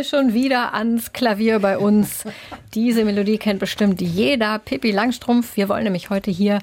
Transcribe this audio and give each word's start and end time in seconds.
Musste 0.00 0.16
schon 0.16 0.32
wieder 0.32 0.72
ans 0.72 1.12
Klavier 1.12 1.58
bei 1.58 1.76
uns. 1.76 2.24
Diese 2.72 3.04
Melodie 3.04 3.36
kennt 3.36 3.60
bestimmt 3.60 4.00
jeder. 4.00 4.58
Pippi 4.58 4.92
Langstrumpf. 4.92 5.58
Wir 5.58 5.68
wollen 5.68 5.84
nämlich 5.84 6.08
heute 6.08 6.30
hier 6.30 6.60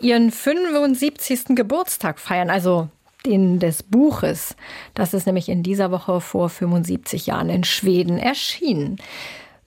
ihren 0.00 0.32
75. 0.32 1.54
Geburtstag 1.54 2.18
feiern. 2.18 2.50
Also 2.50 2.88
den 3.24 3.60
des 3.60 3.84
Buches. 3.84 4.56
Das 4.94 5.14
ist 5.14 5.26
nämlich 5.26 5.48
in 5.48 5.62
dieser 5.62 5.92
Woche 5.92 6.20
vor 6.20 6.48
75 6.48 7.26
Jahren 7.26 7.48
in 7.48 7.62
Schweden 7.62 8.18
erschienen. 8.18 8.96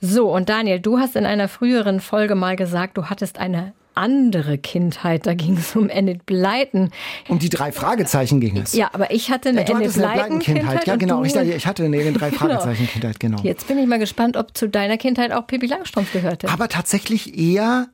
So, 0.02 0.30
und 0.30 0.50
Daniel, 0.50 0.82
du 0.82 1.00
hast 1.00 1.16
in 1.16 1.26
einer 1.26 1.48
früheren 1.48 2.02
Folge 2.02 2.36
mal 2.36 2.58
gesagt, 2.58 2.98
du 2.98 3.06
hattest 3.06 3.40
eine 3.40 3.72
andere 3.96 4.58
Kindheit. 4.58 5.26
Da 5.26 5.34
ging 5.34 5.58
es 5.58 5.76
um 5.76 5.90
Enid 5.90 6.26
Blyton. 6.26 6.92
Um 7.28 7.40
die 7.40 7.50
drei 7.50 7.72
Fragezeichen 7.72 8.40
ging 8.40 8.58
es. 8.58 8.74
Ja, 8.74 8.90
aber 8.94 9.12
ich 9.12 9.30
hatte 9.32 9.50
eine 9.50 9.66
du 9.66 9.74
Enid 9.74 9.94
Blyton 9.94 10.40
Kindheit. 10.40 10.88
Ja, 10.88 10.96
genau. 10.96 11.24
Ich, 11.24 11.36
ich 11.36 11.68
hatte 11.68 11.86
eine 11.86 12.12
drei 12.14 12.32
Fragezeichen 12.32 12.88
Kindheit, 12.88 13.20
genau. 13.20 13.42
Jetzt 13.44 13.68
bin 13.68 13.78
ich 13.78 13.88
mal 13.88 14.00
gespannt, 14.00 14.38
ob 14.38 14.56
zu 14.58 14.68
deiner 14.68 14.98
Kindheit 14.98 15.32
auch 15.32 15.48
Pippi 15.48 15.68
Langstrumpf 15.68 16.12
gehörte. 16.14 16.50
Aber 16.50 16.68
tatsächlich 16.68 17.38
eher 17.38 17.88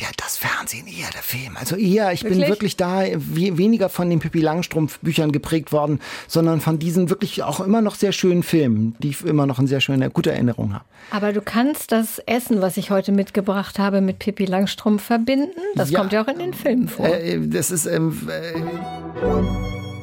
der, 0.00 0.08
das 0.16 0.36
Fernsehen, 0.36 0.86
eher 0.88 1.10
der 1.12 1.22
Film. 1.22 1.56
Also 1.56 1.76
eher, 1.76 2.12
ich 2.12 2.22
bin 2.22 2.32
Wirklich? 2.32 2.48
wirklich 2.48 2.76
da 2.76 3.02
we 3.16 3.56
weniger 3.56 3.88
von 3.88 4.10
den 4.10 4.18
Pippi 4.18 4.40
Langstrumpf 4.40 4.98
Büchern 5.00 5.30
geprägt 5.30 5.70
worden, 5.70 6.00
sondern 6.26 6.60
von 6.60 6.80
diesen 6.80 7.10
wirklich 7.10 7.44
auch 7.44 7.60
immer 7.60 7.80
noch 7.80 7.94
sehr 7.94 8.10
schönen 8.10 8.42
Filmen, 8.42 8.96
die 8.98 9.10
ich 9.10 9.24
immer 9.24 9.46
noch 9.46 9.60
eine 9.60 9.68
sehr 9.68 9.80
schöne, 9.80 10.10
gute 10.10 10.32
Erinnerung 10.32 10.74
habe. 10.74 10.84
Aber 11.12 11.32
du 11.32 11.40
kannst 11.40 11.92
das 11.92 12.18
Essen, 12.26 12.60
was 12.60 12.76
ich 12.76 12.90
heute 12.90 13.12
mitgebracht 13.12 13.78
habe, 13.78 14.00
mit 14.00 14.18
Pippi 14.18 14.46
Langstrumpf 14.46 15.04
verbinden. 15.04 15.52
Das 15.76 15.90
Ja. 15.90 16.00
kommt 16.00 16.12
ja 16.12 16.24
auch 16.24 16.28
in 16.28 16.38
den 16.40 16.54
Filmen 16.54 16.88
vor. 16.88 17.06
Äh, 17.06 17.38
das 17.46 17.70
ist, 17.70 17.86
ähm, 17.86 18.28
äh, 18.28 18.58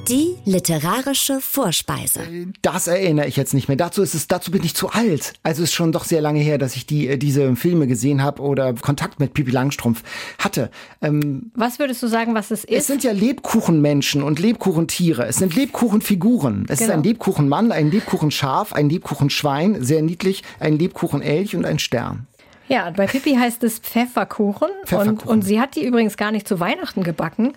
Die 0.09 0.35
literarische 0.45 1.39
Vorspeise. 1.39 2.21
das 2.61 2.87
erinnere 2.87 3.27
ich 3.27 3.37
jetzt 3.37 3.53
nicht 3.53 3.67
mehr. 3.67 3.77
Dazu 3.77 4.01
ist 4.01 4.13
es, 4.13 4.27
dazu 4.27 4.51
bin 4.51 4.63
ich 4.63 4.75
zu 4.75 4.89
alt. 4.89 5.33
Also 5.43 5.63
es 5.63 5.69
ist 5.69 5.75
schon 5.75 5.91
doch 5.91 6.03
sehr 6.03 6.21
lange 6.21 6.39
her, 6.41 6.57
dass 6.57 6.75
ich 6.75 6.85
die, 6.85 7.07
äh, 7.07 7.17
diese 7.17 7.55
Filme 7.55 7.87
gesehen 7.87 8.21
habe 8.21 8.41
oder 8.41 8.73
Kontakt 8.73 9.19
mit 9.19 9.33
Pippi 9.33 9.51
Langstrumpf 9.51 10.03
hatte. 10.39 10.69
Ähm, 11.01 11.51
was 11.55 11.79
würdest 11.79 12.01
du 12.03 12.07
sagen, 12.07 12.33
was 12.33 12.51
es 12.51 12.65
Es 12.65 12.79
ist? 12.79 12.87
sind 12.87 13.03
ja 13.03 13.11
Lebkuchenmenschen 13.13 14.23
und 14.23 14.39
Lebkuchentiere. 14.39 15.25
Es 15.27 15.37
sind 15.37 15.55
Lebkuchenfiguren. 15.55 16.65
Es 16.67 16.81
ist 16.81 16.87
Genau. 16.87 16.97
ein 16.97 17.03
Lebkuchenmann, 17.03 17.71
ein 17.71 17.91
Lebkuchenschaf, 17.91 18.73
ein 18.73 18.89
Lebkuchenschwein, 18.89 19.83
sehr 19.83 20.01
niedlich, 20.01 20.43
ein 20.59 20.77
Lebkuchenelch 20.79 21.55
und 21.55 21.65
ein 21.65 21.79
Stern. 21.79 22.27
Ja, 22.71 22.89
bei 22.89 23.05
Pippi 23.05 23.35
heißt 23.35 23.65
es 23.65 23.79
Pfefferkuchen. 23.79 24.69
Und, 24.69 24.87
Pfefferkuchen. 24.87 25.29
und 25.29 25.41
sie 25.41 25.59
hat 25.59 25.75
die 25.75 25.85
übrigens 25.85 26.15
gar 26.15 26.31
nicht 26.31 26.47
zu 26.47 26.61
Weihnachten 26.61 27.03
gebacken. 27.03 27.51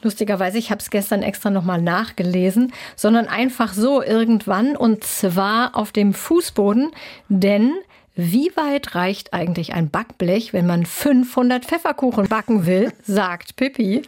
Lustigerweise, 0.00 0.58
ich 0.58 0.70
habe 0.70 0.80
es 0.80 0.90
gestern 0.90 1.22
extra 1.22 1.50
nochmal 1.50 1.82
nachgelesen, 1.82 2.72
sondern 2.94 3.26
einfach 3.26 3.72
so 3.72 4.00
irgendwann 4.00 4.76
und 4.76 5.02
zwar 5.02 5.76
auf 5.76 5.90
dem 5.90 6.14
Fußboden. 6.14 6.92
Denn 7.28 7.72
wie 8.16 8.50
weit 8.56 8.94
reicht 8.94 9.32
eigentlich 9.32 9.72
ein 9.72 9.88
Backblech, 9.88 10.52
wenn 10.52 10.66
man 10.66 10.84
500 10.84 11.64
Pfefferkuchen 11.64 12.28
backen 12.28 12.66
will, 12.66 12.92
sagt 13.02 13.56
Pippi. 13.56 14.02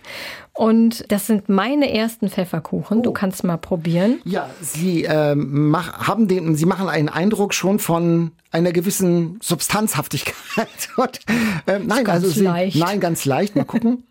Und 0.54 1.10
das 1.10 1.26
sind 1.26 1.48
meine 1.48 1.92
ersten 1.94 2.28
Pfefferkuchen. 2.28 3.02
Du 3.02 3.12
kannst 3.12 3.42
mal 3.42 3.56
probieren. 3.56 4.20
Ja, 4.24 4.50
sie 4.60 5.04
ähm, 5.04 5.70
mach, 5.70 6.06
haben 6.06 6.28
den, 6.28 6.56
sie 6.56 6.66
machen 6.66 6.88
einen 6.88 7.08
Eindruck 7.08 7.54
schon 7.54 7.78
von 7.78 8.32
einer 8.50 8.72
gewissen 8.72 9.38
Substanzhaftigkeit. 9.42 10.68
Und, 10.96 11.20
ähm, 11.66 11.86
nein, 11.86 12.04
ganz 12.04 12.24
also 12.24 12.28
sie, 12.28 12.44
leicht. 12.44 12.76
nein, 12.76 13.00
ganz 13.00 13.24
leicht. 13.24 13.56
Mal 13.56 13.64
gucken. 13.64 14.04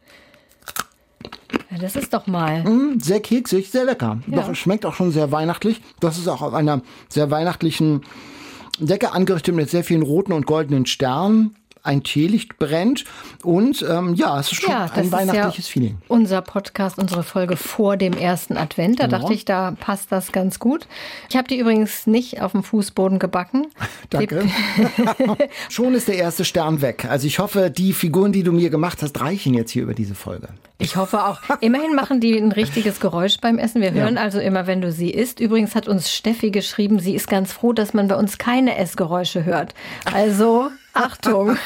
Ja, 1.69 1.77
das 1.77 1.95
ist 1.95 2.13
doch 2.13 2.27
mal. 2.27 2.63
Hm, 2.63 2.99
sehr 2.99 3.19
keksig, 3.19 3.69
sehr 3.69 3.85
lecker. 3.85 4.19
Doch, 4.25 4.49
es 4.49 4.57
schmeckt 4.57 4.85
auch 4.85 4.95
schon 4.95 5.11
sehr 5.11 5.31
weihnachtlich. 5.31 5.81
Das 5.99 6.17
ist 6.17 6.27
auch 6.27 6.41
auf 6.41 6.53
einer 6.53 6.81
sehr 7.09 7.29
weihnachtlichen 7.29 8.01
Decke 8.81 9.11
angerichtet 9.13 9.55
mit 9.55 9.69
sehr 9.69 9.83
vielen 9.83 10.01
roten 10.01 10.33
und 10.33 10.45
goldenen 10.45 10.85
Sternen. 10.85 11.55
Ein 11.83 12.03
Teelicht 12.03 12.57
brennt 12.59 13.05
und 13.43 13.83
ähm, 13.89 14.13
ja, 14.15 14.39
es 14.39 14.51
ist 14.51 14.61
schon 14.61 14.71
Ja, 14.71 14.85
ein 14.93 15.05
ist 15.05 15.11
ja 15.11 15.17
weihnachtliches 15.17 15.67
Feeling. 15.67 15.97
unser 16.07 16.41
Podcast, 16.41 16.97
unsere 16.99 17.23
Folge 17.23 17.55
vor 17.57 17.97
dem 17.97 18.13
ersten 18.13 18.55
Advent. 18.57 18.99
Da 18.99 19.05
Genau. 19.07 19.19
dachte 19.19 19.33
ich, 19.33 19.45
da 19.45 19.71
passt 19.79 20.11
das 20.11 20.31
ganz 20.31 20.59
gut. 20.59 20.87
Ich 21.29 21.35
habe 21.37 21.47
die 21.47 21.57
übrigens 21.57 22.05
nicht 22.07 22.41
auf 22.41 22.51
dem 22.51 22.63
Fußboden 22.63 23.17
gebacken. 23.19 23.67
Danke. 24.11 24.43
schon 25.69 25.93
ist 25.93 26.07
der 26.07 26.15
erste 26.17 26.45
Stern 26.45 26.81
weg. 26.81 27.05
Also 27.09 27.27
ich 27.27 27.39
hoffe, 27.39 27.69
die 27.71 27.93
Figuren, 27.93 28.31
die 28.31 28.43
du 28.43 28.51
mir 28.51 28.69
gemacht 28.69 29.01
hast, 29.01 29.19
reichen 29.21 29.53
jetzt 29.53 29.71
hier 29.71 29.83
über 29.83 29.93
diese 29.93 30.15
Folge. 30.15 30.49
Ich 30.77 30.95
hoffe 30.95 31.25
auch. 31.25 31.39
Immerhin 31.61 31.95
machen 31.95 32.19
die 32.19 32.37
ein 32.37 32.51
richtiges 32.51 32.99
Geräusch 32.99 33.37
beim 33.39 33.57
Essen. 33.59 33.81
Wir 33.81 33.91
hören 33.93 34.17
also 34.17 34.39
immer, 34.39 34.65
wenn 34.67 34.81
du 34.81 34.91
sie 34.91 35.11
isst. 35.11 35.39
Übrigens 35.39 35.75
hat 35.75 35.87
uns 35.87 36.11
Steffi 36.11 36.51
geschrieben, 36.51 36.99
sie 36.99 37.13
ist 37.15 37.27
ganz 37.27 37.51
froh, 37.53 37.73
dass 37.73 37.93
man 37.93 38.07
bei 38.07 38.15
uns 38.15 38.37
keine 38.37 38.77
Essgeräusche 38.77 39.45
hört. 39.45 39.73
Also 40.11 40.69
Achtung. 40.93 41.57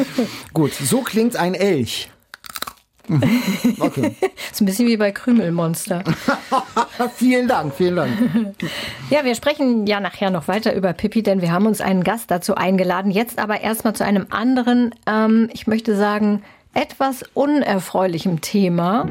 Gut, 0.54 0.72
so 0.72 1.02
klingt 1.02 1.36
ein 1.36 1.54
Elch. 1.54 2.10
Okay. 3.80 4.14
ist 4.52 4.60
ein 4.60 4.66
bisschen 4.66 4.86
wie 4.86 4.96
bei 4.96 5.10
Krümelmonster. 5.10 6.04
vielen 7.16 7.48
Dank, 7.48 7.74
vielen 7.74 7.96
Dank. 7.96 8.12
Ja, 9.10 9.24
wir 9.24 9.34
sprechen 9.34 9.86
ja 9.86 9.98
nachher 9.98 10.30
noch 10.30 10.46
weiter 10.46 10.74
über 10.74 10.92
Pippi, 10.92 11.22
denn 11.22 11.40
wir 11.40 11.50
haben 11.50 11.66
uns 11.66 11.80
einen 11.80 12.04
Gast 12.04 12.30
dazu 12.30 12.54
eingeladen. 12.54 13.10
Jetzt 13.10 13.40
aber 13.40 13.62
erstmal 13.62 13.94
zu 13.94 14.04
einem 14.04 14.26
anderen, 14.30 14.94
ähm, 15.06 15.48
ich 15.52 15.66
möchte 15.66 15.96
sagen, 15.96 16.42
etwas 16.72 17.24
unerfreulichem 17.34 18.40
Thema. 18.42 19.06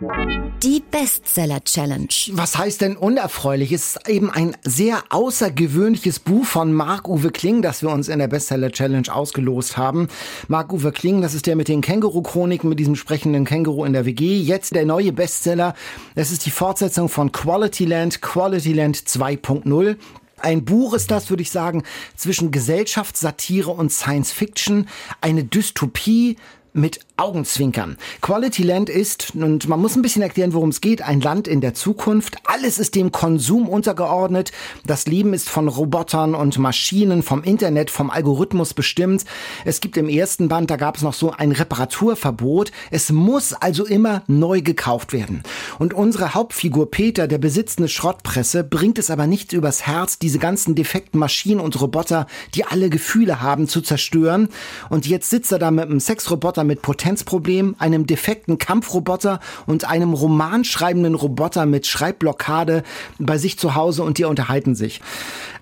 Die 0.00 0.80
Bestseller 0.92 1.64
Challenge. 1.64 2.06
Was 2.30 2.56
heißt 2.56 2.82
denn 2.82 2.96
unerfreulich? 2.96 3.72
Es 3.72 3.96
ist 3.96 4.08
eben 4.08 4.30
ein 4.30 4.56
sehr 4.62 5.02
außergewöhnliches 5.08 6.20
Buch 6.20 6.44
von 6.44 6.72
Marc-Uwe 6.72 7.32
Kling, 7.32 7.62
das 7.62 7.82
wir 7.82 7.90
uns 7.90 8.08
in 8.08 8.20
der 8.20 8.28
Bestseller 8.28 8.70
Challenge 8.70 9.12
ausgelost 9.12 9.76
haben. 9.76 10.06
Marc-Uwe 10.46 10.92
Kling, 10.92 11.20
das 11.20 11.34
ist 11.34 11.46
der 11.46 11.56
mit 11.56 11.66
den 11.66 11.80
Känguru-Chroniken, 11.80 12.68
mit 12.68 12.78
diesem 12.78 12.94
sprechenden 12.94 13.44
Känguru 13.44 13.84
in 13.84 13.92
der 13.92 14.06
WG. 14.06 14.38
Jetzt 14.38 14.72
der 14.76 14.86
neue 14.86 15.12
Bestseller. 15.12 15.74
Das 16.14 16.30
ist 16.30 16.46
die 16.46 16.52
Fortsetzung 16.52 17.08
von 17.08 17.32
Quality 17.32 17.84
Land, 17.84 18.22
Quality 18.22 18.74
Land 18.74 18.98
2.0. 18.98 19.96
Ein 20.38 20.64
Buch 20.64 20.94
ist 20.94 21.10
das, 21.10 21.28
würde 21.28 21.42
ich 21.42 21.50
sagen, 21.50 21.82
zwischen 22.14 22.52
Gesellschaftssatire 22.52 23.72
und 23.72 23.90
Science 23.90 24.30
Fiction. 24.30 24.86
Eine 25.20 25.42
Dystopie 25.42 26.36
mit 26.72 27.00
Augenzwinkern. 27.18 27.96
Quality 28.20 28.62
Land 28.62 28.88
ist, 28.88 29.34
und 29.34 29.68
man 29.68 29.80
muss 29.80 29.96
ein 29.96 30.02
bisschen 30.02 30.22
erklären, 30.22 30.54
worum 30.54 30.68
es 30.68 30.80
geht, 30.80 31.02
ein 31.02 31.20
Land 31.20 31.48
in 31.48 31.60
der 31.60 31.74
Zukunft. 31.74 32.36
Alles 32.44 32.78
ist 32.78 32.94
dem 32.94 33.12
Konsum 33.12 33.68
untergeordnet. 33.68 34.52
Das 34.86 35.06
Leben 35.06 35.34
ist 35.34 35.48
von 35.48 35.68
Robotern 35.68 36.34
und 36.34 36.58
Maschinen, 36.58 37.22
vom 37.22 37.42
Internet, 37.42 37.90
vom 37.90 38.10
Algorithmus 38.10 38.72
bestimmt. 38.72 39.24
Es 39.64 39.80
gibt 39.80 39.96
im 39.96 40.08
ersten 40.08 40.48
Band, 40.48 40.70
da 40.70 40.76
gab 40.76 40.96
es 40.96 41.02
noch 41.02 41.12
so 41.12 41.32
ein 41.32 41.52
Reparaturverbot. 41.52 42.70
Es 42.90 43.10
muss 43.10 43.52
also 43.52 43.84
immer 43.84 44.22
neu 44.28 44.62
gekauft 44.62 45.12
werden. 45.12 45.42
Und 45.78 45.94
unsere 45.94 46.34
Hauptfigur 46.34 46.90
Peter, 46.90 47.26
der 47.26 47.38
besitzt 47.38 47.78
eine 47.78 47.88
Schrottpresse, 47.88 48.62
bringt 48.62 48.98
es 48.98 49.10
aber 49.10 49.26
nicht 49.26 49.52
übers 49.52 49.86
Herz, 49.86 50.18
diese 50.18 50.38
ganzen 50.38 50.74
defekten 50.74 51.18
Maschinen 51.18 51.60
und 51.60 51.80
Roboter, 51.80 52.26
die 52.54 52.64
alle 52.64 52.90
Gefühle 52.90 53.42
haben, 53.42 53.66
zu 53.66 53.80
zerstören. 53.80 54.48
Und 54.88 55.06
jetzt 55.06 55.30
sitzt 55.30 55.50
er 55.52 55.58
da 55.58 55.70
mit 55.70 55.86
einem 55.86 56.00
Sexroboter 56.00 56.64
mit 56.64 56.82
Potenzproblem, 57.08 57.74
einem 57.78 58.06
defekten 58.06 58.58
Kampfroboter 58.58 59.40
und 59.66 59.88
einem 59.88 60.12
romanschreibenden 60.12 61.14
Roboter 61.14 61.64
mit 61.64 61.86
Schreibblockade 61.86 62.82
bei 63.18 63.38
sich 63.38 63.58
zu 63.58 63.74
Hause 63.74 64.02
und 64.02 64.18
die 64.18 64.24
unterhalten 64.24 64.74
sich. 64.74 65.00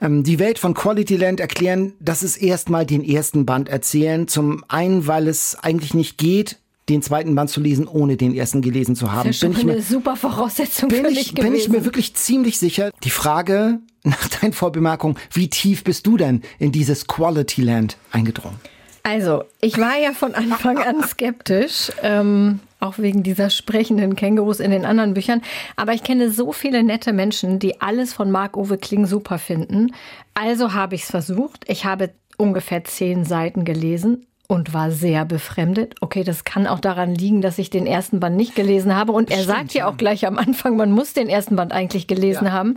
Ähm, 0.00 0.24
die 0.24 0.40
Welt 0.40 0.58
von 0.58 0.74
Quality 0.74 1.16
Land 1.16 1.38
erklären, 1.38 1.92
dass 2.00 2.22
es 2.22 2.36
erstmal 2.36 2.84
den 2.84 3.04
ersten 3.04 3.46
Band 3.46 3.68
erzählen. 3.68 4.26
Zum 4.26 4.64
einen, 4.66 5.06
weil 5.06 5.28
es 5.28 5.56
eigentlich 5.62 5.94
nicht 5.94 6.18
geht, 6.18 6.58
den 6.88 7.00
zweiten 7.02 7.34
Band 7.36 7.50
zu 7.50 7.60
lesen, 7.60 7.86
ohne 7.86 8.16
den 8.16 8.34
ersten 8.34 8.60
gelesen 8.60 8.96
zu 8.96 9.12
haben. 9.12 9.28
Das 9.28 9.36
ist 9.36 9.40
schon 9.40 9.50
Bin 9.50 9.58
ich 9.60 9.64
mir- 9.66 9.72
eine 9.74 9.82
super 9.82 10.16
Voraussetzung 10.16 10.88
bin 10.88 11.04
für 11.04 11.10
ich, 11.12 11.34
bin 11.34 11.54
ich 11.54 11.68
mir 11.68 11.84
wirklich 11.84 12.14
ziemlich 12.14 12.58
sicher. 12.58 12.90
Die 13.04 13.10
Frage 13.10 13.78
nach 14.02 14.28
deinen 14.40 14.52
Vorbemerkungen, 14.52 15.16
wie 15.32 15.48
tief 15.48 15.84
bist 15.84 16.06
du 16.08 16.16
denn 16.16 16.42
in 16.58 16.72
dieses 16.72 17.06
Quality 17.06 17.62
Land 17.62 17.96
eingedrungen? 18.10 18.56
Also, 19.06 19.44
ich 19.60 19.78
war 19.78 19.96
ja 19.96 20.10
von 20.10 20.34
Anfang 20.34 20.78
an 20.78 21.00
skeptisch. 21.04 21.92
Ähm, 22.02 22.58
auch 22.80 22.98
wegen 22.98 23.22
dieser 23.22 23.50
sprechenden 23.50 24.16
Kängurus 24.16 24.58
in 24.58 24.72
den 24.72 24.84
anderen 24.84 25.14
Büchern. 25.14 25.42
Aber 25.76 25.92
ich 25.92 26.02
kenne 26.02 26.30
so 26.32 26.50
viele 26.50 26.82
nette 26.82 27.12
Menschen, 27.12 27.60
die 27.60 27.80
alles 27.80 28.12
von 28.12 28.32
Marc-Uwe 28.32 28.78
Kling 28.78 29.06
super 29.06 29.38
finden. 29.38 29.94
Also 30.34 30.74
habe 30.74 30.96
ich 30.96 31.04
es 31.04 31.10
versucht. 31.10 31.64
Ich 31.68 31.84
habe 31.84 32.10
ungefähr 32.36 32.82
zehn 32.82 33.24
Seiten 33.24 33.64
gelesen 33.64 34.26
und 34.48 34.74
war 34.74 34.90
sehr 34.90 35.24
befremdet. 35.24 35.94
Okay, 36.00 36.24
das 36.24 36.42
kann 36.42 36.66
auch 36.66 36.80
daran 36.80 37.14
liegen, 37.14 37.42
dass 37.42 37.58
ich 37.58 37.70
den 37.70 37.86
ersten 37.86 38.18
Band 38.18 38.36
nicht 38.36 38.56
gelesen 38.56 38.96
habe. 38.96 39.12
Und 39.12 39.30
er 39.30 39.44
sagt 39.44 39.72
ja 39.72 39.88
auch 39.88 39.96
gleich 39.96 40.26
am 40.26 40.36
Anfang, 40.36 40.76
man 40.76 40.90
muss 40.90 41.12
den 41.12 41.28
ersten 41.28 41.54
Band 41.54 41.72
eigentlich 41.72 42.08
gelesen 42.08 42.46
ja. 42.46 42.52
haben. 42.52 42.76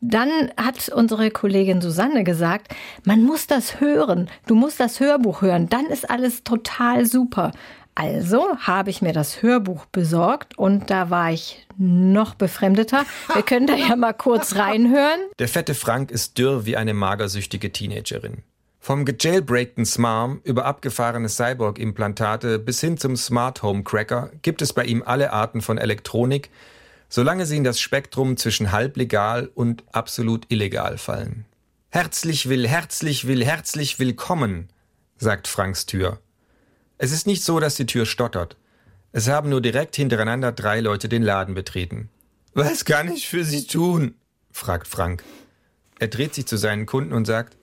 Dann 0.00 0.52
hat 0.56 0.88
unsere 0.90 1.30
Kollegin 1.30 1.80
Susanne 1.80 2.22
gesagt, 2.22 2.74
man 3.04 3.24
muss 3.24 3.46
das 3.46 3.80
hören. 3.80 4.30
Du 4.46 4.54
musst 4.54 4.78
das 4.78 5.00
Hörbuch 5.00 5.42
hören. 5.42 5.68
Dann 5.68 5.86
ist 5.86 6.08
alles 6.08 6.44
total 6.44 7.04
super. 7.04 7.52
Also 7.96 8.56
habe 8.58 8.90
ich 8.90 9.02
mir 9.02 9.12
das 9.12 9.42
Hörbuch 9.42 9.86
besorgt 9.86 10.56
und 10.56 10.88
da 10.88 11.10
war 11.10 11.32
ich 11.32 11.66
noch 11.76 12.34
befremdeter. 12.34 13.04
Wir 13.34 13.42
können 13.42 13.66
da 13.66 13.74
ja 13.74 13.96
mal 13.96 14.12
kurz 14.12 14.54
reinhören. 14.54 15.18
Der 15.40 15.48
fette 15.48 15.74
Frank 15.74 16.12
ist 16.12 16.38
dürr 16.38 16.64
wie 16.64 16.76
eine 16.76 16.94
magersüchtige 16.94 17.72
Teenagerin. 17.72 18.44
Vom 18.78 19.04
gejailbreakten 19.04 19.84
Smarm 19.84 20.40
über 20.44 20.64
abgefahrene 20.64 21.28
Cyborg-Implantate 21.28 22.60
bis 22.60 22.80
hin 22.80 22.98
zum 22.98 23.16
Smart 23.16 23.64
Home 23.64 23.82
Cracker 23.82 24.30
gibt 24.42 24.62
es 24.62 24.72
bei 24.72 24.84
ihm 24.84 25.02
alle 25.04 25.32
Arten 25.32 25.60
von 25.60 25.76
Elektronik, 25.76 26.50
solange 27.08 27.46
sie 27.46 27.56
in 27.56 27.64
das 27.64 27.80
Spektrum 27.80 28.36
zwischen 28.36 28.72
halblegal 28.72 29.50
und 29.54 29.84
absolut 29.92 30.46
illegal 30.50 30.98
fallen. 30.98 31.44
Herzlich 31.90 32.48
will, 32.48 32.68
herzlich 32.68 33.26
will, 33.26 33.44
herzlich 33.44 33.98
willkommen, 33.98 34.68
sagt 35.16 35.48
Franks 35.48 35.86
Tür. 35.86 36.20
Es 36.98 37.12
ist 37.12 37.26
nicht 37.26 37.42
so, 37.42 37.60
dass 37.60 37.76
die 37.76 37.86
Tür 37.86 38.04
stottert. 38.04 38.56
Es 39.12 39.28
haben 39.28 39.48
nur 39.48 39.62
direkt 39.62 39.96
hintereinander 39.96 40.52
drei 40.52 40.80
Leute 40.80 41.08
den 41.08 41.22
Laden 41.22 41.54
betreten. 41.54 42.10
Was 42.54 42.84
kann 42.84 43.10
ich 43.10 43.28
für 43.28 43.44
Sie 43.44 43.66
tun? 43.66 44.14
fragt 44.50 44.88
Frank. 44.88 45.22
Er 45.98 46.08
dreht 46.08 46.34
sich 46.34 46.46
zu 46.46 46.56
seinen 46.56 46.86
Kunden 46.86 47.12
und 47.12 47.24
sagt, 47.24 47.56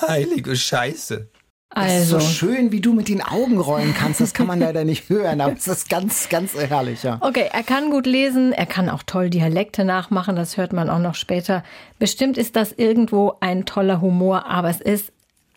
Heilige 0.00 0.56
Scheiße. 0.56 1.28
Also. 1.74 2.18
So 2.18 2.26
schön, 2.26 2.72
wie 2.72 2.80
du 2.80 2.92
mit 2.92 3.08
den 3.08 3.22
Augen 3.22 3.58
rollen 3.58 3.94
kannst. 3.98 4.20
Das 4.20 4.34
kann 4.34 4.46
man 4.46 4.60
leider 4.60 4.84
nicht 4.84 5.08
hören, 5.08 5.40
aber 5.40 5.54
es 5.54 5.66
ist 5.66 5.88
ganz, 5.88 6.28
ganz 6.28 6.54
herrlich, 6.54 7.02
ja. 7.02 7.18
Okay, 7.20 7.48
er 7.52 7.62
kann 7.62 7.90
gut 7.90 8.06
lesen, 8.06 8.52
er 8.52 8.66
kann 8.66 8.88
auch 8.88 9.02
toll 9.04 9.30
Dialekte 9.30 9.84
nachmachen, 9.84 10.36
das 10.36 10.56
hört 10.56 10.72
man 10.72 10.90
auch 10.90 10.98
noch 10.98 11.14
später. 11.14 11.64
Bestimmt 11.98 12.36
ist 12.36 12.56
das 12.56 12.72
irgendwo 12.72 13.34
ein 13.40 13.64
toller 13.64 14.00
Humor, 14.00 14.46
aber 14.46 14.68
es 14.68 14.80
ist 14.80 15.12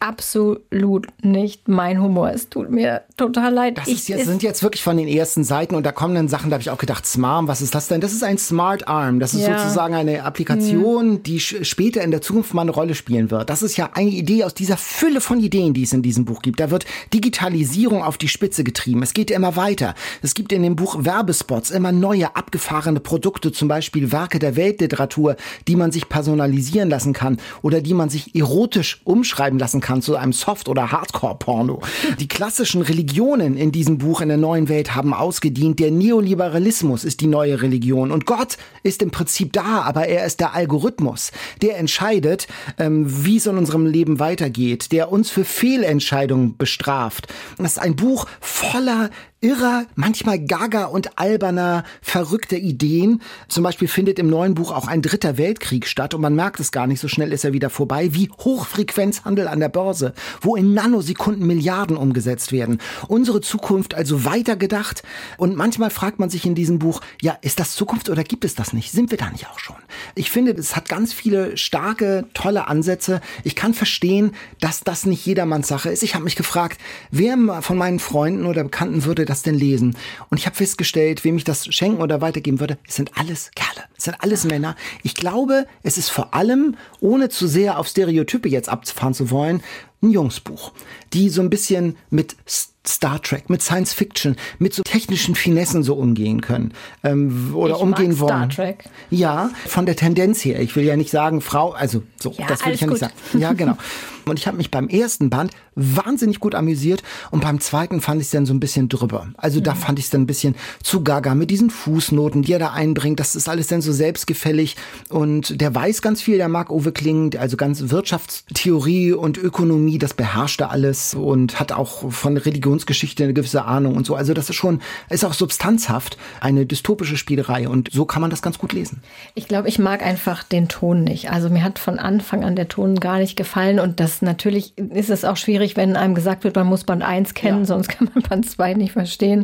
absolut 0.06 1.08
nicht 1.24 1.68
mein 1.68 2.02
Humor. 2.02 2.30
Es 2.30 2.50
tut 2.50 2.70
mir 2.70 3.02
total 3.18 3.54
leid. 3.54 3.78
Das 3.80 3.88
ich, 3.88 4.08
jetzt, 4.08 4.26
sind 4.26 4.44
jetzt 4.44 4.62
wirklich 4.62 4.84
von 4.84 4.98
den 4.98 5.08
ersten 5.08 5.44
Seiten 5.44 5.74
und 5.74 5.84
da 5.84 5.92
kommen 5.92 6.14
dann 6.14 6.28
Sachen, 6.28 6.52
da 6.52 6.56
habe 6.56 6.62
ich 6.62 6.70
auch 6.70 6.78
gedacht, 6.78 7.06
Smart, 7.08 7.48
was 7.48 7.62
ist 7.62 7.74
das 7.74 7.88
denn? 7.88 8.02
Das 8.02 8.14
ist 8.14 8.24
ein 8.24 8.38
Smart 8.38 8.88
Arm. 8.88 9.20
Das 9.20 9.34
ist 9.34 9.48
ja. 9.48 9.58
sozusagen 9.58 9.96
eine 9.96 10.24
Applikation, 10.24 11.10
mhm. 11.10 11.24
die 11.24 11.40
später 11.40 12.02
in 12.04 12.12
der 12.12 12.22
Zukunft 12.22 12.54
mal 12.54 12.62
eine 12.62 12.72
Rolle 12.72 12.94
spielen 12.94 13.32
wird. 13.32 13.50
Das 13.50 13.64
ist 13.64 13.78
ja 13.78 13.90
eine 13.94 14.12
Idee 14.12 14.44
aus 14.44 14.54
dieser 14.54 14.78
Fülle 14.78 15.22
von 15.22 15.40
Ideen, 15.40 15.74
die 15.74 15.84
es 15.84 15.94
in 15.94 16.04
diesem 16.04 16.26
Buch 16.26 16.42
gibt. 16.44 16.60
Da 16.60 16.70
wird 16.70 16.86
Digitalisierung 17.14 18.04
auf 18.04 18.18
die 18.20 18.28
Spitze 18.28 18.64
getrieben. 18.64 19.02
Es 19.02 19.14
geht 19.14 19.32
immer 19.32 19.56
weiter. 19.56 19.96
Es 20.22 20.36
gibt 20.36 20.52
in 20.52 20.62
dem 20.62 20.76
Buch 20.76 21.04
Werbespots, 21.04 21.72
immer 21.72 21.92
neue, 21.92 22.36
abgefahrene 22.36 23.00
Produkte, 23.00 23.52
zum 23.52 23.68
Beispiel 23.68 24.12
Werke 24.12 24.38
der 24.38 24.56
Weltliteratur, 24.56 25.36
die 25.68 25.76
man 25.76 25.92
sich 25.92 26.10
personalisieren 26.10 26.90
lassen 26.90 27.14
kann 27.14 27.38
oder 27.64 27.82
die 27.82 27.96
man 27.96 28.10
sich 28.10 28.36
erotisch 28.36 29.02
umschreiben 29.04 29.58
lassen 29.58 29.82
kann 29.82 29.95
kann 29.96 30.02
zu 30.02 30.18
einem 30.18 30.34
Soft- 30.34 30.68
oder 30.68 30.92
Hardcore-Porno. 30.92 31.82
Die 32.20 32.28
klassischen 32.28 32.82
Religionen 32.82 33.56
in 33.56 33.72
diesem 33.72 33.98
Buch 33.98 34.20
in 34.20 34.28
der 34.28 34.38
neuen 34.38 34.68
Welt 34.68 34.94
haben 34.94 35.14
ausgedient. 35.14 35.80
Der 35.80 35.90
Neoliberalismus 35.90 37.06
ist 37.06 37.22
die 37.22 37.28
neue 37.28 37.62
Religion 37.62 38.12
und 38.12 38.26
Gott 38.26 38.58
ist 38.84 39.02
im 39.02 39.12
Prinzip 39.12 39.54
da, 39.54 39.84
aber 39.84 40.08
er 40.08 40.26
ist 40.26 40.42
der 40.42 40.54
Algorithmus, 40.54 41.32
der 41.62 41.78
entscheidet, 41.78 42.48
ähm, 42.78 43.06
wie 43.26 43.38
es 43.38 43.46
in 43.46 43.58
unserem 43.58 43.86
Leben 43.86 44.20
weitergeht, 44.20 44.92
der 44.92 45.12
uns 45.12 45.30
für 45.30 45.46
Fehlentscheidungen 45.46 46.58
bestraft. 46.58 47.28
Das 47.58 47.74
ist 47.74 47.80
ein 47.80 47.96
Buch 47.96 48.26
voller 48.42 49.10
irrer, 49.46 49.86
manchmal 49.94 50.40
gaga 50.40 50.86
und 50.86 51.20
alberner, 51.20 51.84
verrückter 52.02 52.58
Ideen. 52.58 53.22
Zum 53.48 53.64
Beispiel 53.64 53.88
findet 53.88 54.18
im 54.18 54.28
neuen 54.28 54.56
Buch 54.56 54.72
auch 54.72 54.88
ein 54.88 55.04
dritter 55.04 55.38
Weltkrieg 55.38 55.86
statt 55.86 56.16
und 56.16 56.22
man 56.22 56.34
merkt 56.34 56.60
es 56.60 56.72
gar 56.72 56.88
nicht, 56.88 57.00
so 57.00 57.08
schnell 57.08 57.32
ist 57.32 57.46
er 57.46 57.54
wieder 57.54 57.70
vorbei, 57.70 58.10
wie 58.14 58.32
Hochfrequenzhandel 58.44 59.48
an 59.48 59.60
der 59.60 59.70
Börse, 59.70 60.16
wo 60.42 60.56
in 60.56 60.74
Nanosekunden 60.74 61.46
Milliarden 61.46 61.96
umgesetzt 61.96 62.52
werden. 62.52 62.80
Unsere 63.08 63.40
Zukunft 63.40 63.94
also 63.94 64.26
weitergedacht 64.26 65.04
und 65.38 65.56
manchmal 65.56 65.92
fragt 65.92 66.18
man 66.18 66.32
sich 66.32 66.48
in 66.48 66.56
diesem 66.56 66.80
Buch, 66.80 67.02
ja, 67.22 67.38
ist 67.42 67.60
das 67.60 67.76
Zukunft 67.76 68.10
oder 68.10 68.24
gibt 68.24 68.46
es 68.46 68.56
das 68.56 68.74
nicht? 68.74 68.92
Sind 68.92 69.12
wir 69.12 69.20
da 69.20 69.30
nicht 69.30 69.48
auch 69.48 69.60
schon? 69.60 69.76
Ich 70.16 70.32
finde, 70.32 70.54
es 70.54 70.76
hat 70.76 70.90
ganz 70.90 71.14
viele 71.14 71.56
starke, 71.56 72.26
tolle 72.34 72.68
Ansätze. 72.68 73.22
Ich 73.44 73.56
kann 73.56 73.76
verstehen, 73.76 74.32
dass 74.60 74.80
das 74.80 75.06
nicht 75.06 75.24
jedermanns 75.24 75.68
Sache 75.68 75.90
ist. 75.90 76.02
Ich 76.02 76.16
habe 76.16 76.24
mich 76.24 76.36
gefragt, 76.36 76.80
wer 77.12 77.38
von 77.62 77.78
meinen 77.78 78.00
Freunden 78.00 78.48
oder 78.48 78.64
Bekannten 78.64 79.06
würde 79.06 79.26
das 79.26 79.35
denn 79.42 79.56
lesen? 79.56 79.96
Und 80.30 80.40
ich 80.40 80.46
habe 80.46 80.56
festgestellt, 80.56 81.24
wem 81.24 81.38
ich 81.38 81.44
das 81.44 81.66
schenken 81.74 82.02
oder 82.02 82.22
weitergeben 82.22 82.60
würde, 82.60 82.78
es 82.88 82.96
sind 82.96 83.12
alles 83.18 83.52
Kerle, 83.56 83.88
es 83.98 84.06
sind 84.06 84.18
alles 84.20 84.44
Männer. 84.44 84.76
Ich 85.04 85.16
glaube, 85.16 85.66
es 85.84 85.98
ist 85.98 86.10
vor 86.10 86.34
allem, 86.34 86.76
ohne 87.00 87.30
zu 87.30 87.48
sehr 87.48 87.80
auf 87.80 87.88
Stereotype 87.88 88.50
jetzt 88.50 88.70
abzufahren 88.70 89.14
zu 89.14 89.32
wollen, 89.32 89.62
ein 90.02 90.12
Jungsbuch, 90.12 90.74
die 91.14 91.30
so 91.30 91.42
ein 91.42 91.50
bisschen 91.50 91.98
mit 92.10 92.36
Star 92.48 93.22
Trek, 93.22 93.50
mit 93.50 93.62
Science 93.62 93.94
Fiction, 93.94 94.36
mit 94.60 94.74
so 94.74 94.84
technischen 94.84 95.36
Finessen 95.36 95.84
so 95.84 95.96
umgehen 95.96 96.42
können 96.42 96.74
ähm, 97.04 97.56
oder 97.56 97.76
ich 97.76 97.82
umgehen 97.82 98.20
wollen. 98.20 98.30
Star 98.30 98.50
Trek. 98.50 98.86
Ja, 99.10 99.50
von 99.66 99.86
der 99.86 99.96
Tendenz 99.96 100.46
her. 100.46 100.62
Ich 100.62 100.76
will 100.76 100.84
ja 100.84 100.96
nicht 100.96 101.10
sagen 101.10 101.42
Frau, 101.42 101.72
also 101.72 102.04
so, 102.20 102.32
ja, 102.38 102.46
das 102.48 102.66
will 102.66 102.74
ich 102.74 102.82
ja 102.82 102.88
gut. 102.88 103.02
nicht 103.02 103.12
sagen. 103.12 103.42
Ja, 103.42 103.54
genau. 103.54 103.78
Und 104.28 104.40
ich 104.40 104.48
habe 104.48 104.58
mich 104.58 104.72
beim 104.72 104.88
ersten 104.88 105.30
Band 105.30 105.52
wahnsinnig 105.76 106.40
gut 106.40 106.56
amüsiert 106.56 107.04
und 107.32 107.42
beim 107.42 107.60
zweiten 107.60 108.02
fand 108.02 108.22
ich 108.22 108.28
es 108.28 108.32
dann 108.32 108.46
so 108.46 108.54
ein 108.54 108.60
bisschen 108.60 108.90
drüber. 108.90 109.28
Also 109.38 109.60
mhm. 109.60 109.64
da 109.64 109.76
fand 109.76 110.00
ich 110.00 110.06
es 110.06 110.12
dann 110.12 110.22
ein 110.22 110.28
bisschen 110.28 110.56
zu 110.82 111.04
gaga 111.04 111.36
mit 111.36 111.52
diesen 111.52 111.70
Fußnoten, 111.70 112.42
die 112.42 112.54
er 112.54 112.60
da 112.60 112.72
einbringt. 112.72 113.20
Das 113.20 113.36
ist 113.36 113.50
alles 113.50 113.68
dann 113.68 113.82
so 113.82 113.92
selbstgefällig 113.92 114.76
und 115.10 115.60
der 115.60 115.76
weiß 115.76 116.02
ganz 116.02 116.22
viel, 116.22 116.38
der 116.38 116.48
mag 116.48 116.70
Uwe 116.72 116.92
Kling, 116.92 117.36
also 117.38 117.58
ganz 117.58 117.90
Wirtschaftstheorie 117.90 119.14
und 119.14 119.38
Ökonomie, 119.38 119.98
das 119.98 120.14
beherrscht 120.14 120.62
er 120.62 120.72
alles 120.72 121.14
und 121.14 121.60
hat 121.60 121.72
auch 121.72 122.12
von 122.12 122.38
Religionsgeschichte 122.38 123.24
eine 123.24 123.34
gewisse 123.34 123.66
Ahnung 123.66 123.96
und 123.96 124.06
so. 124.06 124.16
Also 124.16 124.34
das 124.34 124.50
ist 124.50 124.56
schon, 124.56 124.82
ist 125.10 125.26
auch 125.26 125.34
substanzhaft 125.34 126.18
eine 126.40 126.66
dystopische 126.66 127.18
Spielerei 127.18 127.68
und 127.68 127.90
so 127.92 128.06
kann 128.06 128.22
man 128.22 128.30
das 128.30 128.42
ganz 128.42 128.58
gut 128.58 128.74
lesen. 128.74 129.02
Ich 129.34 129.48
glaube, 129.48 129.68
ich 129.68 129.80
mag 129.80 130.02
einfach 130.02 130.44
den 130.44 130.68
Ton 130.68 131.04
nicht. 131.04 131.32
Also 131.32 131.50
mir 131.50 131.64
hat 131.64 131.80
von 131.80 132.00
Anfang 132.00 132.44
an 132.44 132.56
der 132.56 132.68
Ton 132.68 133.00
gar 133.00 133.20
nicht 133.20 133.36
gefallen 133.36 133.80
und 133.80 134.00
das 134.00 134.15
natürlich 134.22 134.78
ist 134.78 135.10
es 135.10 135.26
auch 135.26 135.38
schwierig, 135.38 135.76
wenn 135.76 135.96
einem 135.96 136.16
gesagt 136.16 136.44
wird, 136.44 136.56
man 136.56 136.68
muss 136.68 136.84
Band 136.84 137.04
1 137.04 137.34
kennen, 137.34 137.60
ja. 137.60 137.66
sonst 137.66 137.88
kann 137.90 138.10
man 138.14 138.24
Band 138.24 138.50
2 138.50 138.74
nicht 138.74 138.94
verstehen. 138.94 139.44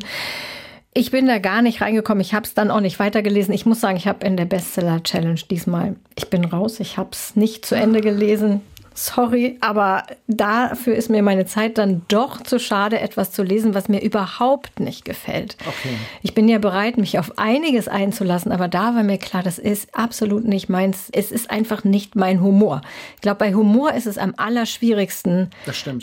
Ich 0.94 1.10
bin 1.10 1.28
da 1.28 1.40
gar 1.40 1.62
nicht 1.62 1.82
reingekommen. 1.82 2.20
Ich 2.20 2.34
habe 2.34 2.46
es 2.46 2.54
dann 2.54 2.70
auch 2.70 2.82
nicht 2.82 3.00
weitergelesen. 3.00 3.54
Ich 3.54 3.66
muss 3.66 3.80
sagen, 3.80 3.96
ich 3.96 4.08
habe 4.08 4.26
in 4.26 4.36
der 4.36 4.46
Bestseller 4.46 5.02
Challenge 5.04 5.40
diesmal, 5.50 5.96
ich 6.18 6.30
bin 6.30 6.44
raus. 6.44 6.82
Ich 6.82 6.98
habe 6.98 7.12
es 7.14 7.38
nicht 7.38 7.66
zu 7.66 7.76
Ende 7.76 8.02
gelesen. 8.02 8.62
Sorry, 8.94 9.58
aber 9.62 10.04
dafür 10.28 10.96
ist 10.96 11.10
mir 11.10 11.24
meine 11.24 11.46
Zeit 11.46 11.78
dann 11.78 12.02
doch 12.10 12.42
zu 12.42 12.60
schade, 12.60 13.00
etwas 13.00 13.32
zu 13.32 13.42
lesen, 13.42 13.74
was 13.74 13.88
mir 13.88 14.02
überhaupt 14.02 14.80
nicht 14.80 15.06
gefällt. 15.06 15.56
Okay. 15.62 15.96
Ich 16.22 16.34
bin 16.34 16.50
ja 16.50 16.58
bereit, 16.58 16.98
mich 16.98 17.18
auf 17.18 17.38
einiges 17.38 17.88
einzulassen, 17.88 18.52
aber 18.52 18.68
da 18.68 18.94
war 18.96 19.04
mir 19.04 19.18
klar, 19.18 19.44
das 19.44 19.60
ist 19.60 19.96
absolut 19.96 20.46
nicht 20.46 20.70
meins. 20.70 21.08
Es 21.14 21.32
ist 21.32 21.50
einfach 21.50 21.84
nicht 21.86 22.16
mein 22.16 22.42
Humor. 22.42 22.82
Ich 23.16 23.22
glaube, 23.22 23.38
bei 23.38 23.54
Humor 23.54 23.94
ist 23.94 24.08
es 24.08 24.18
am 24.18 24.34
allerschwierigsten, 24.36 25.50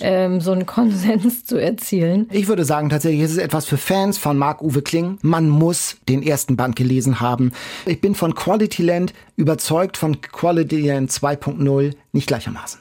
ähm, 0.01 0.41
so 0.41 0.53
einen 0.53 0.67
Konsens 0.67 1.45
zu 1.45 1.57
erzielen. 1.57 2.29
Ich 2.33 2.49
würde 2.49 2.65
sagen, 2.65 2.89
tatsächlich 2.89 3.21
ist 3.23 3.33
es 3.33 3.39
etwas 3.39 3.67
für 3.67 3.77
Fans 3.77 4.17
von 4.17 4.39
Marc-Uwe 4.39 4.83
Kling. 4.83 5.19
Man 5.21 5.49
muss 5.49 5.99
den 6.09 6.23
ersten 6.23 6.57
Band 6.57 6.75
gelesen 6.77 7.21
haben. 7.21 7.53
Ich 7.85 8.01
bin 8.01 8.15
von 8.15 8.35
Quality 8.35 8.83
Land 8.83 9.13
überzeugt, 9.37 9.97
von 9.97 10.21
Quality 10.21 10.81
Land 10.81 11.11
2.0 11.11 11.93
nicht 12.19 12.27
gleichermaßen. 12.27 12.81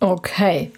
Okay. 0.00 0.70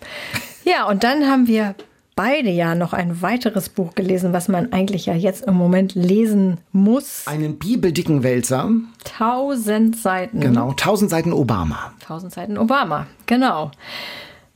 Ja, 0.65 0.89
und 0.89 1.05
dann 1.05 1.27
haben 1.27 1.47
wir 1.47 1.75
beide 2.17 2.51
ja 2.51 2.75
noch 2.75 2.95
ein 2.95 3.23
weiteres 3.23 3.69
Buch 3.69 3.95
gelesen, 3.95 4.33
was 4.33 4.49
man 4.49 4.73
eigentlich 4.73 5.07
ja 5.07 5.15
jetzt 5.15 5.45
im 5.47 5.55
Moment 5.55 5.95
lesen 5.95 6.59
muss. 6.73 7.27
Einen 7.27 7.59
bibeldicken 7.59 8.25
Wälzer. 8.25 8.71
Tausend 9.05 9.97
Seiten. 9.97 10.41
Genau, 10.41 10.73
tausend 10.73 11.11
Seiten 11.11 11.33
Obama. 11.33 11.93
Tausend 12.01 12.33
Seiten 12.33 12.59
Obama, 12.59 13.07
genau. 13.27 13.71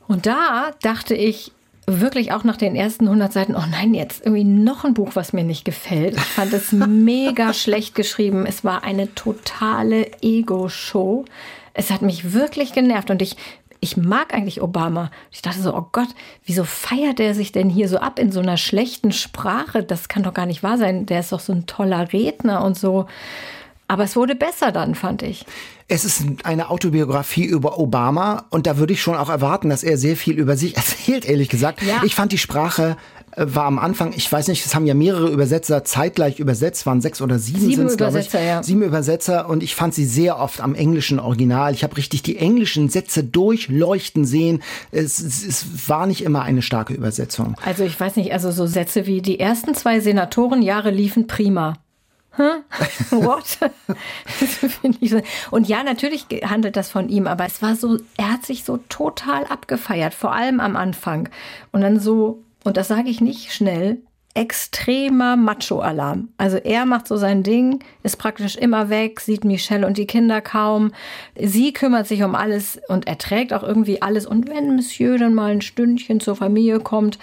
Und 0.08 0.26
da 0.26 0.72
dachte 0.82 1.14
ich 1.14 1.52
wirklich 1.86 2.32
auch 2.32 2.44
nach 2.44 2.56
den 2.56 2.74
ersten 2.74 3.06
100 3.06 3.32
Seiten, 3.32 3.54
oh 3.54 3.64
nein, 3.70 3.94
jetzt 3.94 4.24
irgendwie 4.24 4.44
noch 4.44 4.84
ein 4.84 4.94
Buch, 4.94 5.10
was 5.14 5.32
mir 5.32 5.44
nicht 5.44 5.64
gefällt. 5.64 6.16
Ich 6.16 6.22
fand 6.22 6.52
es 6.52 6.72
mega 6.72 7.52
schlecht 7.52 7.94
geschrieben. 7.94 8.46
Es 8.46 8.64
war 8.64 8.82
eine 8.84 9.14
totale 9.14 10.10
Ego-Show. 10.20 11.24
Es 11.74 11.90
hat 11.90 12.02
mich 12.02 12.32
wirklich 12.32 12.72
genervt 12.72 13.10
und 13.10 13.22
ich 13.22 13.36
ich 13.84 13.96
mag 13.96 14.32
eigentlich 14.32 14.62
Obama. 14.62 15.10
Ich 15.32 15.42
dachte 15.42 15.60
so, 15.60 15.74
oh 15.74 15.88
Gott, 15.90 16.08
wieso 16.44 16.62
feiert 16.62 17.18
er 17.18 17.34
sich 17.34 17.50
denn 17.50 17.68
hier 17.68 17.88
so 17.88 17.98
ab 17.98 18.20
in 18.20 18.30
so 18.30 18.38
einer 18.38 18.56
schlechten 18.56 19.10
Sprache? 19.10 19.82
Das 19.82 20.08
kann 20.08 20.22
doch 20.22 20.32
gar 20.32 20.46
nicht 20.46 20.62
wahr 20.62 20.78
sein. 20.78 21.04
Der 21.04 21.18
ist 21.18 21.32
doch 21.32 21.40
so 21.40 21.52
ein 21.52 21.66
toller 21.66 22.12
Redner 22.12 22.64
und 22.64 22.78
so. 22.78 23.06
Aber 23.88 24.04
es 24.04 24.14
wurde 24.14 24.36
besser 24.36 24.70
dann, 24.70 24.94
fand 24.94 25.22
ich. 25.22 25.44
Es 25.88 26.04
ist 26.04 26.22
eine 26.44 26.70
Autobiografie 26.70 27.44
über 27.44 27.76
Obama 27.76 28.46
und 28.50 28.68
da 28.68 28.78
würde 28.78 28.92
ich 28.92 29.02
schon 29.02 29.16
auch 29.16 29.28
erwarten, 29.28 29.68
dass 29.68 29.82
er 29.82 29.98
sehr 29.98 30.16
viel 30.16 30.38
über 30.38 30.56
sich 30.56 30.76
erzählt, 30.78 31.24
ehrlich 31.24 31.48
gesagt. 31.48 31.82
Ja. 31.82 32.02
Ich 32.04 32.14
fand 32.14 32.30
die 32.30 32.38
Sprache 32.38 32.96
war 33.36 33.64
am 33.64 33.78
Anfang, 33.78 34.12
ich 34.14 34.30
weiß 34.30 34.48
nicht, 34.48 34.64
es 34.64 34.74
haben 34.74 34.86
ja 34.86 34.94
mehrere 34.94 35.28
Übersetzer 35.28 35.84
zeitgleich 35.84 36.38
übersetzt, 36.38 36.84
waren 36.84 37.00
sechs 37.00 37.22
oder 37.22 37.38
sieben, 37.38 37.60
sieben 37.60 37.88
sind's, 37.88 37.94
Übersetzer, 37.94 38.40
ich. 38.40 38.46
Ja. 38.46 38.62
Sieben 38.62 38.82
Übersetzer 38.82 39.48
und 39.48 39.62
ich 39.62 39.74
fand 39.74 39.94
sie 39.94 40.04
sehr 40.04 40.38
oft 40.38 40.60
am 40.60 40.74
englischen 40.74 41.18
Original. 41.18 41.72
Ich 41.72 41.82
habe 41.82 41.96
richtig 41.96 42.22
die 42.22 42.36
englischen 42.36 42.88
Sätze 42.90 43.24
durchleuchten 43.24 44.24
sehen. 44.24 44.62
Es, 44.90 45.18
es, 45.18 45.46
es, 45.46 45.88
war 45.88 46.06
nicht 46.06 46.22
immer 46.22 46.42
eine 46.42 46.62
starke 46.62 46.92
Übersetzung. 46.92 47.56
Also 47.64 47.84
ich 47.84 47.98
weiß 47.98 48.16
nicht, 48.16 48.32
also 48.32 48.50
so 48.50 48.66
Sätze 48.66 49.06
wie 49.06 49.22
die 49.22 49.40
ersten 49.40 49.74
zwei 49.74 50.00
Senatorenjahre 50.00 50.90
liefen 50.90 51.26
prima. 51.26 51.74
Huh? 52.36 52.62
What? 53.10 53.58
und 55.50 55.68
ja, 55.68 55.82
natürlich 55.82 56.26
handelt 56.44 56.76
das 56.76 56.90
von 56.90 57.08
ihm, 57.08 57.26
aber 57.26 57.44
es 57.44 57.60
war 57.60 57.76
so, 57.76 57.98
er 58.16 58.32
hat 58.32 58.46
sich 58.46 58.64
so 58.64 58.78
total 58.88 59.44
abgefeiert, 59.44 60.14
vor 60.14 60.32
allem 60.32 60.60
am 60.60 60.76
Anfang. 60.76 61.28
Und 61.72 61.82
dann 61.82 62.00
so, 62.00 62.42
und 62.64 62.76
das 62.76 62.88
sage 62.88 63.08
ich 63.08 63.20
nicht 63.20 63.52
schnell, 63.52 64.02
extremer 64.34 65.36
Macho-Alarm. 65.36 66.28
Also 66.38 66.56
er 66.56 66.86
macht 66.86 67.06
so 67.06 67.16
sein 67.16 67.42
Ding, 67.42 67.80
ist 68.02 68.16
praktisch 68.16 68.56
immer 68.56 68.88
weg, 68.88 69.20
sieht 69.20 69.44
Michelle 69.44 69.86
und 69.86 69.98
die 69.98 70.06
Kinder 70.06 70.40
kaum. 70.40 70.92
Sie 71.38 71.72
kümmert 71.72 72.06
sich 72.06 72.22
um 72.22 72.34
alles 72.34 72.80
und 72.88 73.06
erträgt 73.06 73.52
auch 73.52 73.62
irgendwie 73.62 74.00
alles. 74.00 74.26
Und 74.26 74.48
wenn 74.48 74.74
Monsieur 74.74 75.18
dann 75.18 75.34
mal 75.34 75.52
ein 75.52 75.60
Stündchen 75.60 76.20
zur 76.20 76.34
Familie 76.34 76.80
kommt, 76.80 77.18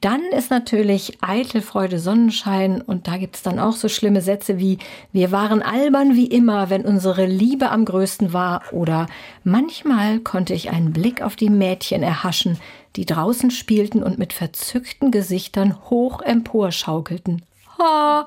dann 0.00 0.22
ist 0.36 0.50
natürlich 0.50 1.18
eitel 1.20 1.60
Freude 1.60 1.98
Sonnenschein 1.98 2.80
und 2.80 3.06
da 3.06 3.18
gibt's 3.18 3.42
dann 3.42 3.58
auch 3.58 3.74
so 3.74 3.88
schlimme 3.88 4.22
Sätze 4.22 4.58
wie 4.58 4.78
wir 5.12 5.30
waren 5.30 5.60
albern 5.60 6.16
wie 6.16 6.26
immer, 6.26 6.70
wenn 6.70 6.86
unsere 6.86 7.26
Liebe 7.26 7.70
am 7.70 7.84
größten 7.84 8.32
war 8.32 8.62
oder 8.72 9.08
manchmal 9.44 10.20
konnte 10.20 10.54
ich 10.54 10.70
einen 10.70 10.94
Blick 10.94 11.20
auf 11.20 11.36
die 11.36 11.50
Mädchen 11.50 12.02
erhaschen, 12.02 12.56
die 12.96 13.06
draußen 13.06 13.50
spielten 13.50 14.02
und 14.02 14.18
mit 14.18 14.32
verzückten 14.32 15.10
Gesichtern 15.10 15.76
hoch 15.90 16.20
emporschaukelten. 16.22 17.42
Ha, 17.78 18.26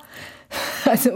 Also 0.85 1.11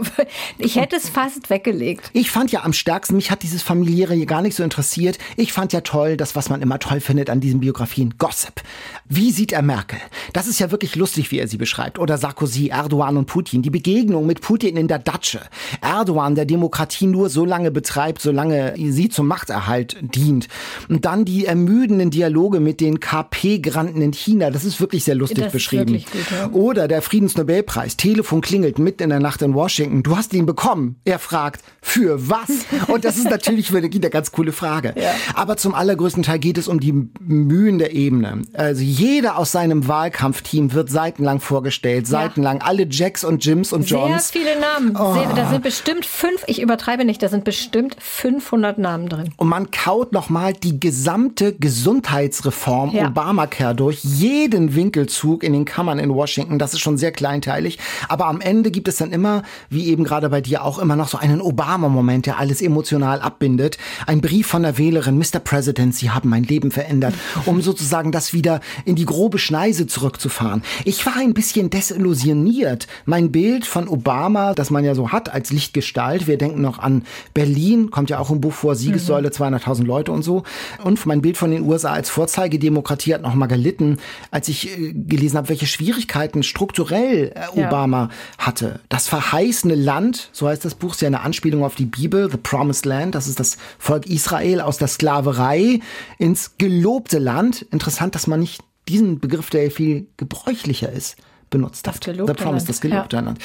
ich 0.56 0.76
hätte 0.76 0.96
es 0.96 1.08
fast 1.08 1.50
weggelegt. 1.50 2.10
Ich 2.12 2.30
fand 2.30 2.50
ja 2.50 2.64
am 2.64 2.72
stärksten, 2.72 3.16
mich 3.16 3.30
hat 3.30 3.42
dieses 3.42 3.62
familiäre 3.62 4.14
hier 4.14 4.26
gar 4.26 4.42
nicht 4.42 4.56
so 4.56 4.62
interessiert. 4.62 5.18
Ich 5.36 5.52
fand 5.52 5.72
ja 5.72 5.82
toll, 5.82 6.16
das, 6.16 6.34
was 6.34 6.48
man 6.48 6.62
immer 6.62 6.78
toll 6.78 7.00
findet 7.00 7.30
an 7.30 7.40
diesen 7.40 7.60
Biografien, 7.60 8.14
Gossip. 8.18 8.62
Wie 9.08 9.30
sieht 9.30 9.52
er 9.52 9.62
Merkel? 9.62 9.98
Das 10.32 10.46
ist 10.46 10.58
ja 10.58 10.70
wirklich 10.70 10.96
lustig, 10.96 11.30
wie 11.30 11.38
er 11.38 11.48
sie 11.48 11.58
beschreibt. 11.58 11.98
Oder 11.98 12.18
Sarkozy, 12.18 12.68
Erdogan 12.68 13.16
und 13.16 13.26
Putin. 13.26 13.62
Die 13.62 13.70
Begegnung 13.70 14.26
mit 14.26 14.40
Putin 14.40 14.76
in 14.76 14.88
der 14.88 14.98
Datsche. 14.98 15.40
Erdogan, 15.80 16.34
der 16.34 16.44
Demokratie 16.44 17.06
nur 17.06 17.28
so 17.28 17.44
lange 17.44 17.70
betreibt, 17.70 18.22
solange 18.22 18.74
sie 18.76 19.08
zum 19.08 19.26
Machterhalt 19.26 19.96
dient. 20.00 20.48
Und 20.88 21.04
dann 21.04 21.24
die 21.24 21.46
ermüdenden 21.46 22.10
Dialoge 22.10 22.60
mit 22.60 22.80
den 22.80 23.00
KP-Granten 23.00 24.00
in 24.02 24.12
China. 24.12 24.50
Das 24.50 24.64
ist 24.64 24.80
wirklich 24.80 25.04
sehr 25.04 25.14
lustig 25.14 25.44
das 25.44 25.52
beschrieben. 25.52 25.92
Gut, 25.92 26.06
ja. 26.30 26.50
Oder 26.50 26.88
der 26.88 27.02
Friedensnobelpreis. 27.02 27.96
Telefon 27.96 28.40
klingelt 28.40 28.78
mitten 28.78 29.04
in 29.04 29.10
der 29.10 29.20
Nacht 29.20 29.27
in 29.36 29.54
Washington, 29.54 30.02
du 30.02 30.16
hast 30.16 30.32
ihn 30.32 30.46
bekommen. 30.46 31.00
Er 31.04 31.18
fragt, 31.18 31.62
für 31.80 32.28
was? 32.28 32.48
Und 32.88 33.04
das 33.04 33.16
ist 33.16 33.30
natürlich 33.30 33.68
für 33.68 33.78
eine 33.78 33.88
ganz 33.88 34.32
coole 34.32 34.52
Frage. 34.52 34.94
Ja. 34.96 35.12
Aber 35.34 35.56
zum 35.56 35.74
allergrößten 35.74 36.22
Teil 36.22 36.38
geht 36.38 36.58
es 36.58 36.68
um 36.68 36.80
die 36.80 36.92
Mühen 37.20 37.78
der 37.78 37.92
Ebene. 37.92 38.42
Also 38.52 38.82
jeder 38.82 39.38
aus 39.38 39.52
seinem 39.52 39.88
Wahlkampfteam 39.88 40.72
wird 40.72 40.90
seitenlang 40.90 41.40
vorgestellt, 41.40 42.06
ja. 42.06 42.10
seitenlang. 42.10 42.60
Alle 42.62 42.86
Jacks 42.88 43.24
und 43.24 43.44
Jims 43.44 43.72
und 43.72 43.88
Johns. 43.88 44.28
Sehr 44.28 44.42
viele 44.42 44.60
Namen. 44.60 44.96
Oh. 44.96 45.14
Sehr, 45.14 45.32
da 45.34 45.50
sind 45.50 45.62
bestimmt 45.62 46.06
fünf, 46.06 46.44
ich 46.46 46.60
übertreibe 46.60 47.04
nicht, 47.04 47.22
da 47.22 47.28
sind 47.28 47.44
bestimmt 47.44 47.96
500 48.00 48.78
Namen 48.78 49.08
drin. 49.08 49.32
Und 49.36 49.48
man 49.48 49.70
kaut 49.70 50.12
nochmal 50.12 50.52
die 50.52 50.80
gesamte 50.80 51.54
Gesundheitsreform 51.54 52.94
ja. 52.94 53.08
Obamacare 53.08 53.74
durch. 53.74 54.04
Jeden 54.04 54.74
Winkelzug 54.74 55.42
in 55.42 55.52
den 55.52 55.64
Kammern 55.64 55.98
in 55.98 56.14
Washington. 56.14 56.58
Das 56.58 56.72
ist 56.72 56.80
schon 56.80 56.98
sehr 56.98 57.12
kleinteilig. 57.12 57.78
Aber 58.08 58.26
am 58.26 58.40
Ende 58.40 58.70
gibt 58.70 58.88
es 58.88 58.96
dann 58.96 59.12
immer 59.12 59.17
immer, 59.18 59.42
wie 59.68 59.88
eben 59.88 60.04
gerade 60.04 60.28
bei 60.28 60.40
dir 60.40 60.62
auch 60.62 60.78
immer 60.78 60.94
noch 60.94 61.08
so 61.08 61.18
einen 61.18 61.40
Obama-Moment, 61.40 62.26
der 62.26 62.38
alles 62.38 62.62
emotional 62.62 63.20
abbindet. 63.20 63.76
Ein 64.06 64.20
Brief 64.20 64.46
von 64.46 64.62
der 64.62 64.78
Wählerin, 64.78 65.18
Mr. 65.18 65.40
President, 65.42 65.92
Sie 65.92 66.10
haben 66.10 66.28
mein 66.28 66.44
Leben 66.44 66.70
verändert, 66.70 67.14
um 67.44 67.60
sozusagen 67.68 68.12
das 68.12 68.32
wieder 68.32 68.60
in 68.84 68.94
die 68.94 69.06
grobe 69.06 69.38
Schneise 69.38 69.88
zurückzufahren. 69.88 70.62
Ich 70.84 71.04
war 71.04 71.16
ein 71.16 71.34
bisschen 71.34 71.68
desillusioniert. 71.68 72.86
Mein 73.06 73.32
Bild 73.32 73.66
von 73.66 73.88
Obama, 73.88 74.54
das 74.54 74.70
man 74.70 74.84
ja 74.84 74.94
so 74.94 75.10
hat 75.10 75.32
als 75.32 75.50
Lichtgestalt, 75.50 76.28
wir 76.28 76.38
denken 76.38 76.60
noch 76.60 76.78
an 76.78 77.02
Berlin, 77.34 77.90
kommt 77.90 78.10
ja 78.10 78.20
auch 78.20 78.30
im 78.30 78.40
Buch 78.40 78.52
vor, 78.52 78.76
Siegessäule, 78.76 79.30
200.000 79.30 79.84
Leute 79.84 80.12
und 80.12 80.22
so. 80.22 80.44
Und 80.84 81.04
mein 81.06 81.22
Bild 81.22 81.36
von 81.36 81.50
den 81.50 81.62
USA 81.62 81.92
als 81.92 82.08
Vorzeigedemokratie 82.08 83.14
hat 83.14 83.22
noch 83.22 83.34
mal 83.34 83.46
gelitten, 83.46 83.98
als 84.30 84.48
ich 84.48 84.78
äh, 84.78 84.92
gelesen 84.92 85.36
habe, 85.38 85.48
welche 85.48 85.66
Schwierigkeiten 85.66 86.44
strukturell 86.44 87.32
äh, 87.34 87.60
Obama 87.60 88.10
ja. 88.38 88.46
hatte. 88.46 88.80
Das 88.88 89.07
verheißene 89.08 89.74
Land, 89.74 90.28
so 90.32 90.48
heißt 90.48 90.64
das 90.64 90.74
Buch, 90.74 90.92
ist 90.92 91.00
ja 91.00 91.06
eine 91.06 91.22
Anspielung 91.22 91.64
auf 91.64 91.74
die 91.74 91.86
Bibel, 91.86 92.30
The 92.30 92.36
Promised 92.36 92.84
Land, 92.84 93.14
das 93.14 93.26
ist 93.26 93.40
das 93.40 93.56
Volk 93.78 94.06
Israel 94.06 94.60
aus 94.60 94.76
der 94.76 94.88
Sklaverei 94.88 95.80
ins 96.18 96.58
gelobte 96.58 97.18
Land. 97.18 97.62
Interessant, 97.70 98.14
dass 98.14 98.26
man 98.26 98.40
nicht 98.40 98.62
diesen 98.86 99.18
Begriff, 99.18 99.48
der 99.48 99.70
viel 99.70 100.08
gebräuchlicher 100.18 100.92
ist, 100.92 101.16
benutzt 101.48 101.86
das 101.86 101.94
hat. 101.94 102.04
Gelobte 102.04 102.34
The 102.36 102.44
Promise, 102.44 102.66
das 102.66 102.82
gelobte 102.82 103.16
ja, 103.16 103.22
Land. 103.22 103.38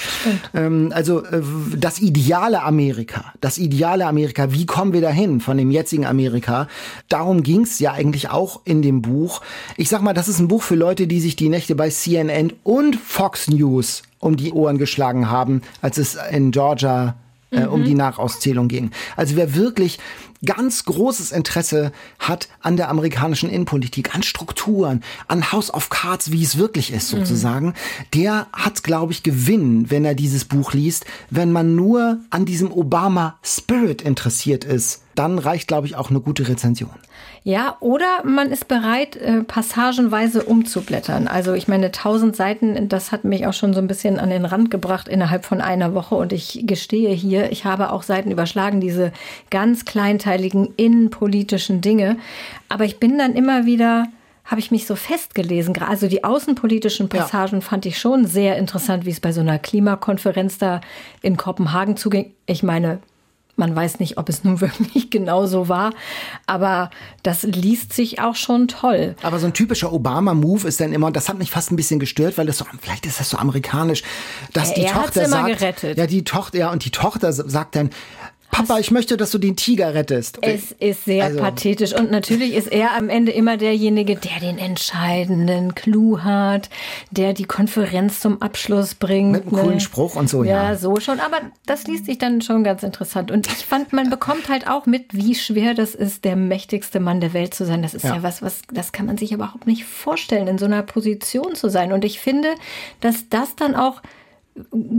Ähm, 0.53 0.91
also 0.93 1.23
äh, 1.23 1.41
das 1.77 1.99
ideale 1.99 2.61
Amerika, 2.61 3.33
das 3.39 3.57
ideale 3.57 4.05
Amerika, 4.05 4.51
wie 4.51 4.65
kommen 4.65 4.91
wir 4.91 4.99
dahin 4.99 5.39
von 5.39 5.57
dem 5.57 5.71
jetzigen 5.71 6.05
Amerika? 6.05 6.67
Darum 7.07 7.41
ging 7.41 7.61
es 7.61 7.79
ja 7.79 7.93
eigentlich 7.93 8.29
auch 8.29 8.59
in 8.65 8.81
dem 8.81 9.01
Buch. 9.01 9.41
Ich 9.77 9.87
sag 9.87 10.01
mal, 10.01 10.13
das 10.13 10.27
ist 10.27 10.39
ein 10.39 10.49
Buch 10.49 10.63
für 10.63 10.75
Leute, 10.75 11.07
die 11.07 11.21
sich 11.21 11.37
die 11.37 11.47
Nächte 11.47 11.75
bei 11.75 11.89
CNN 11.89 12.51
und 12.63 12.97
Fox 12.97 13.47
News 13.47 14.03
um 14.23 14.37
die 14.37 14.51
Ohren 14.51 14.77
geschlagen 14.77 15.29
haben, 15.29 15.61
als 15.81 15.97
es 15.97 16.17
in 16.31 16.51
Georgia 16.51 17.15
äh, 17.51 17.65
um 17.65 17.81
mhm. 17.81 17.85
die 17.85 17.95
Nachauszählung 17.95 18.67
ging. 18.67 18.91
Also 19.15 19.35
wer 19.35 19.55
wirklich 19.55 19.99
ganz 20.45 20.83
großes 20.85 21.31
Interesse 21.31 21.91
hat 22.19 22.49
an 22.61 22.75
der 22.75 22.89
amerikanischen 22.89 23.49
Innenpolitik, 23.49 24.13
an 24.13 24.23
Strukturen, 24.23 25.03
an 25.27 25.51
House 25.51 25.73
of 25.73 25.89
Cards, 25.89 26.31
wie 26.31 26.43
es 26.43 26.57
wirklich 26.57 26.91
ist 26.91 27.13
mhm. 27.13 27.19
sozusagen, 27.19 27.67
mhm. 27.67 27.73
der 28.13 28.47
hat, 28.51 28.83
glaube 28.83 29.13
ich, 29.13 29.23
Gewinn, 29.23 29.89
wenn 29.89 30.03
er 30.03 30.15
dieses 30.15 30.45
Buch 30.45 30.73
liest. 30.73 31.05
Wenn 31.29 31.51
man 31.51 31.75
nur 31.75 32.19
an 32.29 32.45
diesem 32.45 32.71
Obama 32.71 33.37
Spirit 33.43 34.01
interessiert 34.01 34.63
ist, 34.63 35.01
dann 35.15 35.37
reicht, 35.37 35.67
glaube 35.67 35.87
ich, 35.87 35.95
auch 35.95 36.09
eine 36.09 36.19
gute 36.19 36.47
Rezension. 36.47 36.89
Ja, 37.45 37.75
oder 37.81 38.23
man 38.23 38.51
ist 38.51 38.69
bereit, 38.69 39.17
äh, 39.17 39.43
passagenweise 39.43 40.43
umzublättern. 40.43 41.27
Also 41.27 41.53
ich 41.53 41.67
meine, 41.67 41.91
tausend 41.91 42.37
Seiten, 42.37 42.87
das 42.87 43.11
hat 43.11 43.25
mich 43.25 43.45
auch 43.47 43.53
schon 43.53 43.73
so 43.73 43.81
ein 43.81 43.87
bisschen 43.87 44.17
an 44.17 44.29
den 44.29 44.45
Rand 44.45 44.71
gebracht 44.71 45.09
innerhalb 45.09 45.43
von 45.43 45.59
einer 45.59 45.93
Woche. 45.93 46.15
Und 46.15 46.31
ich 46.31 46.63
gestehe 46.65 47.13
hier, 47.13 47.51
ich 47.51 47.65
habe 47.65 47.91
auch 47.91 48.03
Seiten 48.03 48.31
überschlagen, 48.31 48.79
diese 48.79 49.11
ganz 49.49 49.83
kleinteiligen 49.83 50.73
innenpolitischen 50.77 51.81
Dinge. 51.81 52.17
Aber 52.69 52.85
ich 52.85 52.99
bin 52.99 53.17
dann 53.17 53.33
immer 53.33 53.65
wieder 53.65 54.07
habe 54.45 54.59
ich 54.59 54.71
mich 54.71 54.85
so 54.85 54.95
festgelesen. 54.95 55.73
Also 55.81 56.07
die 56.07 56.25
außenpolitischen 56.25 57.07
Passagen 57.07 57.59
ja. 57.59 57.61
fand 57.61 57.85
ich 57.85 57.97
schon 57.97 58.25
sehr 58.25 58.57
interessant, 58.57 59.05
wie 59.05 59.09
es 59.09 59.21
bei 59.21 59.31
so 59.31 59.39
einer 59.39 59.57
Klimakonferenz 59.57 60.57
da 60.57 60.81
in 61.21 61.37
Kopenhagen 61.37 61.95
zuging. 61.95 62.33
Ich 62.45 62.61
meine, 62.61 62.99
man 63.55 63.75
weiß 63.75 63.99
nicht, 63.99 64.17
ob 64.17 64.29
es 64.29 64.43
nun 64.43 64.61
wirklich 64.61 65.09
genau 65.09 65.45
so 65.45 65.69
war, 65.69 65.93
aber 66.45 66.89
das 67.21 67.43
liest 67.43 67.93
sich 67.93 68.19
auch 68.19 68.35
schon 68.35 68.67
toll. 68.67 69.15
Aber 69.21 69.39
so 69.39 69.45
ein 69.45 69.53
typischer 69.53 69.93
Obama-Move 69.93 70.67
ist 70.67 70.79
dann 70.79 70.93
immer, 70.93 71.07
und 71.07 71.15
das 71.15 71.29
hat 71.29 71.37
mich 71.37 71.51
fast 71.51 71.71
ein 71.71 71.75
bisschen 71.75 71.99
gestört, 71.99 72.37
weil 72.37 72.45
das 72.45 72.57
so, 72.57 72.65
vielleicht 72.81 73.05
ist 73.05 73.19
das 73.19 73.29
so 73.29 73.37
amerikanisch, 73.37 74.03
dass 74.53 74.69
ja, 74.69 74.75
die 74.75 74.85
Tochter 74.85 75.27
sagt, 75.27 75.59
gerettet. 75.59 75.97
ja, 75.97 76.07
die 76.07 76.23
Tochter, 76.23 76.57
ja, 76.57 76.71
und 76.71 76.85
die 76.85 76.91
Tochter 76.91 77.31
sagt 77.31 77.75
dann, 77.75 77.89
Papa, 78.53 78.79
ich 78.79 78.91
möchte, 78.91 79.17
dass 79.17 79.31
du 79.31 79.39
den 79.39 79.55
Tiger 79.55 79.95
rettest. 79.95 80.37
Es 80.41 80.71
ist 80.73 81.05
sehr 81.05 81.25
also. 81.25 81.39
pathetisch 81.39 81.93
und 81.93 82.11
natürlich 82.11 82.53
ist 82.53 82.71
er 82.71 82.95
am 82.95 83.09
Ende 83.09 83.31
immer 83.31 83.57
derjenige, 83.57 84.15
der 84.15 84.39
den 84.39 84.59
entscheidenden 84.59 85.73
Clou 85.73 86.19
hat, 86.19 86.69
der 87.09 87.33
die 87.33 87.45
Konferenz 87.45 88.19
zum 88.19 88.41
Abschluss 88.43 88.93
bringt. 88.93 89.31
Mit 89.31 89.47
einem 89.47 89.55
ne? 89.55 89.61
coolen 89.61 89.79
Spruch 89.79 90.15
und 90.15 90.29
so, 90.29 90.43
ja. 90.43 90.69
Ja, 90.69 90.77
so 90.77 90.99
schon, 90.99 91.19
aber 91.19 91.41
das 91.65 91.87
liest 91.87 92.05
sich 92.05 92.19
dann 92.19 92.41
schon 92.41 92.63
ganz 92.63 92.83
interessant 92.83 93.31
und 93.31 93.47
ich 93.47 93.65
fand, 93.65 93.91
man 93.91 94.11
bekommt 94.11 94.49
halt 94.49 94.67
auch 94.67 94.85
mit, 94.85 95.05
wie 95.13 95.33
schwer 95.33 95.73
das 95.73 95.95
ist, 95.95 96.23
der 96.23 96.35
mächtigste 96.35 96.99
Mann 96.99 97.21
der 97.21 97.33
Welt 97.33 97.55
zu 97.55 97.65
sein. 97.65 97.81
Das 97.81 97.95
ist 97.95 98.03
ja, 98.03 98.17
ja 98.17 98.23
was, 98.23 98.43
was, 98.43 98.61
das 98.71 98.91
kann 98.91 99.07
man 99.07 99.17
sich 99.17 99.31
überhaupt 99.31 99.65
nicht 99.65 99.85
vorstellen, 99.85 100.47
in 100.47 100.59
so 100.59 100.65
einer 100.65 100.83
Position 100.83 101.55
zu 101.55 101.69
sein 101.69 101.91
und 101.91 102.05
ich 102.05 102.19
finde, 102.19 102.49
dass 102.99 103.29
das 103.29 103.55
dann 103.55 103.73
auch 103.75 104.01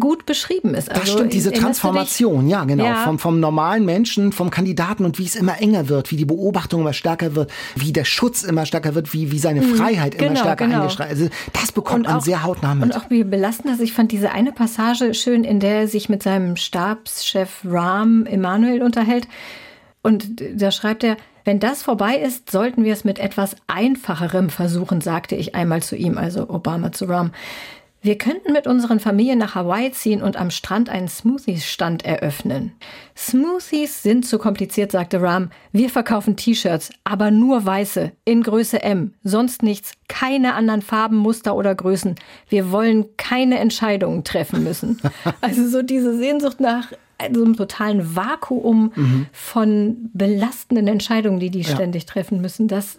gut 0.00 0.26
beschrieben 0.26 0.74
ist. 0.74 0.90
Also, 0.90 1.00
das 1.00 1.12
stimmt, 1.12 1.32
diese 1.32 1.52
Transformation, 1.52 2.48
ja, 2.48 2.64
genau. 2.64 2.84
Ja. 2.84 3.04
Vom, 3.04 3.18
vom 3.18 3.38
normalen 3.38 3.84
Menschen, 3.84 4.32
vom 4.32 4.50
Kandidaten 4.50 5.04
und 5.04 5.18
wie 5.18 5.24
es 5.24 5.36
immer 5.36 5.60
enger 5.60 5.88
wird, 5.88 6.10
wie 6.10 6.16
die 6.16 6.24
Beobachtung 6.24 6.80
immer 6.80 6.92
stärker 6.92 7.36
wird, 7.36 7.52
wie 7.76 7.92
der 7.92 8.04
Schutz 8.04 8.42
immer 8.42 8.66
stärker 8.66 8.94
wird, 8.94 9.12
wie, 9.12 9.30
wie 9.30 9.38
seine 9.38 9.60
mhm, 9.60 9.76
Freiheit 9.76 10.18
genau, 10.18 10.32
immer 10.32 10.40
stärker 10.40 10.66
genau. 10.66 10.80
eingeschränkt 10.82 11.12
Also 11.12 11.28
das 11.52 11.70
bekommt 11.70 12.06
man 12.06 12.20
sehr 12.20 12.42
hautnah 12.42 12.74
mit. 12.74 12.84
Und 12.84 12.96
auch 12.96 13.10
wie 13.10 13.22
belastend 13.22 13.72
das. 13.72 13.80
Ich 13.80 13.92
fand 13.92 14.10
diese 14.10 14.32
eine 14.32 14.52
Passage 14.52 15.14
schön, 15.14 15.44
in 15.44 15.60
der 15.60 15.80
er 15.80 15.88
sich 15.88 16.08
mit 16.08 16.22
seinem 16.22 16.56
Stabschef 16.56 17.60
Ram 17.64 18.26
Emanuel 18.26 18.82
unterhält. 18.82 19.28
Und 20.02 20.42
da 20.54 20.70
schreibt 20.70 21.04
er, 21.04 21.16
wenn 21.44 21.60
das 21.60 21.82
vorbei 21.82 22.16
ist, 22.16 22.50
sollten 22.50 22.84
wir 22.84 22.92
es 22.92 23.04
mit 23.04 23.18
etwas 23.18 23.56
Einfacherem 23.66 24.50
versuchen, 24.50 25.00
sagte 25.00 25.36
ich 25.36 25.54
einmal 25.54 25.82
zu 25.82 25.94
ihm, 25.94 26.18
also 26.18 26.48
Obama 26.48 26.90
zu 26.92 27.04
Ram. 27.04 27.32
Wir 28.04 28.18
könnten 28.18 28.52
mit 28.52 28.66
unseren 28.66 29.00
Familien 29.00 29.38
nach 29.38 29.54
Hawaii 29.54 29.90
ziehen 29.90 30.20
und 30.20 30.36
am 30.36 30.50
Strand 30.50 30.90
einen 30.90 31.08
Smoothies-Stand 31.08 32.04
eröffnen. 32.04 32.72
Smoothies 33.16 34.02
sind 34.02 34.26
zu 34.26 34.36
kompliziert, 34.36 34.92
sagte 34.92 35.22
Ram. 35.22 35.48
Wir 35.72 35.88
verkaufen 35.88 36.36
T-Shirts, 36.36 36.90
aber 37.04 37.30
nur 37.30 37.64
weiße, 37.64 38.12
in 38.26 38.42
Größe 38.42 38.82
M, 38.82 39.14
sonst 39.22 39.62
nichts, 39.62 39.94
keine 40.06 40.52
anderen 40.52 40.82
Farben, 40.82 41.16
Muster 41.16 41.56
oder 41.56 41.74
Größen. 41.74 42.16
Wir 42.50 42.70
wollen 42.70 43.06
keine 43.16 43.58
Entscheidungen 43.58 44.22
treffen 44.22 44.62
müssen. 44.62 45.00
Also 45.40 45.66
so 45.66 45.80
diese 45.80 46.14
Sehnsucht 46.14 46.60
nach 46.60 46.92
so 47.32 47.44
einem 47.44 47.56
totalen 47.56 48.16
Vakuum 48.16 48.92
mhm. 48.94 49.26
von 49.32 50.10
belastenden 50.12 50.88
Entscheidungen, 50.88 51.40
die 51.40 51.50
die 51.50 51.62
ja. 51.62 51.74
ständig 51.74 52.06
treffen 52.06 52.40
müssen. 52.40 52.68
Das, 52.68 52.98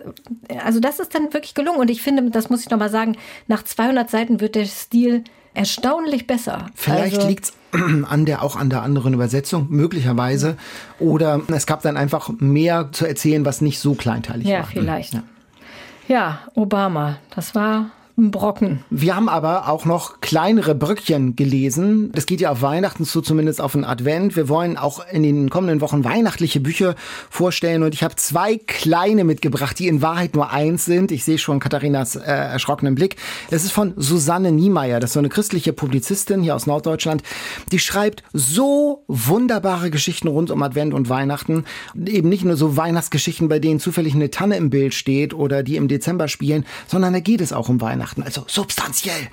also 0.63 0.79
das 0.79 0.99
ist 0.99 1.15
dann 1.15 1.33
wirklich 1.33 1.53
gelungen. 1.53 1.79
Und 1.79 1.89
ich 1.89 2.01
finde, 2.01 2.29
das 2.31 2.49
muss 2.49 2.61
ich 2.61 2.69
nochmal 2.69 2.89
sagen, 2.89 3.17
nach 3.47 3.63
200 3.63 4.09
Seiten 4.09 4.39
wird 4.39 4.55
der 4.55 4.65
Stil 4.65 5.23
erstaunlich 5.53 6.27
besser. 6.27 6.67
Vielleicht 6.75 7.15
also, 7.15 7.27
liegt 7.27 7.45
es 7.45 7.53
an 8.09 8.25
der 8.25 8.43
auch 8.43 8.55
an 8.55 8.69
der 8.69 8.83
anderen 8.83 9.13
Übersetzung 9.13 9.67
möglicherweise 9.69 10.57
oder 10.99 11.41
es 11.47 11.65
gab 11.65 11.81
dann 11.81 11.97
einfach 11.97 12.29
mehr 12.37 12.89
zu 12.91 13.05
erzählen, 13.05 13.45
was 13.45 13.61
nicht 13.61 13.79
so 13.79 13.95
kleinteilig 13.95 14.47
ja, 14.47 14.59
war. 14.59 14.65
Vielleicht. 14.65 15.13
Ja, 15.13 15.19
vielleicht. 15.19 15.35
Ja, 16.07 16.39
Obama, 16.53 17.17
das 17.33 17.55
war 17.55 17.89
Brocken. 18.17 18.79
Wir 18.89 19.13
haben 19.13 19.27
aber 19.27 19.67
auch 19.67 19.83
noch 19.83 20.21
kleinere 20.21 20.73
Brückchen 20.73 21.35
gelesen. 21.35 22.13
Das 22.13 22.25
geht 22.25 22.39
ja 22.39 22.49
auf 22.49 22.61
Weihnachten 22.61 23.03
zu, 23.03 23.21
zumindest 23.21 23.59
auf 23.59 23.73
den 23.73 23.83
Advent. 23.83 24.37
Wir 24.37 24.47
wollen 24.47 24.77
auch 24.77 25.05
in 25.11 25.23
den 25.23 25.49
kommenden 25.49 25.81
Wochen 25.81 26.05
weihnachtliche 26.05 26.61
Bücher 26.61 26.95
vorstellen 27.29 27.83
und 27.83 27.93
ich 27.93 28.03
habe 28.03 28.15
zwei 28.15 28.55
kleine 28.55 29.25
mitgebracht, 29.25 29.77
die 29.77 29.89
in 29.89 30.01
Wahrheit 30.01 30.33
nur 30.33 30.51
eins 30.51 30.85
sind. 30.85 31.11
Ich 31.11 31.25
sehe 31.25 31.37
schon 31.37 31.59
Katharinas 31.59 32.15
äh, 32.15 32.21
erschrockenen 32.21 32.95
Blick. 32.95 33.17
Es 33.51 33.65
ist 33.65 33.73
von 33.73 33.93
Susanne 33.97 34.53
Niemeyer, 34.53 35.01
das 35.01 35.09
ist 35.09 35.15
so 35.15 35.19
eine 35.19 35.29
christliche 35.29 35.73
Publizistin 35.73 36.41
hier 36.41 36.55
aus 36.55 36.67
Norddeutschland. 36.67 37.21
Die 37.73 37.79
schreibt 37.79 38.23
so 38.31 39.03
wunderbare 39.09 39.91
Geschichten 39.91 40.29
rund 40.29 40.51
um 40.51 40.63
Advent 40.63 40.93
und 40.93 41.09
Weihnachten. 41.09 41.65
Eben 42.05 42.29
nicht 42.29 42.45
nur 42.45 42.55
so 42.55 42.77
Weihnachtsgeschichten, 42.77 43.49
bei 43.49 43.59
denen 43.59 43.81
zufällig 43.81 44.15
eine 44.15 44.31
Tanne 44.31 44.55
im 44.55 44.69
Bild 44.69 44.93
steht 44.93 45.33
oder 45.33 45.63
die 45.63 45.75
im 45.75 45.89
Dezember 45.89 46.29
spielen, 46.29 46.65
sondern 46.87 47.11
da 47.11 47.19
geht 47.19 47.41
es 47.41 47.51
auch 47.51 47.67
um 47.67 47.81
Weihnachten. 47.81 48.04
Weihnachten, 48.05 48.23
also 48.23 48.43
substanziell. 48.47 49.29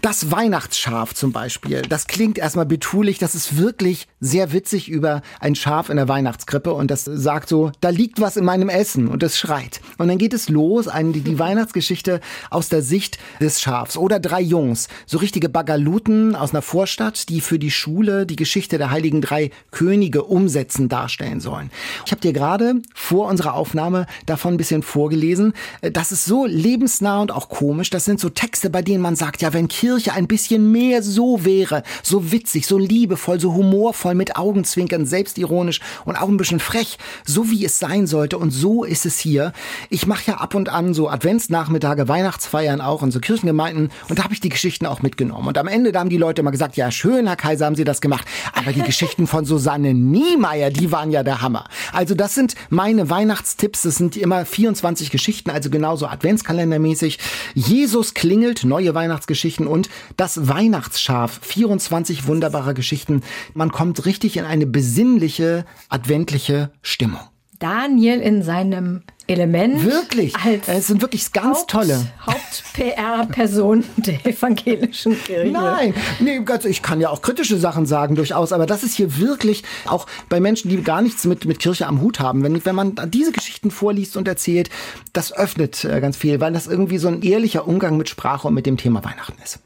Das 0.00 0.30
Weihnachtsschaf 0.30 1.14
zum 1.14 1.32
Beispiel, 1.32 1.82
das 1.82 2.06
klingt 2.06 2.38
erstmal 2.38 2.64
betulich, 2.64 3.18
das 3.18 3.34
ist 3.34 3.58
wirklich 3.58 4.08
sehr 4.20 4.52
witzig 4.52 4.88
über 4.88 5.20
ein 5.40 5.54
Schaf 5.54 5.90
in 5.90 5.96
der 5.96 6.08
Weihnachtskrippe 6.08 6.72
und 6.72 6.90
das 6.90 7.04
sagt 7.04 7.48
so, 7.48 7.70
da 7.80 7.90
liegt 7.90 8.20
was 8.20 8.36
in 8.36 8.44
meinem 8.44 8.70
Essen 8.70 9.08
und 9.08 9.22
es 9.22 9.38
schreit. 9.38 9.80
Und 9.98 10.08
dann 10.08 10.16
geht 10.16 10.32
es 10.32 10.48
los, 10.48 10.88
eine, 10.88 11.12
die 11.12 11.38
Weihnachtsgeschichte 11.38 12.20
aus 12.50 12.70
der 12.70 12.82
Sicht 12.82 13.18
des 13.40 13.60
Schafs. 13.60 13.96
Oder 13.96 14.20
drei 14.20 14.40
Jungs, 14.40 14.88
so 15.06 15.18
richtige 15.18 15.48
Bagaluten 15.48 16.34
aus 16.34 16.52
einer 16.52 16.62
Vorstadt, 16.62 17.28
die 17.28 17.40
für 17.42 17.58
die 17.58 17.70
Schule 17.70 18.24
die 18.24 18.36
Geschichte 18.36 18.78
der 18.78 18.90
heiligen 18.90 19.20
drei 19.20 19.50
Könige 19.70 20.24
umsetzen, 20.24 20.88
darstellen 20.88 21.40
sollen. 21.40 21.70
Ich 22.06 22.12
habe 22.12 22.22
dir 22.22 22.32
gerade 22.32 22.76
vor 22.94 23.28
unserer 23.28 23.54
Aufnahme 23.54 24.06
davon 24.24 24.54
ein 24.54 24.58
bisschen 24.58 24.82
vorgelesen. 24.82 25.52
Das 25.82 26.12
ist 26.12 26.24
so 26.24 26.46
lebensnah 26.46 27.20
und 27.20 27.32
auch 27.32 27.48
komisch. 27.48 27.90
Das 27.90 28.04
sind 28.04 28.13
sind 28.14 28.20
so 28.20 28.28
Texte, 28.28 28.70
bei 28.70 28.80
denen 28.80 29.02
man 29.02 29.16
sagt, 29.16 29.42
ja, 29.42 29.52
wenn 29.52 29.66
Kirche 29.66 30.12
ein 30.12 30.28
bisschen 30.28 30.70
mehr 30.70 31.02
so 31.02 31.44
wäre, 31.44 31.82
so 32.04 32.30
witzig, 32.30 32.64
so 32.64 32.78
liebevoll, 32.78 33.40
so 33.40 33.54
humorvoll, 33.54 34.14
mit 34.14 34.36
Augenzwinkern, 34.36 35.04
selbstironisch 35.04 35.80
und 36.04 36.14
auch 36.14 36.28
ein 36.28 36.36
bisschen 36.36 36.60
frech, 36.60 36.98
so 37.26 37.50
wie 37.50 37.64
es 37.64 37.80
sein 37.80 38.06
sollte. 38.06 38.38
Und 38.38 38.52
so 38.52 38.84
ist 38.84 39.04
es 39.04 39.18
hier. 39.18 39.52
Ich 39.90 40.06
mache 40.06 40.30
ja 40.30 40.36
ab 40.36 40.54
und 40.54 40.68
an 40.68 40.94
so 40.94 41.08
Adventsnachmittage, 41.08 42.06
Weihnachtsfeiern 42.06 42.80
auch 42.80 43.02
in 43.02 43.10
so 43.10 43.18
Kirchengemeinden 43.18 43.90
und 44.08 44.18
da 44.20 44.22
habe 44.22 44.32
ich 44.32 44.40
die 44.40 44.48
Geschichten 44.48 44.86
auch 44.86 45.02
mitgenommen. 45.02 45.48
Und 45.48 45.58
am 45.58 45.66
Ende 45.66 45.90
da 45.90 45.98
haben 45.98 46.08
die 46.08 46.16
Leute 46.16 46.42
immer 46.42 46.52
gesagt, 46.52 46.76
ja, 46.76 46.92
schön, 46.92 47.26
Herr 47.26 47.34
Kaiser, 47.34 47.66
haben 47.66 47.74
Sie 47.74 47.82
das 47.82 48.00
gemacht. 48.00 48.26
Aber 48.52 48.72
die 48.72 48.82
Geschichten 48.82 49.26
von 49.26 49.44
Susanne 49.44 49.92
Niemeyer, 49.92 50.70
die 50.70 50.92
waren 50.92 51.10
ja 51.10 51.24
der 51.24 51.42
Hammer. 51.42 51.68
Also 51.92 52.14
das 52.14 52.36
sind 52.36 52.54
meine 52.68 53.10
Weihnachtstipps. 53.10 53.82
Das 53.82 53.96
sind 53.96 54.16
immer 54.16 54.46
24 54.46 55.10
Geschichten, 55.10 55.50
also 55.50 55.68
genauso 55.68 56.06
Adventskalendermäßig. 56.06 57.18
Jesus 57.54 58.03
Jesus 58.04 58.12
klingelt, 58.12 58.64
neue 58.64 58.94
Weihnachtsgeschichten 58.94 59.66
und 59.66 59.88
das 60.18 60.46
Weihnachtsschaf, 60.46 61.40
24 61.40 62.26
wunderbare 62.26 62.74
Geschichten. 62.74 63.22
Man 63.54 63.72
kommt 63.72 64.04
richtig 64.04 64.36
in 64.36 64.44
eine 64.44 64.66
besinnliche, 64.66 65.64
adventliche 65.88 66.70
Stimmung. 66.82 67.20
Daniel 67.60 68.20
in 68.20 68.42
seinem 68.42 69.04
Element. 69.26 69.82
Wirklich. 69.84 70.34
es 70.66 70.86
sind 70.86 71.00
wirklich 71.00 71.32
ganz 71.32 71.60
Haupt, 71.60 71.70
tolle. 71.70 72.06
Haupt-PR-Person 72.26 73.84
der 73.96 74.26
evangelischen 74.26 75.22
Kirche. 75.22 75.50
Nein, 75.50 75.94
nee, 76.20 76.40
ich 76.64 76.82
kann 76.82 77.00
ja 77.00 77.08
auch 77.08 77.22
kritische 77.22 77.58
Sachen 77.58 77.86
sagen 77.86 78.16
durchaus, 78.16 78.52
aber 78.52 78.66
das 78.66 78.82
ist 78.82 78.94
hier 78.94 79.18
wirklich 79.18 79.62
auch 79.86 80.06
bei 80.28 80.40
Menschen, 80.40 80.68
die 80.68 80.82
gar 80.82 81.00
nichts 81.00 81.24
mit, 81.24 81.46
mit 81.46 81.58
Kirche 81.58 81.86
am 81.86 82.00
Hut 82.00 82.20
haben. 82.20 82.42
Wenn, 82.42 82.64
wenn 82.64 82.74
man 82.74 82.94
diese 83.08 83.32
Geschichten 83.32 83.70
vorliest 83.70 84.16
und 84.16 84.28
erzählt, 84.28 84.70
das 85.12 85.32
öffnet 85.32 85.84
äh, 85.84 86.00
ganz 86.00 86.16
viel, 86.16 86.40
weil 86.40 86.52
das 86.52 86.66
irgendwie 86.66 86.98
so 86.98 87.08
ein 87.08 87.22
ehrlicher 87.22 87.66
Umgang 87.66 87.96
mit 87.96 88.08
Sprache 88.08 88.48
und 88.48 88.54
mit 88.54 88.66
dem 88.66 88.76
Thema 88.76 89.04
Weihnachten 89.04 89.40
ist. 89.42 89.58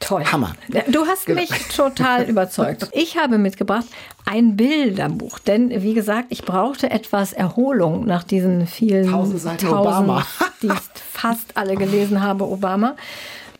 Toll. 0.00 0.24
Hammer. 0.24 0.52
Du 0.86 1.06
hast 1.06 1.26
genau. 1.26 1.40
mich 1.40 1.50
total 1.74 2.22
überzeugt. 2.28 2.88
Ich 2.92 3.16
habe 3.18 3.36
mitgebracht 3.36 3.86
ein 4.24 4.56
Bilderbuch, 4.56 5.38
denn 5.40 5.70
wie 5.82 5.94
gesagt, 5.94 6.26
ich 6.30 6.44
brauchte 6.44 6.90
etwas 6.90 7.32
Erholung 7.32 8.04
nach 8.04 8.22
diesen 8.22 8.66
vielen 8.66 9.10
tausend 9.10 9.40
Seiten 9.40 9.66
tausend, 9.66 9.80
Obama, 9.80 10.26
die 10.62 10.68
ich 10.68 11.02
fast 11.12 11.56
alle 11.56 11.74
gelesen 11.74 12.22
habe, 12.22 12.44
Obama. 12.44 12.94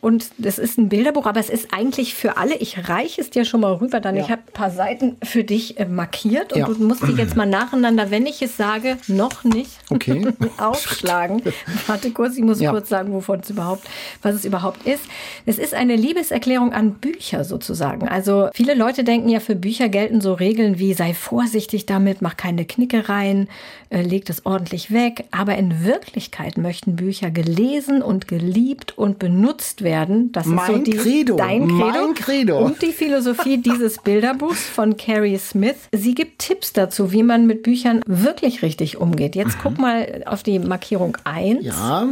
Und 0.01 0.31
das 0.39 0.61
ist 0.61 0.79
ein 0.79 0.89
Bilderbuch, 0.89 1.27
aber 1.27 1.41
es 1.41 1.51
ist 1.51 1.75
eigentlich 1.75 2.15
für 2.15 2.37
alle. 2.37 2.55
Ich 2.55 2.89
reiche 2.89 3.21
es 3.21 3.31
dir 3.31 3.45
schon 3.45 3.63
mal 3.63 3.73
rüber, 3.73 3.99
dann. 3.99 4.15
Ja. 4.15 4.23
Ich 4.23 4.31
habe 4.31 4.43
ein 4.47 4.53
paar 4.53 4.71
Seiten 4.71 5.17
für 5.25 5.43
dich 5.43 5.81
äh, 5.81 5.87
markiert 5.87 6.53
und 6.53 6.61
ja. 6.61 6.67
du 6.67 6.75
musst 6.75 7.03
die 7.03 7.13
jetzt 7.15 7.35
mal 7.35 7.47
nacheinander, 7.47 8.13
wenn 8.13 8.25
ich 8.25 8.41
es 8.41 8.57
sage, 8.57 8.97
noch 9.09 9.43
nicht 9.43 9.73
okay. 9.91 10.29
aufschlagen. 10.57 11.43
Warte 11.89 12.13
kurz, 12.13 12.37
ich 12.37 12.45
muss 12.45 12.61
ja. 12.61 12.71
kurz 12.71 12.89
sagen, 12.89 13.13
wovon 13.13 13.41
es 13.41 13.51
überhaupt, 13.51 13.89
was 14.23 14.37
es 14.37 14.45
überhaupt 14.45 14.87
ist. 14.87 15.03
Es 15.47 15.59
ist 15.59 15.75
eine 15.75 15.97
Liebeserklärung 15.97 16.73
an 16.73 16.95
Bücher 16.95 17.43
sozusagen. 17.43 18.07
Also 18.07 18.51
viele 18.55 18.75
Leute 18.75 19.03
denken 19.03 19.29
ja, 19.29 19.41
für 19.41 19.57
Bücher 19.57 19.89
gelten 19.89 20.21
so 20.21 20.33
Regeln 20.33 20.79
wie 20.79 20.95
sei 20.95 21.13
vorsichtig 21.13 21.87
damit, 21.87 22.23
mach 22.23 22.37
keine 22.37 22.65
Knickereien, 22.67 23.49
äh, 23.91 24.03
leg 24.03 24.31
es 24.31 24.47
ordentlich 24.47 24.93
weg. 24.93 25.25
Aber 25.33 25.57
in 25.57 25.85
Wirklichkeit 25.85 26.57
möchten 26.57 26.95
Bücher 26.95 27.33
gelesen 27.33 28.01
und 28.01 28.29
geliebt 28.29 28.97
und 28.97 29.19
benutzt 29.19 29.83
werden 29.83 29.89
werden. 29.99 30.33
Das 30.33 30.47
mein 30.47 30.59
ist 30.59 30.67
so 30.67 30.79
die, 30.79 30.97
Credo. 30.97 31.37
dein 31.37 31.67
Credo. 31.67 31.77
Mein 31.77 32.15
Credo. 32.15 32.59
Und 32.59 32.83
die 32.83 32.93
Philosophie 32.93 33.59
dieses 33.63 33.99
Bilderbuchs 33.99 34.65
von 34.67 34.97
Carrie 34.97 35.39
Smith. 35.39 35.77
Sie 35.93 36.15
gibt 36.15 36.39
Tipps 36.41 36.73
dazu, 36.73 37.13
wie 37.13 37.23
man 37.23 37.47
mit 37.47 37.63
Büchern 37.63 38.03
wirklich 38.07 38.63
richtig 38.63 38.99
umgeht. 38.99 39.35
Jetzt 39.35 39.57
mhm. 39.57 39.61
guck 39.63 39.79
mal 39.79 40.23
auf 40.27 40.43
die 40.43 40.59
Markierung 40.59 41.17
1. 41.25 41.65
Ja. 41.65 42.07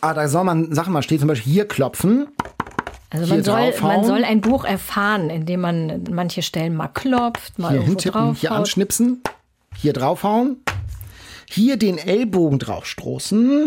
Ah, 0.00 0.14
da 0.14 0.28
soll 0.28 0.44
man, 0.44 0.72
sag 0.74 0.88
mal, 0.88 1.02
steht 1.02 1.20
zum 1.20 1.28
Beispiel 1.28 1.52
hier 1.52 1.64
klopfen. 1.66 2.28
Also 3.10 3.26
man 3.26 3.42
soll, 3.42 3.74
man 3.80 4.04
soll 4.04 4.22
ein 4.22 4.40
Buch 4.40 4.64
erfahren, 4.64 5.30
indem 5.30 5.60
man 5.60 6.04
manche 6.10 6.42
Stellen 6.42 6.76
mal 6.76 6.88
klopft, 6.88 7.58
mal 7.58 7.72
hier 7.72 7.82
hintippen, 7.82 8.34
hier 8.34 8.52
anschnipsen, 8.52 9.22
hier 9.74 9.94
draufhauen, 9.94 10.58
hier 11.48 11.78
den 11.78 11.96
Ellbogen 11.96 12.58
draufstoßen. 12.58 13.64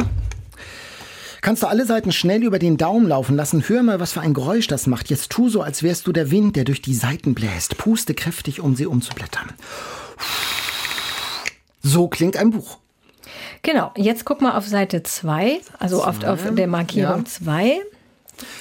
Kannst 1.41 1.63
du 1.63 1.67
alle 1.67 1.88
Seiten 1.88 2.12
schnell 2.12 2.43
über 2.43 2.60
den 2.60 2.77
Daumen 2.77 3.08
laufen 3.08 3.36
lassen. 3.36 3.63
Hör 3.67 3.82
mal, 3.82 3.99
was 3.99 4.13
für 4.13 4.21
ein 4.21 4.36
Geräusch 4.36 4.67
das 4.67 4.86
macht. 4.86 5.10
Jetzt 5.10 5.32
tu 5.32 5.49
so, 5.49 5.63
als 5.63 5.82
wärst 5.82 6.06
du 6.06 6.12
der 6.12 6.30
Wind, 6.30 6.56
der 6.56 6.65
durch 6.65 6.84
die 6.84 6.93
Seiten 6.93 7.34
bläst. 7.34 7.77
Puste 7.77 8.13
kräftig, 8.13 8.62
um 8.62 8.75
sie 8.75 8.86
umzublättern. 8.86 9.49
So 11.82 12.08
klingt 12.08 12.38
ein 12.38 12.51
Buch. 12.51 12.77
Genau, 13.63 13.91
jetzt 13.95 14.23
guck 14.23 14.41
mal 14.41 14.56
auf 14.56 14.67
Seite 14.67 15.01
2, 15.01 15.62
also 15.80 16.04
auf, 16.04 16.23
auf 16.23 16.54
der 16.54 16.67
Markierung 16.67 17.25
2. 17.25 17.65
Ja. 17.65 17.73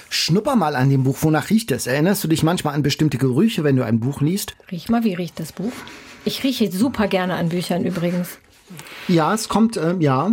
Schnupper 0.09 0.57
mal 0.57 0.75
an 0.75 0.91
dem 0.91 1.05
Buch. 1.05 1.19
Wonach 1.21 1.51
riecht 1.51 1.71
es? 1.71 1.87
Erinnerst 1.87 2.25
du 2.25 2.29
dich 2.29 2.43
manchmal 2.43 2.75
an 2.75 2.83
bestimmte 2.83 3.19
Gerüche, 3.19 3.63
wenn 3.63 3.77
du 3.77 3.85
ein 3.85 4.01
Buch 4.01 4.21
liest? 4.21 4.57
Riech 4.71 4.89
mal, 4.89 5.05
wie 5.05 5.15
riecht 5.15 5.39
das 5.39 5.53
Buch? 5.53 5.73
Ich 6.25 6.45
rieche 6.45 6.71
super 6.71 7.09
gerne 7.09 7.35
an 7.35 7.51
Büchern 7.51 7.85
übrigens. 7.85 8.39
Ja, 9.09 9.35
es 9.35 9.49
kommt, 9.49 9.77
äh, 9.77 9.97
ja. 9.99 10.33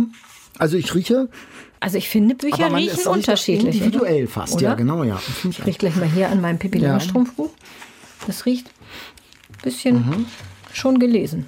Also 0.58 0.76
ich 0.76 0.94
rieche 0.94 1.28
Also 1.80 1.98
ich 1.98 2.08
finde, 2.08 2.34
Bücher 2.34 2.54
Aber 2.64 2.70
man 2.70 2.80
riechen 2.82 2.98
ist 2.98 3.06
auch 3.06 3.14
unterschiedlich. 3.14 3.76
Individuell 3.76 4.22
oder? 4.24 4.30
fast, 4.32 4.54
oder? 4.54 4.62
ja, 4.62 4.74
genau, 4.74 5.04
ja. 5.04 5.20
Ich 5.44 5.58
Ich 5.58 5.66
riech 5.66 5.78
gleich 5.78 5.96
mal 5.96 6.08
hier 6.10 6.28
an 6.28 6.40
meinem 6.40 6.58
Pippi 6.58 6.78
Ja. 6.78 6.90
Langstrumpf-Buch. 6.90 7.50
Das 8.26 8.46
riecht 8.46 8.66
ein 8.66 9.62
bisschen 9.62 10.26
schon 10.72 10.98
gelesen. 10.98 11.46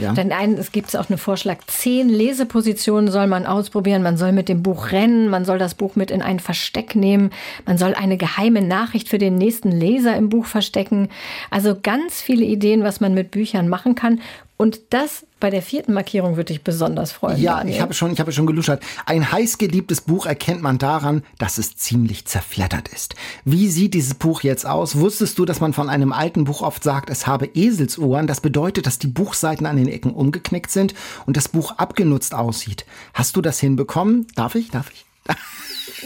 Ja. 0.00 0.12
Dann 0.12 0.30
ein, 0.30 0.54
es 0.54 0.72
gibt 0.72 0.94
auch 0.94 1.08
einen 1.08 1.18
Vorschlag, 1.18 1.58
zehn 1.66 2.08
Lesepositionen 2.10 3.10
soll 3.10 3.26
man 3.26 3.46
ausprobieren. 3.46 4.02
Man 4.02 4.18
soll 4.18 4.32
mit 4.32 4.48
dem 4.50 4.62
Buch 4.62 4.92
rennen, 4.92 5.28
man 5.28 5.46
soll 5.46 5.58
das 5.58 5.74
Buch 5.74 5.96
mit 5.96 6.10
in 6.10 6.20
ein 6.20 6.38
Versteck 6.38 6.94
nehmen, 6.94 7.30
man 7.64 7.78
soll 7.78 7.94
eine 7.94 8.18
geheime 8.18 8.60
Nachricht 8.60 9.08
für 9.08 9.16
den 9.18 9.36
nächsten 9.36 9.70
Leser 9.72 10.16
im 10.16 10.28
Buch 10.28 10.44
verstecken. 10.44 11.08
Also 11.50 11.76
ganz 11.80 12.20
viele 12.20 12.44
Ideen, 12.44 12.82
was 12.82 13.00
man 13.00 13.14
mit 13.14 13.30
Büchern 13.30 13.68
machen 13.68 13.94
kann. 13.94 14.20
Und 14.60 14.80
das 14.90 15.24
bei 15.40 15.48
der 15.48 15.62
vierten 15.62 15.94
Markierung 15.94 16.36
würde 16.36 16.52
ich 16.52 16.62
besonders 16.62 17.12
freuen. 17.12 17.40
Ja, 17.40 17.56
Daniel. 17.56 17.76
ich 17.76 17.80
habe 17.80 17.94
schon, 17.94 18.12
ich 18.12 18.20
habe 18.20 18.30
schon 18.30 18.44
geluschert. 18.44 18.82
Ein 19.06 19.32
heißgeliebtes 19.32 20.02
Buch 20.02 20.26
erkennt 20.26 20.60
man 20.60 20.76
daran, 20.76 21.22
dass 21.38 21.56
es 21.56 21.76
ziemlich 21.76 22.26
zerfleddert 22.26 22.88
ist. 22.88 23.14
Wie 23.46 23.68
sieht 23.68 23.94
dieses 23.94 24.12
Buch 24.12 24.42
jetzt 24.42 24.66
aus? 24.66 24.96
Wusstest 24.96 25.38
du, 25.38 25.46
dass 25.46 25.60
man 25.60 25.72
von 25.72 25.88
einem 25.88 26.12
alten 26.12 26.44
Buch 26.44 26.60
oft 26.60 26.84
sagt, 26.84 27.08
es 27.08 27.26
habe 27.26 27.46
Eselsohren? 27.54 28.26
Das 28.26 28.42
bedeutet, 28.42 28.84
dass 28.84 28.98
die 28.98 29.06
Buchseiten 29.06 29.64
an 29.64 29.78
den 29.78 29.88
Ecken 29.88 30.12
umgeknickt 30.12 30.70
sind 30.70 30.92
und 31.24 31.38
das 31.38 31.48
Buch 31.48 31.78
abgenutzt 31.78 32.34
aussieht. 32.34 32.84
Hast 33.14 33.36
du 33.36 33.40
das 33.40 33.60
hinbekommen? 33.60 34.26
Darf 34.34 34.56
ich? 34.56 34.70
Darf 34.70 34.90
ich? 34.90 35.06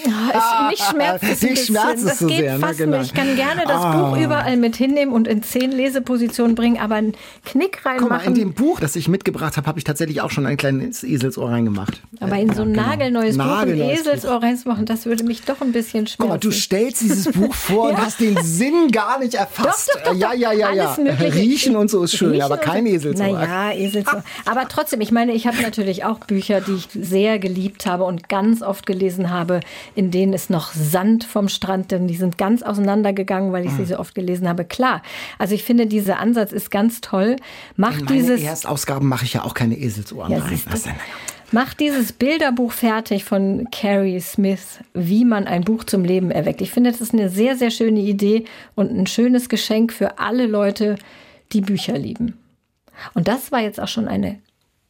Ah, 0.07 0.71
es, 0.71 0.79
mich 0.79 0.87
schmerzt 0.89 1.25
es 1.25 1.43
ein 1.43 1.49
bisschen. 1.51 1.75
das 1.75 2.19
so 2.19 2.27
geht 2.27 2.39
sehr, 2.39 2.55
ne? 2.55 2.59
fast 2.61 2.79
Genau. 2.79 2.99
nicht. 2.99 3.07
Ich 3.09 3.15
kann 3.15 3.37
gerne 3.37 3.63
das 3.67 3.77
Ah. 3.83 4.11
Buch 4.11 4.19
überall 4.19 4.57
mit 4.57 4.77
hinnehmen 4.77 5.13
und 5.13 5.29
in 5.29 5.43
zehn 5.43 5.71
Lesepositionen 5.71 6.55
bringen, 6.55 6.79
aber 6.79 6.97
einen 6.97 7.15
Knick 7.45 7.79
Guck 7.83 7.85
mal, 7.85 7.97
in 7.97 8.03
reinmachen. 8.13 8.35
dem 8.35 8.53
Buch, 8.55 8.81
das 8.81 8.97
ich 8.97 9.09
mitgebracht 9.09 9.57
habe, 9.57 9.67
habe 9.67 9.79
ich 9.79 9.85
tatsächlich 9.85 10.21
auch 10.21 10.31
schon 10.31 10.47
ein 10.47 10.57
kleines 10.57 11.03
Eselsohr 11.05 11.51
reingemacht. 11.51 12.01
aber 12.21 12.37
in 12.39 12.53
so 12.55 12.63
ein 12.63 12.75
Ja, 12.75 12.83
genau. 12.83 12.89
nagelneues 12.91 13.37
Buch 13.37 13.45
ein 13.45 13.51
Nagelneues. 13.51 14.01
Eselsohr 14.01 14.43
reinzumachen, 14.43 14.85
das 14.87 15.07
würde 15.07 15.25
mich 15.25 15.43
doch 15.43 15.61
ein 15.61 15.73
bisschen 15.73 16.07
schmerzen. 16.07 16.17
Guck 16.19 16.29
mal, 16.31 16.39
du 16.39 16.51
stellst 16.51 17.01
dieses 17.03 17.33
Buch 17.33 17.55
vor 17.55 17.91
und 17.91 17.97
hast 17.99 18.21
den 18.21 18.37
Sinn 18.43 18.91
gar 18.91 19.19
nicht 19.19 19.35
erfasst. 19.35 19.91
Doch, 19.95 20.01
doch, 20.03 20.11
doch, 20.13 20.17
ja, 20.19 20.33
ja, 20.35 20.53
ja, 20.53 20.73
ja. 20.73 20.95
Riechen 20.95 21.77
und 21.77 21.91
so 21.91 22.03
ist 22.05 22.17
schön, 22.17 22.31
Riechen 22.31 22.43
aber 22.45 22.57
kein 22.57 22.85
so. 22.87 22.93
Eselsohr. 22.93 23.29
Naja, 23.29 23.73
Eselsohr. 23.73 24.25
Aber 24.45 24.69
trotzdem, 24.69 25.01
ich 25.01 25.13
meine, 25.13 25.33
ich 25.33 25.47
habe 25.47 25.61
natürlich 25.63 26.05
auch 26.05 26.19
Bücher, 26.21 26.61
die 26.61 26.73
ich 26.75 26.89
sehr 26.93 27.39
geliebt 27.39 27.87
habe 27.87 28.05
und 28.05 28.29
ganz 28.29 28.63
oft 28.63 28.87
gelesen 28.87 29.31
habe, 29.31 29.61
in 29.95 30.11
denen 30.11 30.33
ist 30.33 30.51
noch 30.51 30.73
Sand 30.73 31.25
vom 31.25 31.49
Strand, 31.49 31.91
denn 31.91 32.07
die 32.09 32.17
sind 32.17 32.39
ganz 32.39 32.63
auseinandergegangen, 32.63 33.53
weil 33.53 33.65
ich 33.65 33.73
Ah. 33.73 33.77
sie 33.77 33.85
so 33.87 33.99
oft 33.99 34.15
gelesen 34.15 34.49
habe. 34.49 34.65
Klar, 34.65 35.03
also 35.39 35.55
ich 35.55 35.63
finde, 35.65 35.87
dieser 35.87 36.19
Ansatz 36.19 36.53
ist 36.53 36.71
ganz 36.71 37.01
toll. 37.01 37.37
Macht 37.77 38.01
In 38.03 38.07
dieses 38.07 38.43
Erstausgaben 38.43 39.09
mache 39.09 39.25
ich 39.25 39.35
ja 39.35 39.45
auch 39.45 39.55
keine 39.55 39.77
Eselsohren 39.79 40.33
Ja, 40.33 40.39
rein. 40.39 40.61
Was 40.71 40.83
denn? 40.85 40.95
Macht 41.53 41.79
dieses 41.79 42.13
Bilderbuch 42.13 42.73
fertig 42.73 43.23
von 43.25 43.69
Carrie 43.71 44.19
Smith, 44.21 44.81
wie 44.93 45.25
man 45.25 45.47
ein 45.47 45.63
Buch 45.63 45.85
zum 45.85 46.03
Leben 46.05 46.31
erweckt. 46.33 46.61
Ich 46.61 46.73
finde, 46.73 46.91
das 46.91 47.01
ist 47.01 47.13
eine 47.13 47.29
sehr, 47.29 47.57
sehr 47.57 47.71
schöne 47.71 48.01
Idee 48.01 48.45
und 48.75 48.91
ein 48.91 49.07
schönes 49.07 49.49
Geschenk 49.49 49.93
für 49.93 50.19
alle 50.19 50.47
Leute, 50.47 50.97
die 51.53 51.61
Bücher 51.61 51.97
lieben. 51.97 52.39
Und 53.13 53.29
das 53.29 53.53
war 53.53 53.61
jetzt 53.61 53.79
auch 53.81 53.87
schon 53.89 54.09
eine 54.09 54.41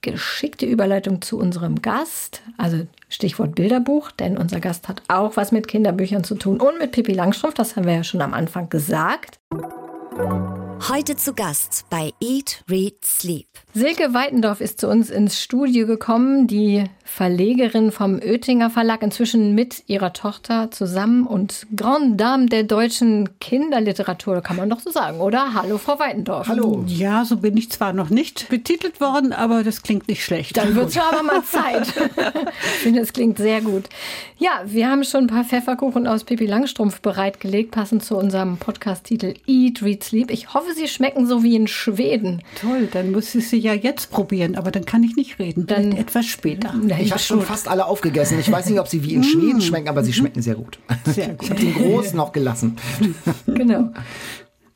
geschickte 0.05 0.67
Überleitung 0.67 1.23
zu 1.23 1.39
unserem 1.39 1.83
Gast. 1.83 2.43
Also 2.59 2.87
Stichwort 3.09 3.55
Bilderbuch, 3.55 4.13
denn 4.13 4.37
unser 4.37 4.61
Gast 4.61 4.87
hat 4.87 5.03
auch 5.09 5.37
was 5.37 5.51
mit 5.51 5.67
Kinderbüchern 5.67 6.23
zu 6.23 6.37
tun 6.37 6.61
und 6.61 6.79
mit 6.79 6.93
Pippi 6.93 7.13
Langstrumpf. 7.13 7.55
Das 7.55 7.75
haben 7.75 7.87
wir 7.87 7.95
ja 7.95 8.05
schon 8.05 8.23
am 8.23 8.35
Anfang 8.35 8.69
gesagt. 8.69 9.41
Heute 10.89 11.17
zu 11.17 11.33
Gast 11.33 11.87
bei 11.89 12.13
Eat, 12.21 12.63
Read, 12.69 13.03
Sleep. 13.03 13.47
Silke 13.73 14.13
Weitendorf 14.13 14.61
ist 14.61 14.81
zu 14.81 14.89
uns 14.89 15.09
ins 15.09 15.43
Studio 15.43 15.87
gekommen, 15.87 16.47
die 16.47 16.85
Verlegerin 17.05 17.91
vom 17.91 18.17
Oettinger 18.17 18.71
Verlag, 18.71 19.03
inzwischen 19.03 19.55
mit 19.55 19.85
ihrer 19.87 20.13
Tochter 20.13 20.71
zusammen 20.71 21.27
und 21.27 21.67
Grande 21.75 22.17
Dame 22.17 22.47
der 22.47 22.65
deutschen 22.65 23.39
Kinderliteratur, 23.41 24.43
kann 24.43 24.57
man 24.57 24.69
doch 24.69 24.81
so 24.81 24.91
sagen, 24.91 25.21
oder? 25.21 25.55
Hallo, 25.55 25.79
Frau 25.79 25.99
Weitendorf. 25.99 26.49
Hallo. 26.49 26.85
Ja, 26.87 27.25
so 27.25 27.39
bin 27.39 27.57
ich 27.57 27.71
zwar 27.71 27.93
noch 27.93 28.11
nicht 28.11 28.49
betitelt 28.49 29.01
worden, 29.01 29.33
aber 29.33 29.65
das 29.65 29.83
klingt 29.83 30.07
nicht 30.07 30.23
schlecht. 30.23 30.57
Dann 30.57 30.75
wird 30.75 30.89
es 30.89 30.95
ja 30.97 31.05
aber 31.11 31.23
mal 31.23 31.43
Zeit. 31.45 31.87
ich 31.97 32.83
finde, 32.83 33.01
es 33.01 33.13
klingt 33.13 33.39
sehr 33.39 33.61
gut. 33.61 33.85
Ja, 34.39 34.63
wir 34.67 34.91
haben 34.91 35.05
schon 35.05 35.25
ein 35.25 35.29
paar 35.29 35.45
Pfefferkuchen 35.45 36.07
aus 36.07 36.25
Pippi 36.25 36.47
Langstrumpf 36.47 37.01
bereitgelegt, 37.01 37.71
passend 37.71 38.05
zu 38.05 38.17
unserem 38.17 38.59
Podcast-Titel 38.59 39.35
Eat, 39.47 39.83
Read, 39.83 40.05
Sleep. 40.05 40.31
Ich 40.31 40.53
hoffe, 40.53 40.74
sie 40.75 40.89
schmecken 40.89 41.27
so 41.27 41.43
wie 41.43 41.57
in 41.57 41.67
Schweden. 41.67 42.43
Toll, 42.61 42.89
dann 42.93 43.13
muss 43.13 43.35
ich 43.35 43.49
sie 43.49 43.59
ja 43.59 43.73
jetzt 43.75 44.11
probieren, 44.11 44.57
aber 44.57 44.71
dann 44.71 44.85
kann 44.85 45.03
ich 45.03 45.17
nicht 45.17 45.39
reden. 45.39 45.67
Dann- 45.67 45.91
Dann 45.91 45.99
etwas 45.99 46.27
später. 46.27 46.75
Ich 47.01 47.11
habe 47.11 47.21
schon 47.21 47.41
fast 47.43 47.69
alle 47.69 47.87
aufgegessen. 47.87 48.39
Ich 48.39 48.51
weiß 48.51 48.69
nicht, 48.71 48.79
ob 48.81 48.89
sie 48.89 49.03
wie 49.03 49.15
in 49.15 49.21
Mm. 49.21 49.25
Schweden 49.25 49.61
schmecken, 49.61 49.89
aber 49.89 50.03
sie 50.05 50.13
schmecken 50.13 50.43
sehr 50.43 50.55
gut. 50.57 50.79
Sehr 51.07 51.31
Ich 51.33 51.39
gut. 51.39 51.51
habe 51.51 51.61
den 51.61 51.75
großen 51.75 52.17
noch 52.17 52.33
gelassen. 52.33 52.77
Genau. 53.47 53.91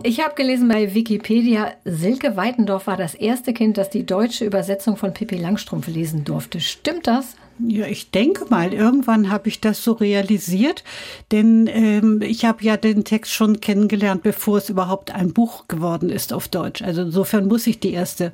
Ich 0.05 0.21
habe 0.21 0.35
gelesen 0.37 0.69
bei 0.69 0.95
Wikipedia, 0.95 1.73
Silke 1.85 2.37
Weitendorf 2.37 2.87
war 2.87 2.97
das 2.97 3.15
erste 3.15 3.53
Kind, 3.53 3.77
das 3.79 3.91
die 3.91 4.07
deutsche 4.07 4.45
Übersetzung 4.45 4.97
von 4.97 5.13
Pippi 5.13 5.37
Langstrumpf 5.37 5.89
lesen 5.89 6.25
durfte. 6.25 6.61
Stimmt 6.61 7.09
das? 7.09 7.35
Ja, 7.67 7.87
ich 7.87 8.11
denke 8.11 8.47
mal, 8.49 8.73
irgendwann 8.73 9.31
habe 9.31 9.49
ich 9.49 9.61
das 9.61 9.83
so 9.83 9.93
realisiert, 9.93 10.85
denn 11.33 11.67
ähm, 11.67 12.23
ich 12.23 12.45
habe 12.45 12.63
ja 12.63 12.77
den 12.77 13.05
Text 13.05 13.33
schon 13.33 13.61
kennengelernt, 13.61 14.23
bevor 14.23 14.59
es 14.59 14.69
überhaupt 14.69 15.11
ein 15.11 15.33
Buch 15.33 15.67
geworden 15.69 16.11
ist 16.11 16.33
auf 16.33 16.49
Deutsch. 16.49 16.83
Also 16.83 17.03
insofern 17.03 17.47
muss 17.49 17.67
ich 17.67 17.81
die 17.81 17.93
erste 17.93 18.33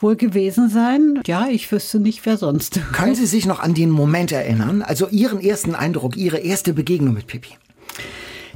wohl 0.00 0.16
gewesen 0.16 0.68
sein. 0.68 1.20
Ja, 1.26 1.46
ich 1.48 1.70
wüsste 1.70 2.00
nicht, 2.00 2.26
wer 2.26 2.36
sonst. 2.36 2.80
Können 2.92 3.14
Sie 3.14 3.26
sich 3.26 3.46
noch 3.46 3.60
an 3.60 3.74
den 3.74 3.90
Moment 3.90 4.32
erinnern? 4.32 4.82
Also 4.82 5.08
Ihren 5.08 5.40
ersten 5.40 5.74
Eindruck, 5.74 6.16
Ihre 6.16 6.38
erste 6.38 6.72
Begegnung 6.72 7.14
mit 7.14 7.26
Pippi? 7.26 7.50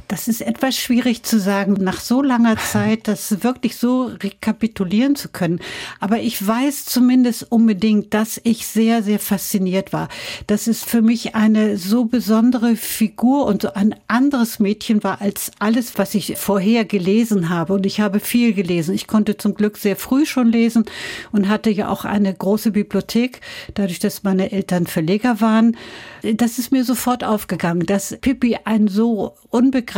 Das 0.09 0.27
ist 0.27 0.41
etwas 0.41 0.75
schwierig 0.75 1.21
zu 1.21 1.39
sagen, 1.39 1.73
nach 1.73 2.01
so 2.01 2.23
langer 2.23 2.57
Zeit 2.71 3.07
das 3.07 3.43
wirklich 3.43 3.77
so 3.77 4.05
rekapitulieren 4.05 5.15
zu 5.15 5.29
können. 5.29 5.59
Aber 5.99 6.17
ich 6.17 6.45
weiß 6.45 6.85
zumindest 6.85 7.51
unbedingt, 7.51 8.15
dass 8.15 8.41
ich 8.43 8.65
sehr, 8.65 9.03
sehr 9.03 9.19
fasziniert 9.19 9.93
war. 9.93 10.09
Dass 10.47 10.65
es 10.65 10.83
für 10.83 11.03
mich 11.03 11.35
eine 11.35 11.77
so 11.77 12.05
besondere 12.05 12.75
Figur 12.75 13.45
und 13.45 13.61
so 13.61 13.73
ein 13.73 13.93
anderes 14.07 14.57
Mädchen 14.57 15.03
war 15.03 15.21
als 15.21 15.51
alles, 15.59 15.99
was 15.99 16.15
ich 16.15 16.37
vorher 16.37 16.85
gelesen 16.85 17.49
habe. 17.49 17.73
Und 17.73 17.85
ich 17.85 18.01
habe 18.01 18.19
viel 18.19 18.53
gelesen. 18.53 18.95
Ich 18.95 19.05
konnte 19.05 19.37
zum 19.37 19.53
Glück 19.53 19.77
sehr 19.77 19.95
früh 19.95 20.25
schon 20.25 20.47
lesen 20.47 20.85
und 21.31 21.49
hatte 21.49 21.69
ja 21.69 21.87
auch 21.87 22.03
eine 22.03 22.33
große 22.33 22.71
Bibliothek, 22.71 23.41
dadurch, 23.75 23.99
dass 23.99 24.23
meine 24.23 24.51
Eltern 24.51 24.87
Verleger 24.87 25.39
waren. 25.39 25.77
Das 26.23 26.57
ist 26.57 26.71
mir 26.71 26.83
sofort 26.83 27.23
aufgegangen, 27.23 27.85
dass 27.85 28.17
Pippi 28.19 28.57
ein 28.65 28.87
so 28.87 29.35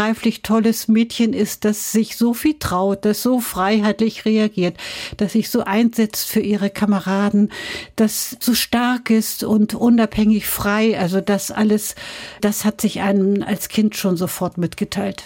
unbegreiflich 0.02 0.42
tolles 0.42 0.88
Mädchen 0.88 1.34
ist, 1.34 1.64
das 1.64 1.92
sich 1.92 2.18
so 2.18 2.34
viel 2.34 2.56
traut, 2.58 3.06
das 3.06 3.22
so 3.22 3.40
freiheitlich 3.40 4.26
reagiert, 4.26 4.76
das 5.18 5.34
sich 5.34 5.50
so 5.50 5.64
einsetzt 5.64 6.28
für 6.28 6.40
ihre 6.40 6.72
Kameraden, 6.72 7.52
das 7.96 8.36
so 8.40 8.56
stark 8.56 9.12
ist 9.12 9.44
und 9.44 9.76
unabhängig 9.76 10.48
frei. 10.48 11.00
Also 11.00 11.22
das 11.22 11.52
alles, 11.52 11.96
das 12.42 12.66
hat 12.66 12.82
sich 12.82 13.02
einem 13.02 13.44
als 13.44 13.70
Kind 13.70 13.96
schon 13.96 14.18
sofort 14.18 14.58
mitgeteilt. 14.58 15.24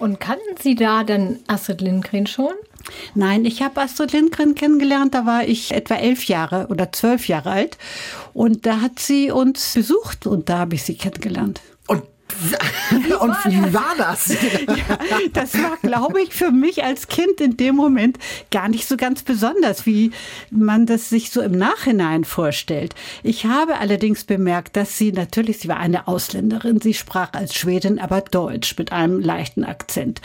Und 0.00 0.18
kannten 0.18 0.56
Sie 0.60 0.74
da 0.74 1.04
denn 1.04 1.38
Astrid 1.46 1.80
Lindgren 1.80 2.26
schon? 2.26 2.54
Nein, 3.14 3.44
ich 3.44 3.62
habe 3.62 3.80
Astrid 3.80 4.12
Lindgren 4.12 4.56
kennengelernt, 4.56 5.14
da 5.14 5.26
war 5.26 5.44
ich 5.46 5.70
etwa 5.70 5.94
elf 5.94 6.24
Jahre 6.24 6.66
oder 6.70 6.90
zwölf 6.90 7.28
Jahre 7.28 7.52
alt. 7.52 7.78
Und 8.34 8.66
da 8.66 8.80
hat 8.80 8.98
sie 8.98 9.30
uns 9.30 9.74
besucht 9.74 10.26
und 10.26 10.48
da 10.48 10.58
habe 10.58 10.74
ich 10.74 10.82
sie 10.82 10.96
kennengelernt. 10.96 11.60
Und, 12.90 13.12
und 13.12 13.36
wie 13.46 13.74
war 13.74 13.94
das? 13.96 14.36
Das 15.32 15.54
war, 15.54 15.76
glaube 15.82 16.20
ich, 16.20 16.34
für 16.34 16.50
mich 16.50 16.84
als 16.84 17.08
Kind 17.08 17.40
in 17.40 17.56
dem 17.56 17.76
Moment 17.76 18.18
gar 18.50 18.68
nicht 18.68 18.86
so 18.86 18.96
ganz 18.96 19.22
besonders, 19.22 19.86
wie 19.86 20.10
man 20.50 20.86
das 20.86 21.08
sich 21.08 21.30
so 21.30 21.40
im 21.40 21.52
Nachhinein 21.52 22.24
vorstellt. 22.24 22.94
Ich 23.22 23.46
habe 23.46 23.78
allerdings 23.78 24.24
bemerkt, 24.24 24.76
dass 24.76 24.98
sie 24.98 25.12
natürlich, 25.12 25.58
sie 25.58 25.68
war 25.68 25.78
eine 25.78 26.08
Ausländerin, 26.08 26.80
sie 26.80 26.94
sprach 26.94 27.32
als 27.32 27.54
Schwedin, 27.54 27.98
aber 27.98 28.20
Deutsch 28.20 28.76
mit 28.78 28.92
einem 28.92 29.20
leichten 29.20 29.64
Akzent. 29.64 30.20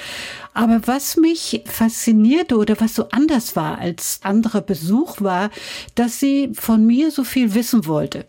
Aber 0.53 0.81
was 0.85 1.17
mich 1.17 1.61
faszinierte 1.65 2.57
oder 2.57 2.79
was 2.79 2.95
so 2.95 3.09
anders 3.09 3.55
war 3.55 3.77
als 3.77 4.19
anderer 4.23 4.61
Besuch 4.61 5.21
war, 5.21 5.51
dass 5.93 6.19
sie 6.19 6.49
von 6.53 6.85
mir 6.85 7.11
so 7.11 7.23
viel 7.23 7.53
wissen 7.53 7.85
wollte. 7.85 8.25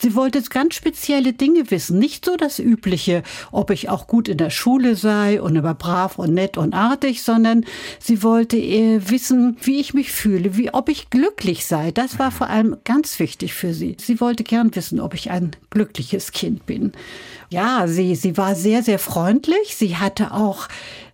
Sie 0.00 0.14
wollte 0.14 0.42
ganz 0.42 0.74
spezielle 0.74 1.32
Dinge 1.32 1.70
wissen, 1.70 1.98
nicht 1.98 2.24
so 2.24 2.36
das 2.36 2.58
übliche, 2.58 3.21
ob 3.50 3.70
ich 3.70 3.88
auch 3.88 4.06
gut 4.06 4.28
in 4.28 4.38
der 4.38 4.50
Schule 4.50 4.96
sei 4.96 5.40
und 5.40 5.56
aber 5.56 5.74
brav 5.74 6.18
und 6.18 6.34
nett 6.34 6.56
und 6.56 6.74
artig, 6.74 7.22
sondern 7.22 7.64
sie 7.98 8.22
wollte 8.22 8.56
äh, 8.56 9.00
wissen, 9.10 9.56
wie 9.62 9.80
ich 9.80 9.94
mich 9.94 10.12
fühle, 10.12 10.56
wie 10.56 10.72
ob 10.72 10.88
ich 10.88 11.10
glücklich 11.10 11.66
sei. 11.66 11.90
Das 11.90 12.18
war 12.18 12.30
vor 12.30 12.48
allem 12.48 12.76
ganz 12.84 13.18
wichtig 13.18 13.54
für 13.54 13.74
sie. 13.74 13.96
Sie 14.00 14.20
wollte 14.20 14.44
gern 14.44 14.74
wissen, 14.74 15.00
ob 15.00 15.14
ich 15.14 15.30
ein 15.30 15.52
glückliches 15.70 16.32
Kind 16.32 16.66
bin. 16.66 16.92
Ja, 17.50 17.86
sie, 17.86 18.14
sie 18.14 18.38
war 18.38 18.54
sehr, 18.54 18.82
sehr 18.82 18.98
freundlich. 18.98 19.76
Sie 19.76 19.96
hatte 19.96 20.32
auch 20.32 20.68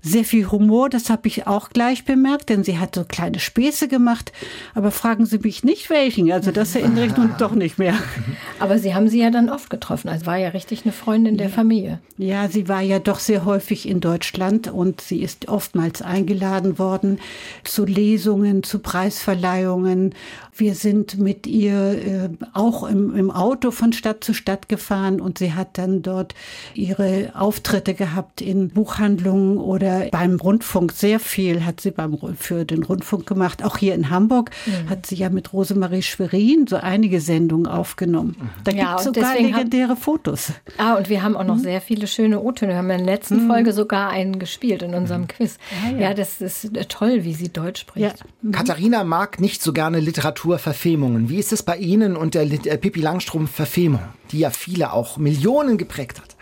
Sehr 0.09 0.25
viel 0.25 0.51
Humor, 0.51 0.89
das 0.89 1.11
habe 1.11 1.29
ich 1.29 1.47
auch 1.47 1.71
gleich 1.71 2.05
bemerkt, 2.05 2.49
denn 2.49 2.65
sie 2.65 2.79
hat 2.79 2.95
so 2.95 3.05
kleine 3.05 3.39
Späße 3.39 3.89
gemacht. 3.89 4.33
Aber 4.75 4.91
fragen 4.91 5.27
Sie 5.27 5.39
mich 5.39 5.65
nicht 5.65 5.91
welchen. 5.91 6.33
Also 6.33 6.51
das 6.51 6.75
erinnere 6.75 7.07
ich 7.07 7.17
nun 7.17 7.35
doch 7.39 7.53
nicht 7.53 7.79
mehr. 7.79 7.95
Aber 8.59 8.79
Sie 8.79 8.95
haben 8.95 9.09
sie 9.09 9.21
ja 9.21 9.31
dann 9.31 9.51
oft 9.51 9.71
getroffen. 9.71 10.09
Also 10.09 10.27
war 10.27 10.37
ja 10.37 10.51
richtig 10.51 10.85
eine 10.85 10.93
Freundin 10.93 11.37
der 11.37 11.51
Familie. 11.51 11.99
Ja, 12.17 12.49
sie 12.49 12.69
war 12.69 12.81
ja 12.81 12.99
doch 12.99 13.21
sehr 13.21 13.45
häufig 13.45 13.89
in 13.89 14.01
Deutschland 14.01 14.69
und 14.69 15.01
sie 15.01 15.23
ist 15.23 15.49
oftmals 15.49 16.03
eingeladen 16.03 16.79
worden 16.79 17.21
zu 17.63 17.85
Lesungen, 17.85 18.63
zu 18.63 18.81
Preisverleihungen. 18.81 20.15
Wir 20.59 20.75
sind 20.75 21.19
mit 21.19 21.47
ihr 21.47 21.75
äh, 21.75 22.29
auch 22.53 22.83
im, 22.83 23.15
im 23.15 23.31
Auto 23.31 23.71
von 23.71 23.93
Stadt 23.93 24.25
zu 24.25 24.35
Stadt 24.35 24.69
gefahren 24.69 25.21
und 25.21 25.39
sie 25.39 25.55
hat 25.55 25.79
dann 25.79 26.03
dort 26.03 26.35
ihre 26.75 27.31
Auftritte 27.35 27.95
gehabt 27.95 28.41
in 28.41 28.71
Buchhandlungen 28.71 29.59
oder 29.59 30.09
beim 30.11 30.35
Rundfunk. 30.37 30.91
Sehr 30.91 31.21
viel 31.21 31.65
hat 31.65 31.81
sie 31.81 31.93
beim, 31.93 32.19
für 32.37 32.65
den 32.65 32.83
Rundfunk 32.83 33.25
gemacht. 33.25 33.65
Auch 33.65 33.77
hier 33.77 33.95
in 33.95 34.11
Hamburg 34.11 34.51
mhm. 34.67 34.91
hat 34.91 35.07
sie 35.07 35.15
ja 35.15 35.31
mit 35.31 35.53
Rosemarie 35.53 36.03
Schwerin 36.03 36.67
so 36.67 36.75
einige 36.75 37.21
Sendungen 37.21 37.69
aufgenommen. 37.69 38.37
Da 38.65 38.73
ja, 38.73 38.97
gibt 38.97 38.99
es 38.99 39.05
sogar 39.05 39.39
legendäre 39.39 39.91
hat, 39.91 39.99
Fotos. 40.01 40.53
Ah, 40.77 40.95
und 40.95 41.09
wir 41.09 41.23
haben 41.23 41.37
auch 41.37 41.45
noch 41.45 41.57
mhm. 41.57 41.63
sehr 41.63 41.81
viele 41.81 42.09
schöne 42.09 42.41
O-Töne. 42.41 42.73
Wir 42.73 42.79
haben 42.79 42.91
in 42.91 43.07
der 43.07 43.15
letzten 43.15 43.45
mhm. 43.45 43.49
Folge 43.49 43.73
sogar 43.73 44.11
einen 44.11 44.41
gespielt 44.41 44.83
in 44.83 44.95
unserem 44.95 45.23
mhm. 45.23 45.29
Quiz. 45.29 45.59
Ja, 45.85 45.91
ja. 45.93 45.99
ja, 46.09 46.15
das 46.15 46.41
ist 46.41 46.71
toll, 46.89 47.23
wie 47.23 47.35
sie 47.35 47.53
Deutsch 47.53 47.83
spricht. 47.83 48.25
Mhm. 48.43 48.51
Katharina 48.51 49.05
mag 49.05 49.41
nicht 49.41 49.63
so 49.63 49.73
gerne 49.73 50.01
Literaturverfemungen. 50.49 51.29
Wie 51.29 51.39
ist 51.39 51.53
es 51.53 51.63
bei 51.63 51.77
Ihnen 51.77 52.17
und 52.17 52.35
der, 52.35 52.47
der 52.47 52.77
Pippi 52.79 53.01
Langstrumpf-Verfemung, 53.01 54.01
die 54.31 54.41
ja 54.41 54.51
viele 54.51 54.93
auch 54.93 55.19
Millionen 55.19 55.77
geprägt 55.77 56.21
hat? 56.21 56.37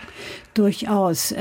Durchaus. 0.55 1.35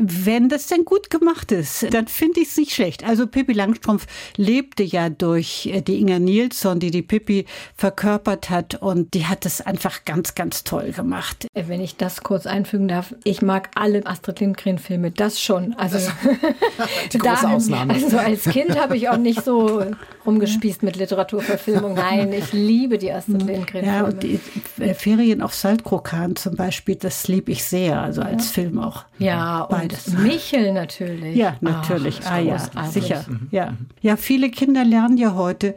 Wenn 0.00 0.48
das 0.48 0.68
denn 0.68 0.84
gut 0.84 1.10
gemacht 1.10 1.50
ist, 1.50 1.92
dann 1.92 2.06
finde 2.06 2.40
ich 2.40 2.48
es 2.48 2.56
nicht 2.56 2.72
schlecht. 2.72 3.02
Also 3.02 3.26
Pippi 3.26 3.52
Langstrumpf 3.52 4.06
lebte 4.36 4.84
ja 4.84 5.08
durch 5.08 5.66
äh, 5.66 5.80
die 5.80 6.00
Inga 6.00 6.20
Nilsson, 6.20 6.78
die 6.78 6.92
die 6.92 7.02
Pippi 7.02 7.46
verkörpert 7.74 8.48
hat 8.48 8.76
und 8.76 9.12
die 9.14 9.26
hat 9.26 9.44
es 9.44 9.60
einfach 9.60 10.04
ganz, 10.04 10.36
ganz 10.36 10.62
toll 10.62 10.92
gemacht. 10.92 11.48
Äh, 11.54 11.64
wenn 11.66 11.80
ich 11.80 11.96
das 11.96 12.22
kurz 12.22 12.46
einfügen 12.46 12.86
darf, 12.86 13.12
ich 13.24 13.42
mag 13.42 13.70
alle 13.74 14.06
Astrid 14.06 14.38
Lindgren-Filme, 14.38 15.10
das 15.10 15.40
schon. 15.40 15.74
Also 15.74 15.98
die 17.12 17.18
große 17.18 17.42
da, 17.42 17.50
Ausnahme. 17.50 17.94
Also 17.94 18.18
als 18.18 18.44
Kind 18.44 18.78
habe 18.78 18.96
ich 18.96 19.08
auch 19.08 19.16
nicht 19.16 19.44
so 19.44 19.82
rumgespießt 20.24 20.84
mit 20.84 20.94
Literaturverfilmung. 20.94 21.94
Nein, 21.94 22.32
ich 22.32 22.52
liebe 22.52 22.98
die 22.98 23.10
Astrid 23.10 23.42
Lindgren-Filme. 23.42 23.86
Ja, 23.86 24.04
und 24.04 24.22
die 24.22 24.38
äh, 24.78 24.94
Ferien 24.94 25.42
auf 25.42 25.54
Saltkrokan 25.54 26.36
zum 26.36 26.54
Beispiel, 26.54 26.94
das 26.94 27.26
liebe 27.26 27.50
ich 27.50 27.64
sehr, 27.64 28.00
also 28.00 28.22
als 28.22 28.46
ja. 28.46 28.62
Film 28.62 28.78
auch. 28.78 29.04
Ja, 29.18 29.62
und 29.62 29.87
beides. 29.88 30.18
Michel 30.18 30.72
natürlich. 30.72 31.36
Ja, 31.36 31.56
natürlich. 31.60 32.20
Ach, 32.24 32.32
ah 32.32 32.38
ja, 32.38 32.58
sicher. 32.84 33.24
Mhm. 33.28 33.48
Ja. 33.50 33.76
ja, 34.00 34.16
viele 34.16 34.50
Kinder 34.50 34.84
lernen 34.84 35.16
ja 35.16 35.34
heute 35.34 35.74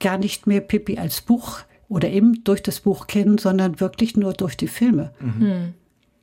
gar 0.00 0.18
nicht 0.18 0.46
mehr 0.46 0.60
Pippi 0.60 0.98
als 0.98 1.20
Buch 1.20 1.60
oder 1.88 2.08
eben 2.08 2.42
durch 2.44 2.62
das 2.62 2.80
Buch 2.80 3.06
kennen, 3.06 3.38
sondern 3.38 3.80
wirklich 3.80 4.16
nur 4.16 4.32
durch 4.32 4.56
die 4.56 4.68
Filme. 4.68 5.12
Mhm. 5.20 5.74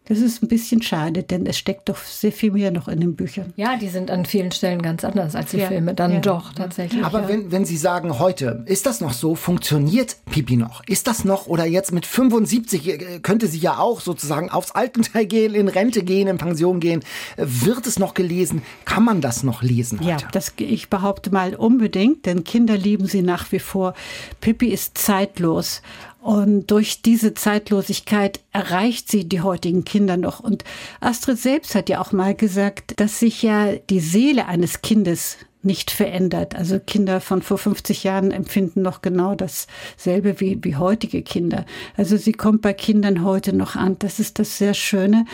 Das 0.09 0.17
ist 0.17 0.41
ein 0.41 0.47
bisschen 0.47 0.81
schade, 0.81 1.21
denn 1.21 1.45
es 1.45 1.59
steckt 1.59 1.87
doch 1.87 1.97
sehr 1.97 2.31
viel 2.31 2.51
mehr 2.51 2.71
noch 2.71 2.87
in 2.87 2.99
den 2.99 3.15
Büchern. 3.15 3.53
Ja, 3.55 3.77
die 3.77 3.89
sind 3.89 4.09
an 4.09 4.25
vielen 4.25 4.51
Stellen 4.51 4.81
ganz 4.81 5.03
anders 5.03 5.35
als 5.35 5.51
die 5.51 5.57
ja. 5.57 5.67
Filme. 5.67 5.93
Dann 5.93 6.13
ja. 6.13 6.19
doch, 6.19 6.51
tatsächlich. 6.51 7.05
Aber 7.05 7.21
ja. 7.21 7.27
wenn, 7.27 7.51
wenn 7.51 7.63
Sie 7.63 7.77
sagen, 7.77 8.17
heute, 8.17 8.63
ist 8.65 8.87
das 8.87 9.01
noch 9.01 9.13
so? 9.13 9.35
Funktioniert 9.35 10.17
Pipi 10.31 10.57
noch? 10.57 10.81
Ist 10.87 11.05
das 11.05 11.25
noch? 11.25 11.45
Oder 11.45 11.65
jetzt 11.65 11.91
mit 11.91 12.07
75 12.07 12.87
äh, 12.87 13.19
könnte 13.19 13.45
sie 13.45 13.59
ja 13.59 13.77
auch 13.77 14.01
sozusagen 14.01 14.49
aufs 14.49 14.71
Altenteil 14.71 15.27
gehen, 15.27 15.53
in 15.53 15.67
Rente 15.67 16.01
gehen, 16.01 16.27
in 16.27 16.39
Pension 16.39 16.79
gehen. 16.79 17.03
Wird 17.37 17.85
es 17.85 17.99
noch 17.99 18.15
gelesen? 18.15 18.63
Kann 18.85 19.03
man 19.03 19.21
das 19.21 19.43
noch 19.43 19.61
lesen 19.61 19.99
heute? 19.99 20.09
Ja, 20.09 20.17
das, 20.31 20.53
ich 20.57 20.89
behaupte 20.89 21.29
mal 21.29 21.53
unbedingt, 21.53 22.25
denn 22.25 22.43
Kinder 22.43 22.75
lieben 22.75 23.05
sie 23.05 23.21
nach 23.21 23.51
wie 23.51 23.59
vor. 23.59 23.93
Pippi 24.41 24.69
ist 24.69 24.97
zeitlos. 24.97 25.83
Und 26.21 26.67
durch 26.67 27.01
diese 27.01 27.33
Zeitlosigkeit 27.33 28.41
erreicht 28.51 29.09
sie 29.09 29.27
die 29.27 29.41
heutigen 29.41 29.85
Kinder 29.85 30.17
noch. 30.17 30.41
Und 30.41 30.63
Astrid 30.99 31.39
selbst 31.39 31.75
hat 31.75 31.87
ja 31.89 32.01
auch 32.01 32.11
mal 32.11 32.35
gesagt, 32.35 32.99
dass 32.99 33.19
sich 33.19 33.41
ja 33.41 33.73
die 33.89 34.01
Seele 34.01 34.45
eines 34.45 34.81
Kindes 34.81 35.37
nicht 35.61 35.91
verändert. 35.91 36.55
Also 36.55 36.79
Kinder 36.79 37.19
von 37.19 37.41
vor 37.41 37.57
50 37.57 38.03
Jahren 38.03 38.31
empfinden 38.31 38.81
noch 38.81 39.01
genau 39.01 39.35
dasselbe 39.35 40.39
wie, 40.39 40.57
wie 40.61 40.75
heutige 40.77 41.21
Kinder. 41.21 41.65
Also 41.97 42.15
sie 42.15 42.31
kommt 42.31 42.61
bei 42.61 42.73
Kindern 42.73 43.23
heute 43.23 43.53
noch 43.53 43.75
an. 43.75 43.97
Das 43.99 44.19
ist 44.19 44.39
das 44.39 44.57
sehr 44.57 44.73
Schöne, 44.73 45.25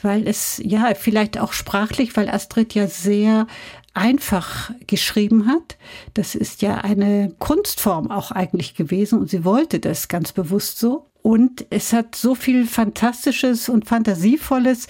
weil 0.00 0.26
es 0.26 0.60
ja 0.64 0.94
vielleicht 0.94 1.38
auch 1.38 1.52
sprachlich, 1.52 2.16
weil 2.16 2.30
Astrid 2.30 2.74
ja 2.74 2.86
sehr 2.86 3.46
einfach 3.94 4.72
geschrieben 4.86 5.46
hat. 5.46 5.76
Das 6.14 6.34
ist 6.34 6.62
ja 6.62 6.78
eine 6.78 7.32
Kunstform 7.38 8.10
auch 8.10 8.30
eigentlich 8.30 8.74
gewesen 8.74 9.20
und 9.20 9.30
sie 9.30 9.44
wollte 9.44 9.80
das 9.80 10.08
ganz 10.08 10.32
bewusst 10.32 10.78
so. 10.78 11.06
Und 11.22 11.64
es 11.70 11.92
hat 11.92 12.14
so 12.14 12.34
viel 12.34 12.66
Fantastisches 12.66 13.68
und 13.68 13.86
Fantasievolles, 13.86 14.88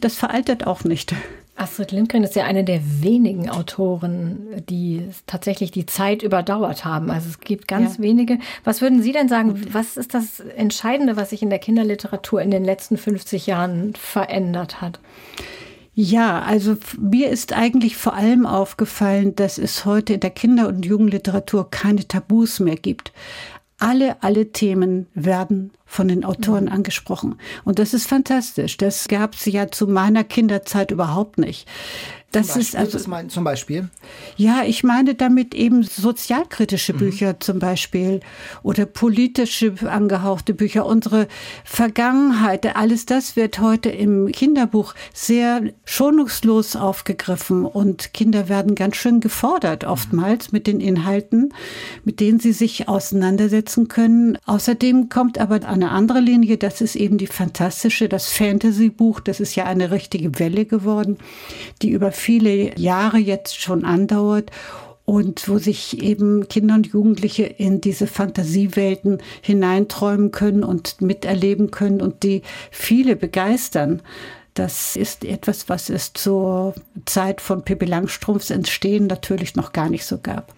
das 0.00 0.14
veraltet 0.14 0.66
auch 0.66 0.84
nicht. 0.84 1.14
Astrid 1.58 1.90
Lindgren 1.90 2.22
ist 2.22 2.36
ja 2.36 2.44
eine 2.44 2.62
der 2.62 2.80
wenigen 3.02 3.50
Autoren, 3.50 4.62
die 4.68 5.02
tatsächlich 5.26 5.72
die 5.72 5.86
Zeit 5.86 6.22
überdauert 6.22 6.84
haben. 6.84 7.10
Also 7.10 7.28
es 7.28 7.40
gibt 7.40 7.66
ganz 7.66 7.96
ja. 7.96 8.04
wenige. 8.04 8.38
Was 8.62 8.80
würden 8.80 9.02
Sie 9.02 9.12
denn 9.12 9.28
sagen, 9.28 9.60
was 9.72 9.96
ist 9.96 10.14
das 10.14 10.38
Entscheidende, 10.38 11.16
was 11.16 11.30
sich 11.30 11.42
in 11.42 11.50
der 11.50 11.58
Kinderliteratur 11.58 12.40
in 12.40 12.52
den 12.52 12.64
letzten 12.64 12.96
50 12.96 13.48
Jahren 13.48 13.94
verändert 13.94 14.80
hat? 14.80 15.00
Ja, 16.00 16.42
also 16.42 16.76
mir 16.96 17.28
ist 17.28 17.52
eigentlich 17.52 17.96
vor 17.96 18.14
allem 18.14 18.46
aufgefallen, 18.46 19.34
dass 19.34 19.58
es 19.58 19.84
heute 19.84 20.12
in 20.12 20.20
der 20.20 20.30
Kinder- 20.30 20.68
und 20.68 20.86
Jugendliteratur 20.86 21.72
keine 21.72 22.06
Tabus 22.06 22.60
mehr 22.60 22.76
gibt. 22.76 23.12
Alle, 23.80 24.22
alle 24.22 24.52
Themen 24.52 25.08
werden 25.14 25.72
von 25.86 26.06
den 26.06 26.24
Autoren 26.24 26.66
mhm. 26.66 26.72
angesprochen. 26.72 27.34
Und 27.64 27.80
das 27.80 27.94
ist 27.94 28.06
fantastisch. 28.06 28.76
Das 28.76 29.08
gab 29.08 29.34
es 29.34 29.46
ja 29.46 29.72
zu 29.72 29.88
meiner 29.88 30.22
Kinderzeit 30.22 30.92
überhaupt 30.92 31.36
nicht. 31.36 31.66
Das 32.30 32.56
ist 32.56 32.76
also 32.76 32.98
zum 32.98 33.44
Beispiel. 33.44 33.88
Ja, 34.36 34.62
ich 34.62 34.84
meine 34.84 35.14
damit 35.14 35.54
eben 35.54 35.82
sozialkritische 35.82 36.92
mhm. 36.92 36.98
Bücher 36.98 37.40
zum 37.40 37.58
Beispiel 37.58 38.20
oder 38.62 38.84
politische 38.84 39.74
angehauchte 39.88 40.52
Bücher. 40.52 40.84
Unsere 40.84 41.26
Vergangenheit, 41.64 42.76
alles 42.76 43.06
das 43.06 43.34
wird 43.34 43.60
heute 43.60 43.88
im 43.88 44.30
Kinderbuch 44.30 44.94
sehr 45.14 45.72
schonungslos 45.86 46.76
aufgegriffen 46.76 47.64
und 47.64 48.12
Kinder 48.12 48.50
werden 48.50 48.74
ganz 48.74 48.96
schön 48.96 49.20
gefordert 49.20 49.84
oftmals 49.84 50.52
mit 50.52 50.66
den 50.66 50.80
Inhalten, 50.80 51.54
mit 52.04 52.20
denen 52.20 52.40
sie 52.40 52.52
sich 52.52 52.88
auseinandersetzen 52.88 53.88
können. 53.88 54.36
Außerdem 54.44 55.08
kommt 55.08 55.38
aber 55.38 55.66
eine 55.66 55.92
andere 55.92 56.20
Linie, 56.20 56.58
das 56.58 56.82
ist 56.82 56.94
eben 56.94 57.16
die 57.16 57.26
fantastische, 57.26 58.06
das 58.06 58.28
Fantasy-Buch. 58.28 59.20
Das 59.20 59.40
ist 59.40 59.54
ja 59.54 59.64
eine 59.64 59.90
richtige 59.90 60.38
Welle 60.38 60.66
geworden, 60.66 61.16
die 61.80 61.90
über 61.90 62.12
viele 62.18 62.78
Jahre 62.78 63.18
jetzt 63.18 63.60
schon 63.60 63.84
andauert 63.84 64.50
und 65.04 65.48
wo 65.48 65.56
sich 65.56 66.02
eben 66.02 66.48
Kinder 66.48 66.74
und 66.74 66.88
Jugendliche 66.88 67.44
in 67.44 67.80
diese 67.80 68.06
Fantasiewelten 68.06 69.22
hineinträumen 69.40 70.32
können 70.32 70.62
und 70.62 71.00
miterleben 71.00 71.70
können 71.70 72.02
und 72.02 72.22
die 72.22 72.42
viele 72.70 73.16
begeistern. 73.16 74.02
Das 74.52 74.96
ist 74.96 75.24
etwas, 75.24 75.68
was 75.70 75.88
es 75.88 76.12
zur 76.12 76.74
Zeit 77.06 77.40
von 77.40 77.64
Pippi 77.64 77.86
Langstrumpfs 77.86 78.50
Entstehen 78.50 79.06
natürlich 79.06 79.56
noch 79.56 79.72
gar 79.72 79.88
nicht 79.88 80.04
so 80.04 80.18
gab. 80.18 80.52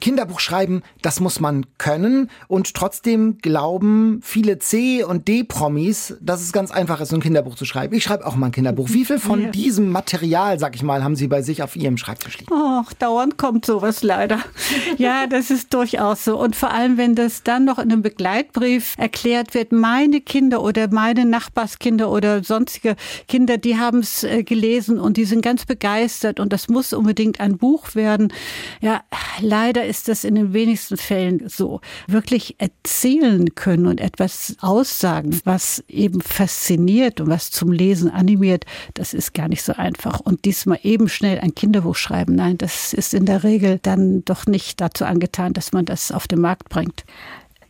Kinderbuch 0.00 0.40
schreiben, 0.40 0.82
das 1.02 1.20
muss 1.20 1.40
man 1.40 1.66
können 1.78 2.30
und 2.48 2.74
trotzdem 2.74 3.38
glauben 3.38 4.20
viele 4.22 4.58
C- 4.58 5.04
und 5.04 5.28
D-Promis, 5.28 6.16
dass 6.20 6.40
es 6.40 6.52
ganz 6.52 6.70
einfach 6.70 7.00
ist, 7.00 7.12
ein 7.12 7.20
Kinderbuch 7.20 7.54
zu 7.54 7.64
schreiben. 7.64 7.94
Ich 7.94 8.04
schreibe 8.04 8.26
auch 8.26 8.36
mal 8.36 8.46
ein 8.46 8.52
Kinderbuch. 8.52 8.88
Wie 8.90 9.04
viel 9.04 9.18
von 9.18 9.42
ja. 9.42 9.50
diesem 9.50 9.90
Material, 9.90 10.58
sag 10.58 10.74
ich 10.74 10.82
mal, 10.82 11.02
haben 11.02 11.16
Sie 11.16 11.28
bei 11.28 11.42
sich 11.42 11.62
auf 11.62 11.76
Ihrem 11.76 11.96
Schreibtisch 11.96 12.38
liegen? 12.38 12.52
Ach, 12.52 12.92
dauernd 12.94 13.38
kommt 13.38 13.64
sowas 13.64 14.02
leider. 14.02 14.40
ja, 14.98 15.26
das 15.26 15.50
ist 15.50 15.72
durchaus 15.72 16.24
so. 16.24 16.38
Und 16.38 16.56
vor 16.56 16.70
allem, 16.70 16.98
wenn 16.98 17.14
das 17.14 17.42
dann 17.42 17.64
noch 17.64 17.78
in 17.78 17.90
einem 17.90 18.02
Begleitbrief 18.02 18.94
erklärt 18.98 19.54
wird, 19.54 19.72
meine 19.72 20.20
Kinder 20.20 20.62
oder 20.62 20.88
meine 20.90 21.24
Nachbarskinder 21.24 22.10
oder 22.10 22.42
sonstige 22.44 22.96
Kinder, 23.28 23.58
die 23.58 23.78
haben 23.78 24.00
es 24.00 24.24
äh, 24.24 24.42
gelesen 24.42 24.98
und 24.98 25.16
die 25.16 25.24
sind 25.24 25.42
ganz 25.42 25.64
begeistert 25.64 26.40
und 26.40 26.52
das 26.52 26.68
muss 26.68 26.92
unbedingt 26.92 27.40
ein 27.40 27.56
Buch 27.58 27.94
werden. 27.94 28.32
Ja, 28.80 29.02
leider 29.40 29.85
ist 29.86 30.08
das 30.08 30.24
in 30.24 30.34
den 30.34 30.52
wenigsten 30.52 30.96
Fällen 30.96 31.48
so. 31.48 31.80
Wirklich 32.06 32.56
erzählen 32.58 33.54
können 33.54 33.86
und 33.86 34.00
etwas 34.00 34.56
aussagen, 34.60 35.40
was 35.44 35.84
eben 35.88 36.20
fasziniert 36.20 37.20
und 37.20 37.28
was 37.28 37.50
zum 37.50 37.72
Lesen 37.72 38.10
animiert, 38.10 38.64
das 38.94 39.14
ist 39.14 39.34
gar 39.34 39.48
nicht 39.48 39.62
so 39.62 39.72
einfach. 39.72 40.20
Und 40.20 40.44
diesmal 40.44 40.78
eben 40.82 41.08
schnell 41.08 41.38
ein 41.40 41.54
Kinderbuch 41.54 41.96
schreiben, 41.96 42.34
nein, 42.34 42.58
das 42.58 42.92
ist 42.92 43.14
in 43.14 43.26
der 43.26 43.44
Regel 43.44 43.78
dann 43.82 44.24
doch 44.24 44.46
nicht 44.46 44.80
dazu 44.80 45.04
angetan, 45.04 45.52
dass 45.52 45.72
man 45.72 45.84
das 45.84 46.12
auf 46.12 46.26
den 46.26 46.40
Markt 46.40 46.68
bringt. 46.68 47.04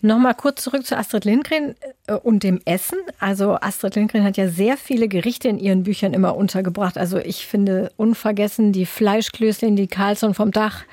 Nochmal 0.07 0.35
kurz 0.37 0.63
zurück 0.63 0.87
zu 0.87 0.97
Astrid 0.97 1.25
Lindgren 1.25 1.75
äh, 2.07 2.13
und 2.13 2.45
dem 2.45 2.61
Essen. 2.65 2.99
Also 3.19 3.57
Astrid 3.61 3.97
Lindgren 3.97 4.23
hat 4.23 4.37
ja 4.37 4.49
sehr 4.49 4.77
viele 4.77 5.09
Gerichte 5.09 5.49
in 5.49 5.59
ihren 5.59 5.83
Büchern 5.83 6.15
immer 6.15 6.37
untergebracht. 6.37 6.97
Also 6.97 7.19
ich 7.19 7.45
finde 7.45 7.91
unvergessen 7.97 8.71
die 8.71 8.87
Fleischklößchen, 8.87 9.75
die 9.75 9.89
Carlson 9.89 10.33
vom 10.35 10.53
Dach 10.53 10.85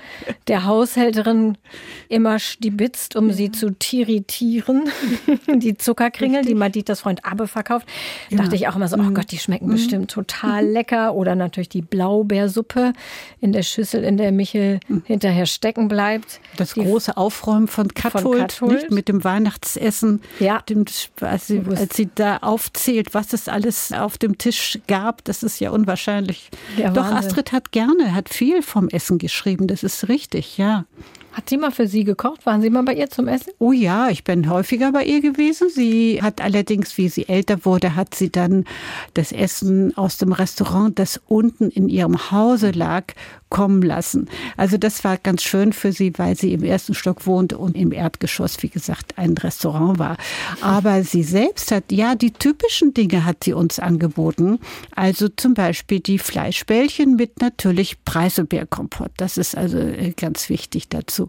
der 0.47 0.65
Haushälterin 0.65 1.59
immer 2.09 2.39
stibitzt, 2.39 3.15
um 3.15 3.29
ja. 3.29 3.33
sie 3.35 3.51
zu 3.51 3.69
tiritieren. 3.69 4.89
die 5.47 5.77
Zuckerkringel, 5.77 6.37
Richtig. 6.37 6.53
die 6.53 6.59
Maditas 6.59 7.01
Freund 7.01 7.23
Abbe 7.23 7.47
verkauft. 7.47 7.87
Da 8.31 8.37
ja. 8.37 8.41
dachte 8.41 8.55
ich 8.55 8.67
auch 8.67 8.75
immer 8.75 8.87
so, 8.87 8.97
oh 8.97 9.11
Gott, 9.11 9.31
die 9.31 9.37
schmecken 9.37 9.67
mhm. 9.67 9.73
bestimmt 9.73 10.09
total 10.09 10.65
lecker. 10.71 11.13
Oder 11.13 11.35
natürlich 11.35 11.69
die 11.69 11.83
Blaubeersuppe 11.83 12.93
in 13.39 13.51
der 13.51 13.61
Schüssel, 13.61 14.03
in 14.03 14.17
der 14.17 14.31
Michel 14.31 14.79
mhm. 14.87 15.03
hinterher 15.05 15.45
stecken 15.45 15.87
bleibt. 15.87 16.39
Das 16.57 16.73
die 16.73 16.81
große 16.81 17.15
Aufräumen 17.15 17.67
von 17.67 17.93
Katholt, 17.93 18.53
von 18.53 18.69
Nicht, 18.69 18.89
mit 18.89 19.02
dem 19.07 19.23
Weihnachtsessen. 19.23 20.21
Ja. 20.39 20.61
Dem, 20.61 20.85
als, 21.21 21.47
sie, 21.47 21.61
als 21.69 21.95
sie 21.95 22.09
da 22.13 22.37
aufzählt, 22.37 23.13
was 23.13 23.33
es 23.33 23.47
alles 23.47 23.91
auf 23.91 24.17
dem 24.17 24.37
Tisch 24.37 24.79
gab, 24.87 25.23
das 25.23 25.43
ist 25.43 25.59
ja 25.59 25.71
unwahrscheinlich. 25.71 26.49
Ja, 26.77 26.89
Doch 26.89 27.03
Wahnsinn. 27.03 27.17
Astrid 27.17 27.51
hat 27.51 27.71
gerne, 27.71 28.13
hat 28.13 28.29
viel 28.29 28.61
vom 28.61 28.89
Essen 28.89 29.17
geschrieben, 29.17 29.67
das 29.67 29.83
ist 29.83 30.07
richtig, 30.09 30.57
ja. 30.57 30.85
Hat 31.33 31.49
sie 31.49 31.57
mal 31.57 31.71
für 31.71 31.87
Sie 31.87 32.03
gekocht? 32.03 32.45
Waren 32.45 32.61
Sie 32.61 32.69
mal 32.69 32.83
bei 32.83 32.93
ihr 32.93 33.09
zum 33.09 33.27
Essen? 33.27 33.53
Oh 33.57 33.71
ja, 33.71 34.09
ich 34.09 34.23
bin 34.23 34.49
häufiger 34.49 34.91
bei 34.91 35.03
ihr 35.03 35.19
gewesen. 35.19 35.67
Sie 35.69 36.21
hat 36.21 36.41
allerdings, 36.41 36.95
wie 36.97 37.09
sie 37.09 37.27
älter 37.27 37.65
wurde, 37.65 37.95
hat 37.95 38.13
sie 38.13 38.31
dann 38.31 38.65
das 39.15 39.31
Essen 39.31 39.97
aus 39.97 40.17
dem 40.17 40.31
Restaurant, 40.31 40.99
das 40.99 41.19
unten 41.27 41.69
in 41.69 41.89
ihrem 41.89 42.31
Hause 42.31 42.69
lag, 42.69 43.05
kommen 43.53 43.83
lassen. 43.83 44.29
Also 44.57 44.77
das 44.77 45.03
war 45.03 45.17
ganz 45.17 45.43
schön 45.43 45.73
für 45.73 45.91
sie, 45.91 46.11
weil 46.17 46.35
sie 46.35 46.53
im 46.53 46.63
ersten 46.63 46.95
Stock 46.95 47.27
wohnte 47.27 47.59
und 47.59 47.77
im 47.77 47.91
Erdgeschoss, 47.91 48.63
wie 48.63 48.69
gesagt, 48.69 49.19
ein 49.19 49.37
Restaurant 49.37 49.99
war. 49.99 50.17
Aber 50.61 51.03
sie 51.03 51.21
selbst 51.21 51.71
hat, 51.71 51.91
ja, 51.91 52.15
die 52.15 52.31
typischen 52.31 52.95
Dinge 52.95 53.25
hat 53.25 53.43
sie 53.43 53.53
uns 53.53 53.77
angeboten. 53.77 54.57
Also 54.95 55.29
zum 55.29 55.53
Beispiel 55.53 55.99
die 55.99 56.17
Fleischbällchen 56.17 57.15
mit 57.15 57.41
natürlich 57.41 58.03
Preiselbeerkompott. 58.03 59.11
Das 59.17 59.37
ist 59.37 59.55
also 59.55 59.77
äh, 59.77 60.13
ganz 60.17 60.49
wichtig 60.49 60.89
dazu. 60.89 61.22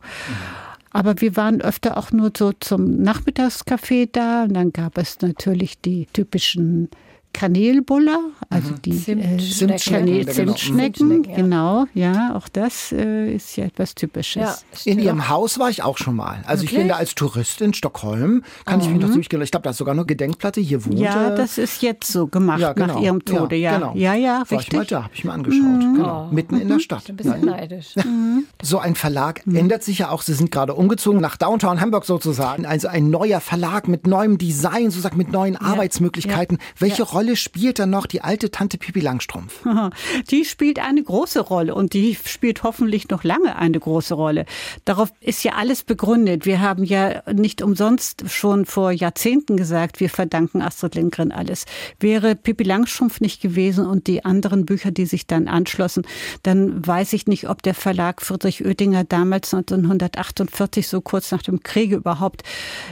Aber 0.90 1.20
wir 1.20 1.36
waren 1.36 1.60
öfter 1.60 1.96
auch 1.96 2.12
nur 2.12 2.30
so 2.36 2.52
zum 2.52 3.02
Nachmittagskaffee 3.02 4.08
da 4.10 4.44
und 4.44 4.54
dann 4.54 4.72
gab 4.72 4.96
es 4.96 5.20
natürlich 5.20 5.80
die 5.80 6.06
typischen 6.12 6.88
Kanelbuller, 7.34 8.20
also 8.48 8.70
mhm. 8.70 8.82
die 8.82 9.10
äh, 9.10 9.38
Zimtschnecken, 9.38 10.28
Zimtschnecken, 10.28 11.22
genau. 11.24 11.34
genau. 11.34 11.86
ja, 11.92 12.34
auch 12.34 12.48
das 12.48 12.92
äh, 12.92 13.34
ist 13.34 13.56
ja 13.56 13.64
etwas 13.64 13.94
Typisches. 13.96 14.64
Ja, 14.84 14.92
in 14.92 15.00
Ihrem 15.00 15.28
Haus 15.28 15.58
war 15.58 15.68
ich 15.68 15.82
auch 15.82 15.98
schon 15.98 16.14
mal. 16.14 16.42
Also 16.46 16.62
Wirklich? 16.62 16.72
ich 16.72 16.78
bin 16.78 16.88
da 16.88 16.94
als 16.94 17.14
Tourist 17.16 17.60
in 17.60 17.74
Stockholm, 17.74 18.44
kann 18.64 18.78
mhm. 18.78 18.84
ich 18.84 18.90
mich 18.90 19.02
noch 19.02 19.12
durchgehen. 19.12 19.42
Ich 19.42 19.50
glaube, 19.50 19.64
da 19.64 19.70
ist 19.70 19.78
sogar 19.78 19.94
eine 19.94 20.06
Gedenkplatte, 20.06 20.60
hier 20.60 20.84
wohnt 20.86 20.98
Ja, 20.98 21.30
das 21.30 21.58
ist 21.58 21.82
jetzt 21.82 22.10
so 22.10 22.28
gemacht 22.28 22.60
ja, 22.60 22.72
genau. 22.72 22.94
nach 22.94 23.00
Ihrem 23.00 23.24
Tode, 23.24 23.56
ja. 23.56 23.72
Ja, 23.72 23.78
genau. 23.78 23.92
ja, 23.96 24.14
ja 24.14 24.32
war 24.48 24.50
richtig. 24.52 24.68
ich 24.68 24.72
mal 24.72 24.86
da, 24.86 25.02
habe 25.02 25.14
ich 25.14 25.24
mir 25.24 25.32
angeschaut, 25.32 25.60
mhm. 25.60 25.94
genau. 25.96 26.28
mitten 26.30 26.60
in 26.60 26.68
der 26.68 26.76
mhm. 26.76 26.80
Stadt. 26.80 27.08
Ein 27.08 27.16
bisschen 27.16 27.44
neidisch. 27.44 27.94
Mhm. 28.04 28.44
So 28.62 28.78
ein 28.78 28.94
Verlag 28.94 29.46
mhm. 29.46 29.56
ändert 29.56 29.82
sich 29.82 29.98
ja 29.98 30.10
auch, 30.10 30.22
Sie 30.22 30.34
sind 30.34 30.50
gerade 30.50 30.74
umgezogen 30.74 31.20
nach 31.20 31.36
Downtown 31.36 31.80
Hamburg 31.80 32.04
sozusagen, 32.04 32.66
also 32.66 32.86
ein 32.88 33.08
neuer 33.08 33.40
Verlag 33.40 33.88
mit 33.88 34.06
neuem 34.06 34.36
Design, 34.36 34.90
sozusagen 34.90 35.16
mit 35.16 35.32
neuen 35.32 35.56
Arbeitsmöglichkeiten. 35.56 36.58
Welche 36.78 37.02
Rolle 37.02 37.23
Rolle 37.24 37.36
spielt 37.36 37.78
dann 37.78 37.88
noch 37.88 38.04
die 38.04 38.20
alte 38.20 38.50
Tante 38.50 38.76
Pippi 38.76 39.00
Langstrumpf? 39.00 39.62
Die 40.30 40.44
spielt 40.44 40.78
eine 40.78 41.02
große 41.02 41.40
Rolle 41.40 41.74
und 41.74 41.94
die 41.94 42.16
spielt 42.24 42.62
hoffentlich 42.62 43.08
noch 43.08 43.24
lange 43.24 43.56
eine 43.56 43.78
große 43.78 44.14
Rolle. 44.14 44.44
Darauf 44.84 45.10
ist 45.20 45.42
ja 45.42 45.52
alles 45.52 45.84
begründet. 45.84 46.44
Wir 46.44 46.60
haben 46.60 46.84
ja 46.84 47.22
nicht 47.32 47.62
umsonst 47.62 48.24
schon 48.28 48.66
vor 48.66 48.90
Jahrzehnten 48.90 49.56
gesagt, 49.56 50.00
wir 50.00 50.10
verdanken 50.10 50.60
Astrid 50.60 50.96
Lindgren 50.96 51.32
alles. 51.32 51.64
Wäre 51.98 52.34
Pippi 52.34 52.64
Langstrumpf 52.64 53.20
nicht 53.20 53.40
gewesen 53.40 53.86
und 53.86 54.06
die 54.06 54.24
anderen 54.24 54.66
Bücher, 54.66 54.90
die 54.90 55.06
sich 55.06 55.26
dann 55.26 55.48
anschlossen, 55.48 56.06
dann 56.42 56.86
weiß 56.86 57.14
ich 57.14 57.26
nicht, 57.26 57.48
ob 57.48 57.62
der 57.62 57.74
Verlag 57.74 58.20
Friedrich 58.20 58.64
Oedinger 58.64 59.04
damals 59.04 59.54
1948, 59.54 60.88
so 60.88 61.00
kurz 61.00 61.30
nach 61.30 61.42
dem 61.42 61.62
Kriege 61.62 61.96
überhaupt 61.96 62.42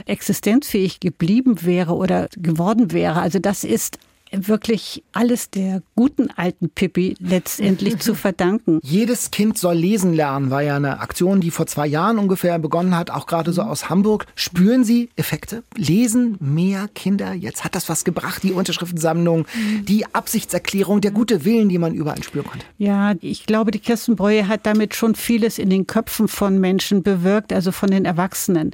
existenzfähig 0.05 0.99
geblieben 0.99 1.63
wäre 1.63 1.93
oder 1.93 2.29
geworden 2.35 2.91
wäre. 2.91 3.21
Also 3.21 3.37
das 3.39 3.63
ist 3.63 3.99
wirklich 4.33 5.03
alles 5.11 5.49
der 5.49 5.81
guten 5.95 6.29
alten 6.35 6.69
Pippi 6.69 7.15
letztendlich 7.19 7.99
zu 7.99 8.15
verdanken. 8.15 8.79
Jedes 8.83 9.31
Kind 9.31 9.57
soll 9.57 9.75
lesen 9.75 10.13
lernen, 10.13 10.49
war 10.49 10.61
ja 10.61 10.75
eine 10.75 10.99
Aktion, 10.99 11.39
die 11.39 11.51
vor 11.51 11.67
zwei 11.67 11.87
Jahren 11.87 12.17
ungefähr 12.17 12.59
begonnen 12.59 12.97
hat, 12.97 13.11
auch 13.11 13.27
gerade 13.27 13.53
so 13.53 13.61
aus 13.61 13.89
Hamburg. 13.89 14.25
Spüren 14.35 14.83
Sie 14.83 15.09
Effekte? 15.15 15.63
Lesen 15.75 16.37
mehr 16.39 16.89
Kinder? 16.93 17.33
Jetzt 17.33 17.63
hat 17.63 17.75
das 17.75 17.87
was 17.89 18.03
gebracht, 18.03 18.43
die 18.43 18.51
Unterschriftensammlung, 18.51 19.45
die 19.83 20.05
Absichtserklärung, 20.13 21.01
der 21.01 21.11
gute 21.11 21.45
Willen, 21.45 21.69
die 21.69 21.77
man 21.77 21.93
überall 21.93 22.21
spüren 22.23 22.45
konnte. 22.45 22.65
Ja, 22.77 23.13
ich 23.21 23.45
glaube, 23.45 23.71
die 23.71 23.79
Kirsten 23.79 24.15
Breuer 24.15 24.47
hat 24.47 24.65
damit 24.65 24.95
schon 24.95 25.15
vieles 25.15 25.57
in 25.57 25.69
den 25.69 25.87
Köpfen 25.87 26.27
von 26.27 26.59
Menschen 26.59 27.03
bewirkt, 27.03 27.53
also 27.53 27.71
von 27.71 27.89
den 27.89 28.05
Erwachsenen. 28.05 28.71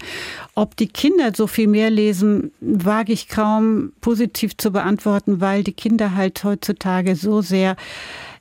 Ob 0.55 0.75
die 0.77 0.87
Kinder 0.87 1.31
so 1.35 1.47
viel 1.47 1.67
mehr 1.67 1.89
lesen, 1.89 2.51
wage 2.59 3.13
ich 3.13 3.27
kaum 3.27 3.93
positiv 4.01 4.57
zu 4.57 4.71
beantworten, 4.71 5.41
weil 5.41 5.59
weil 5.59 5.63
die 5.63 5.73
Kinder 5.73 6.15
halt 6.15 6.41
heutzutage 6.45 7.08
so 7.15 7.41
sehr 7.41 7.75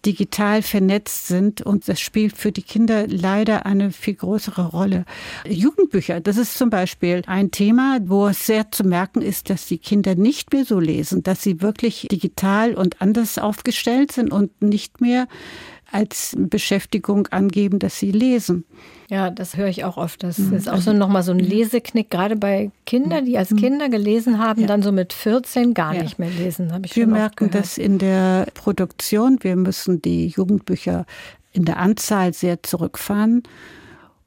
digital 0.07 0.63
vernetzt 0.63 1.27
sind 1.27 1.63
und 1.63 1.89
das 1.89 2.01
spielt 2.01 2.37
für 2.37 2.53
die 2.53 2.63
Kinder 2.63 3.07
leider 3.09 3.67
eine 3.67 3.91
viel 3.91 4.15
größere 4.15 4.69
Rolle. 4.69 5.05
Jugendbücher, 5.47 6.21
das 6.21 6.37
ist 6.37 6.57
zum 6.57 6.71
Beispiel 6.71 7.23
ein 7.27 7.51
Thema, 7.51 7.99
wo 8.05 8.29
es 8.29 8.47
sehr 8.47 8.71
zu 8.71 8.85
merken 8.85 9.23
ist, 9.23 9.51
dass 9.51 9.67
die 9.67 9.79
Kinder 9.79 10.15
nicht 10.15 10.53
mehr 10.53 10.65
so 10.65 10.79
lesen, 10.79 11.23
dass 11.23 11.43
sie 11.43 11.61
wirklich 11.61 12.07
digital 12.11 12.75
und 12.75 13.03
anders 13.03 13.39
aufgestellt 13.39 14.13
sind 14.13 14.33
und 14.33 14.63
nicht 14.63 15.01
mehr 15.01 15.27
als 15.91 16.37
Beschäftigung 16.39 17.29
angeben, 17.29 17.79
dass 17.79 17.99
sie 17.99 18.11
lesen. 18.11 18.65
Ja, 19.11 19.31
das 19.31 19.57
höre 19.57 19.69
ich 19.69 19.85
auch 19.85 19.97
oft. 19.97 20.23
Das 20.23 20.39
mhm. 20.39 20.53
ist 20.55 20.69
auch 20.69 20.83
so 20.83 20.93
nochmal 20.93 21.23
so 21.23 21.33
ein 21.33 21.39
Leseknick, 21.39 22.11
gerade 22.11 22.37
bei 22.37 22.71
Kindern, 22.85 23.25
die 23.25 23.39
als 23.39 23.51
mhm. 23.51 23.57
Kinder 23.57 23.89
gelesen 23.89 24.39
haben, 24.39 24.63
ja. 24.63 24.67
dann 24.67 24.83
so 24.83 24.93
mit 24.93 25.15
14 25.15 25.73
gar 25.73 25.95
ja. 25.95 26.03
nicht 26.03 26.19
mehr 26.19 26.29
lesen, 26.31 26.73
habe 26.73 26.87
ich 26.87 26.95
Wir 26.95 27.07
merken 27.07 27.51
das 27.51 27.79
in 27.79 27.99
der 27.99 28.47
Produktion. 28.53 29.39
Wir 29.41 29.57
müssen 29.57 30.03
die 30.03 30.29
Jugendbücher 30.29 31.07
in 31.53 31.65
der 31.65 31.79
Anzahl 31.79 32.35
sehr 32.35 32.63
zurückfahren 32.63 33.43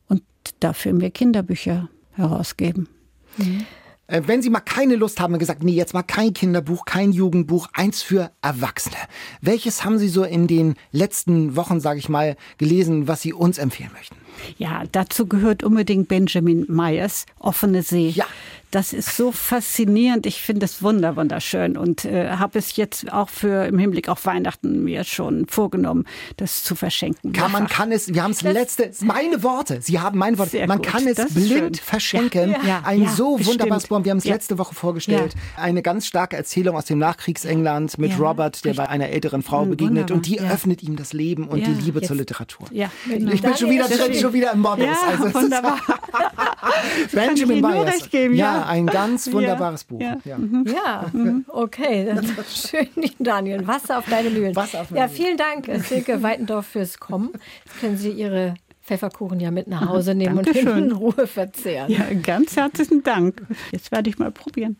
und 0.07 0.23
dafür 0.59 0.93
mehr 0.93 1.11
Kinderbücher 1.11 1.89
herausgeben. 2.13 2.89
Mhm. 3.37 3.65
Äh, 4.11 4.23
wenn 4.25 4.41
Sie 4.41 4.49
mal 4.49 4.59
keine 4.59 4.95
Lust 4.95 5.19
haben, 5.19 5.39
gesagt, 5.39 5.63
nee, 5.63 5.71
jetzt 5.71 5.93
mal 5.93 6.03
kein 6.03 6.33
Kinderbuch, 6.33 6.85
kein 6.85 7.13
Jugendbuch, 7.13 7.69
eins 7.73 8.01
für 8.01 8.31
Erwachsene. 8.41 8.97
Welches 9.39 9.85
haben 9.85 9.97
Sie 9.97 10.09
so 10.09 10.23
in 10.23 10.47
den 10.47 10.75
letzten 10.91 11.55
Wochen, 11.55 11.79
sage 11.79 11.99
ich 11.99 12.09
mal, 12.09 12.35
gelesen, 12.57 13.07
was 13.07 13.21
Sie 13.21 13.31
uns 13.31 13.57
empfehlen 13.57 13.91
möchten? 13.93 14.17
Ja, 14.57 14.83
dazu 14.91 15.27
gehört 15.27 15.63
unbedingt 15.63 16.07
Benjamin 16.07 16.65
Myers, 16.67 17.25
Offene 17.39 17.83
See. 17.83 18.09
Ja. 18.09 18.25
Das 18.71 18.93
ist 18.93 19.17
so 19.17 19.33
faszinierend. 19.33 20.25
Ich 20.25 20.41
finde 20.41 20.63
es 20.63 20.81
wunder 20.81 21.17
wunderschön 21.17 21.75
und 21.75 22.05
äh, 22.05 22.29
habe 22.29 22.57
es 22.57 22.77
jetzt 22.77 23.11
auch 23.11 23.27
für 23.27 23.65
im 23.65 23.77
Hinblick 23.77 24.07
auf 24.07 24.25
Weihnachten 24.25 24.85
mir 24.85 25.03
schon 25.03 25.45
vorgenommen, 25.47 26.05
das 26.37 26.63
zu 26.63 26.75
verschenken. 26.75 27.33
Kann, 27.33 27.51
man 27.51 27.67
kann 27.67 27.91
es, 27.91 28.13
wir 28.13 28.23
haben 28.23 28.31
es 28.31 28.41
letzte, 28.43 28.89
meine 29.01 29.43
Worte, 29.43 29.81
Sie 29.81 29.99
haben 29.99 30.17
meine 30.17 30.37
Worte, 30.37 30.65
man 30.67 30.77
gut. 30.77 30.87
kann 30.87 31.05
es 31.05 31.33
blind 31.33 31.79
verschenken. 31.79 32.51
Ja, 32.51 32.59
ja, 32.65 32.81
Ein 32.85 33.03
ja, 33.03 33.09
so 33.09 33.35
bestimmt. 33.35 33.59
wunderbares 33.59 33.87
Buch. 33.87 34.05
Wir 34.05 34.11
haben 34.11 34.19
es 34.19 34.25
letzte 34.25 34.57
Woche 34.57 34.73
vorgestellt. 34.73 35.35
Eine 35.57 35.81
ganz 35.81 36.07
starke 36.07 36.37
Erzählung 36.37 36.77
aus 36.77 36.85
dem 36.85 36.97
Nachkriegsengland 36.97 37.97
mit 37.97 38.17
Robert, 38.17 38.63
der 38.63 38.73
bei 38.75 38.87
einer 38.87 39.09
älteren 39.09 39.41
Frau 39.41 39.65
begegnet 39.65 40.09
Wunderbar. 40.09 40.15
und 40.15 40.27
die 40.27 40.39
öffnet 40.39 40.81
ihm 40.81 40.95
das 40.95 41.11
Leben 41.11 41.49
und 41.49 41.59
die 41.67 41.73
Liebe 41.73 41.99
jetzt. 41.99 42.07
zur 42.07 42.15
Literatur. 42.15 42.67
Ja, 42.71 42.89
genau. 43.05 43.33
Ich 43.33 43.41
bin 43.41 43.53
schon 43.57 43.69
wieder 43.69 43.89
drin, 43.89 44.13
schon 44.21 44.33
wieder 44.33 44.53
im 44.53 44.59
Modus. 44.59 44.85
Ja, 44.85 44.97
also, 45.09 45.33
wunderbar. 45.33 45.79
Benjamin 47.11 47.61
Myers. 47.61 48.09
ja 48.11 48.65
ein 48.65 48.85
ganz 48.85 49.31
wunderbares 49.31 49.83
Buch. 49.83 50.01
Ja, 50.01 50.17
ja. 50.23 50.37
Mhm. 50.37 50.65
ja. 50.67 51.05
Mhm. 51.11 51.45
okay. 51.47 52.15
Das 52.21 52.25
ist 52.25 52.69
schön, 52.69 52.87
Daniel. 53.19 53.65
Wasser 53.67 53.97
auf 53.97 54.05
deine 54.09 54.29
Mühlen. 54.29 54.55
Wasser 54.55 54.81
auf 54.81 54.91
meine 54.91 55.01
ja, 55.03 55.07
vielen 55.07 55.37
Dank, 55.37 55.69
Silke 55.87 56.21
Weitendorf, 56.23 56.67
fürs 56.67 56.99
Kommen. 56.99 57.31
Jetzt 57.65 57.79
können 57.79 57.97
Sie 57.97 58.11
Ihre 58.11 58.55
Pfefferkuchen 58.83 59.39
ja 59.39 59.51
mit 59.51 59.67
nach 59.67 59.87
Hause 59.87 60.15
nehmen 60.15 60.37
und 60.39 60.47
in 60.47 60.91
Ruhe 60.91 61.27
verzehren. 61.27 61.91
Ja, 61.91 62.05
ganz 62.21 62.55
herzlichen 62.55 63.03
Dank. 63.03 63.41
Jetzt 63.71 63.91
werde 63.91 64.09
ich 64.09 64.19
mal 64.19 64.31
probieren. 64.31 64.77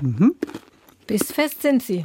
Mhm. 0.00 0.34
fest 1.08 1.62
sind 1.62 1.82
Sie. 1.82 2.04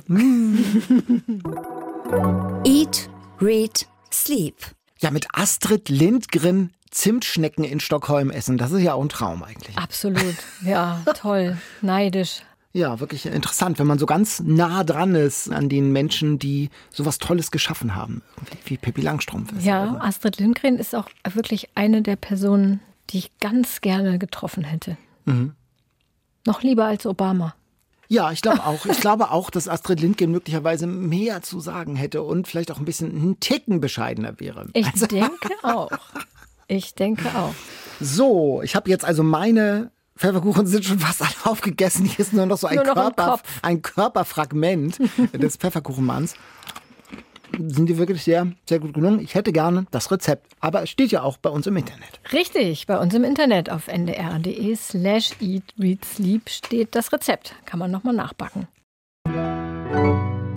Eat, 2.63 3.09
Read, 3.41 3.87
Sleep. 4.11 4.55
Ja, 4.99 5.11
mit 5.11 5.27
Astrid 5.33 5.89
Lindgren 5.89 6.71
Zimtschnecken 6.91 7.65
in 7.65 7.79
Stockholm 7.81 8.31
essen. 8.31 8.57
Das 8.57 8.71
ist 8.71 8.81
ja 8.81 8.93
auch 8.93 9.01
ein 9.01 9.09
Traum 9.09 9.43
eigentlich. 9.43 9.77
Absolut. 9.77 10.35
Ja, 10.63 11.01
toll. 11.15 11.57
Neidisch. 11.81 12.41
Ja, 12.71 12.99
wirklich 12.99 13.25
interessant, 13.25 13.79
wenn 13.79 13.87
man 13.87 13.99
so 13.99 14.05
ganz 14.05 14.41
nah 14.41 14.83
dran 14.83 15.15
ist 15.15 15.49
an 15.49 15.69
den 15.69 15.91
Menschen, 15.93 16.39
die 16.39 16.69
sowas 16.89 17.19
Tolles 17.19 17.51
geschaffen 17.51 17.95
haben, 17.95 18.21
wie 18.65 18.77
Pippi 18.77 19.01
Langstrumpf. 19.01 19.53
Ist 19.53 19.65
ja, 19.65 19.81
also. 19.81 19.97
Astrid 19.99 20.39
Lindgren 20.39 20.77
ist 20.77 20.93
auch 20.93 21.09
wirklich 21.33 21.69
eine 21.75 22.01
der 22.01 22.17
Personen, 22.17 22.81
die 23.09 23.19
ich 23.19 23.37
ganz 23.39 23.79
gerne 23.81 24.19
getroffen 24.19 24.63
hätte. 24.63 24.97
Mhm. 25.23 25.53
Noch 26.45 26.63
lieber 26.63 26.85
als 26.85 27.05
Obama. 27.05 27.55
Ja, 28.07 28.31
ich 28.31 28.41
glaube 28.41 28.65
auch. 28.65 28.85
Ich 28.85 28.99
glaube 28.99 29.31
auch, 29.31 29.49
dass 29.49 29.67
Astrid 29.67 29.99
Lindgren 29.99 30.31
möglicherweise 30.31 30.87
mehr 30.87 31.41
zu 31.41 31.59
sagen 31.59 31.95
hätte 31.95 32.21
und 32.21 32.47
vielleicht 32.47 32.71
auch 32.71 32.79
ein 32.79 32.85
bisschen 32.85 33.11
einen 33.11 33.39
Ticken 33.39 33.81
bescheidener 33.81 34.39
wäre. 34.39 34.67
Ich 34.73 34.87
also. 34.87 35.07
denke 35.07 35.49
auch. 35.63 35.91
Ich 36.67 36.95
denke 36.95 37.29
auch. 37.35 37.53
So, 37.99 38.61
ich 38.63 38.75
habe 38.75 38.89
jetzt 38.89 39.05
also 39.05 39.23
meine 39.23 39.91
Pfefferkuchen 40.17 40.65
sind 40.65 40.85
schon 40.85 40.99
fast 40.99 41.21
alle 41.21 41.51
aufgegessen. 41.51 42.05
Hier 42.05 42.19
ist 42.19 42.33
nur 42.33 42.45
noch 42.45 42.57
so 42.57 42.67
ein, 42.67 42.75
nur 42.75 42.85
Körper, 42.85 43.33
ein, 43.33 43.39
ein 43.61 43.81
Körperfragment 43.81 44.99
des 45.33 45.57
Pfefferkuchenmanns. 45.57 46.35
Sind 47.57 47.87
die 47.87 47.97
wirklich 47.97 48.23
sehr, 48.23 48.47
sehr 48.67 48.79
gut 48.79 48.93
gelungen? 48.93 49.19
Ich 49.19 49.35
hätte 49.35 49.51
gerne 49.51 49.85
das 49.91 50.11
Rezept. 50.11 50.47
Aber 50.59 50.83
es 50.83 50.89
steht 50.89 51.11
ja 51.11 51.23
auch 51.23 51.37
bei 51.37 51.49
uns 51.49 51.67
im 51.67 51.77
Internet. 51.77 52.19
Richtig, 52.33 52.87
bei 52.87 52.97
uns 52.99 53.13
im 53.13 53.23
Internet 53.23 53.69
auf 53.69 53.87
ndr.de 53.87 54.75
slash 54.75 55.31
eat, 55.41 55.63
read, 55.79 56.03
sleep 56.03 56.49
steht 56.49 56.95
das 56.95 57.11
Rezept. 57.11 57.55
Kann 57.65 57.79
man 57.79 57.91
nochmal 57.91 58.15
nachbacken. 58.15 58.67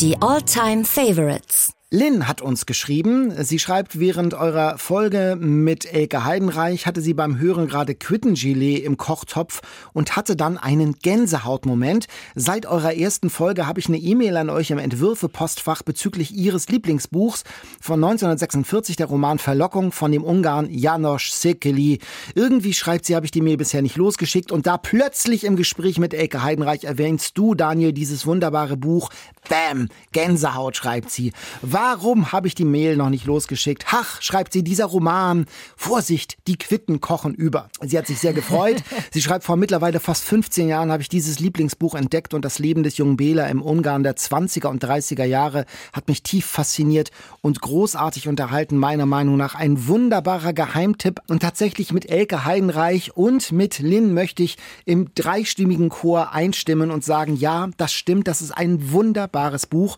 Die 0.01 0.17
All-Time 0.21 0.85
Favorites. 0.85 1.73
Lynn 1.91 2.29
hat 2.29 2.43
uns 2.43 2.67
geschrieben. 2.67 3.33
Sie 3.43 3.59
schreibt, 3.59 3.99
während 3.99 4.35
eurer 4.35 4.77
Folge 4.77 5.39
mit 5.41 5.91
Elke 5.91 6.27
Heidenreich 6.27 6.85
hatte 6.85 7.01
sie 7.01 7.15
beim 7.15 7.39
Hören 7.39 7.67
gerade 7.67 7.95
Quittengelee 7.95 8.77
im 8.77 8.99
Kochtopf 8.99 9.63
und 9.95 10.15
hatte 10.15 10.37
dann 10.37 10.59
einen 10.59 10.97
Gänsehautmoment. 10.99 12.07
Seit 12.35 12.67
eurer 12.67 12.95
ersten 12.95 13.31
Folge 13.31 13.67
habe 13.67 13.81
ich 13.81 13.89
eine 13.89 13.97
E-Mail 13.97 14.37
an 14.37 14.51
euch 14.51 14.71
im 14.71 14.77
Entwürfe-Postfach 14.77 15.83
bezüglich 15.83 16.31
ihres 16.35 16.69
Lieblingsbuchs 16.69 17.45
von 17.81 18.05
1946, 18.05 18.97
der 18.97 19.07
Roman 19.07 19.39
Verlockung 19.39 19.91
von 19.91 20.13
dem 20.13 20.25
Ungarn 20.25 20.69
Janos 20.69 21.41
Sekeli. 21.41 22.01
Irgendwie 22.35 22.75
schreibt 22.75 23.07
sie, 23.07 23.17
habe 23.17 23.25
ich 23.25 23.33
die 23.33 23.41
Mail 23.41 23.57
bisher 23.57 23.81
nicht 23.81 23.97
losgeschickt 23.97 24.53
und 24.53 24.67
da 24.67 24.77
plötzlich 24.77 25.45
im 25.45 25.57
Gespräch 25.57 25.99
mit 25.99 26.13
Elke 26.13 26.43
Heidenreich 26.43 26.85
erwähnst 26.85 27.39
du, 27.39 27.55
Daniel, 27.55 27.95
dieses 27.95 28.27
wunderbare 28.27 28.77
Buch. 28.77 29.09
Bam! 29.49 29.89
Gänsehaut, 30.13 30.77
schreibt 30.77 31.11
sie. 31.11 31.33
Warum 31.81 32.33
habe 32.33 32.49
ich 32.49 32.57
die 32.57 32.65
Mail 32.65 32.97
noch 32.97 33.09
nicht 33.09 33.25
losgeschickt? 33.25 33.93
Hach, 33.93 34.21
schreibt 34.21 34.53
sie, 34.53 34.65
dieser 34.65 34.87
Roman. 34.87 35.47
Vorsicht, 35.77 36.37
die 36.49 36.59
Quitten 36.59 37.01
kochen 37.01 37.35
über. 37.35 37.69
Sie 37.81 37.97
hat 37.97 38.09
sich 38.09 38.19
sehr 38.19 38.33
gefreut. 38.33 38.83
sie 39.13 39.23
schreibt, 39.23 39.45
vor 39.45 39.57
mittlerweile 39.57 40.01
fast 40.01 40.25
15 40.25 40.67
Jahren 40.67 40.91
habe 40.91 41.03
ich 41.03 41.09
dieses 41.09 41.39
Lieblingsbuch 41.39 41.95
entdeckt 41.95 42.35
und 42.35 42.45
das 42.45 42.59
Leben 42.59 42.83
des 42.83 42.97
jungen 42.97 43.17
Bela 43.17 43.47
im 43.47 43.63
Ungarn 43.63 44.03
der 44.03 44.17
20er 44.17 44.67
und 44.67 44.85
30er 44.85 45.23
Jahre 45.23 45.67
hat 45.93 46.09
mich 46.09 46.25
tief 46.25 46.47
fasziniert 46.47 47.13
und 47.43 47.61
großartig 47.61 48.27
unterhalten, 48.27 48.77
meiner 48.77 49.07
Meinung 49.07 49.37
nach. 49.37 49.55
Ein 49.55 49.87
wunderbarer 49.87 50.55
Geheimtipp 50.55 51.21
und 51.29 51.43
tatsächlich 51.43 51.93
mit 51.93 52.11
Elke 52.11 52.45
Heidenreich 52.45 53.17
und 53.17 53.53
mit 53.53 53.79
Lynn 53.79 54.15
möchte 54.15 54.43
ich 54.43 54.57
im 54.85 55.15
dreistimmigen 55.15 55.91
Chor 55.91 56.33
einstimmen 56.33 56.91
und 56.91 57.05
sagen, 57.05 57.37
ja, 57.37 57.69
das 57.77 57.93
stimmt, 57.93 58.27
das 58.27 58.43
ist 58.43 58.51
ein 58.51 58.91
wunderbares 58.91 59.67
Buch. 59.67 59.97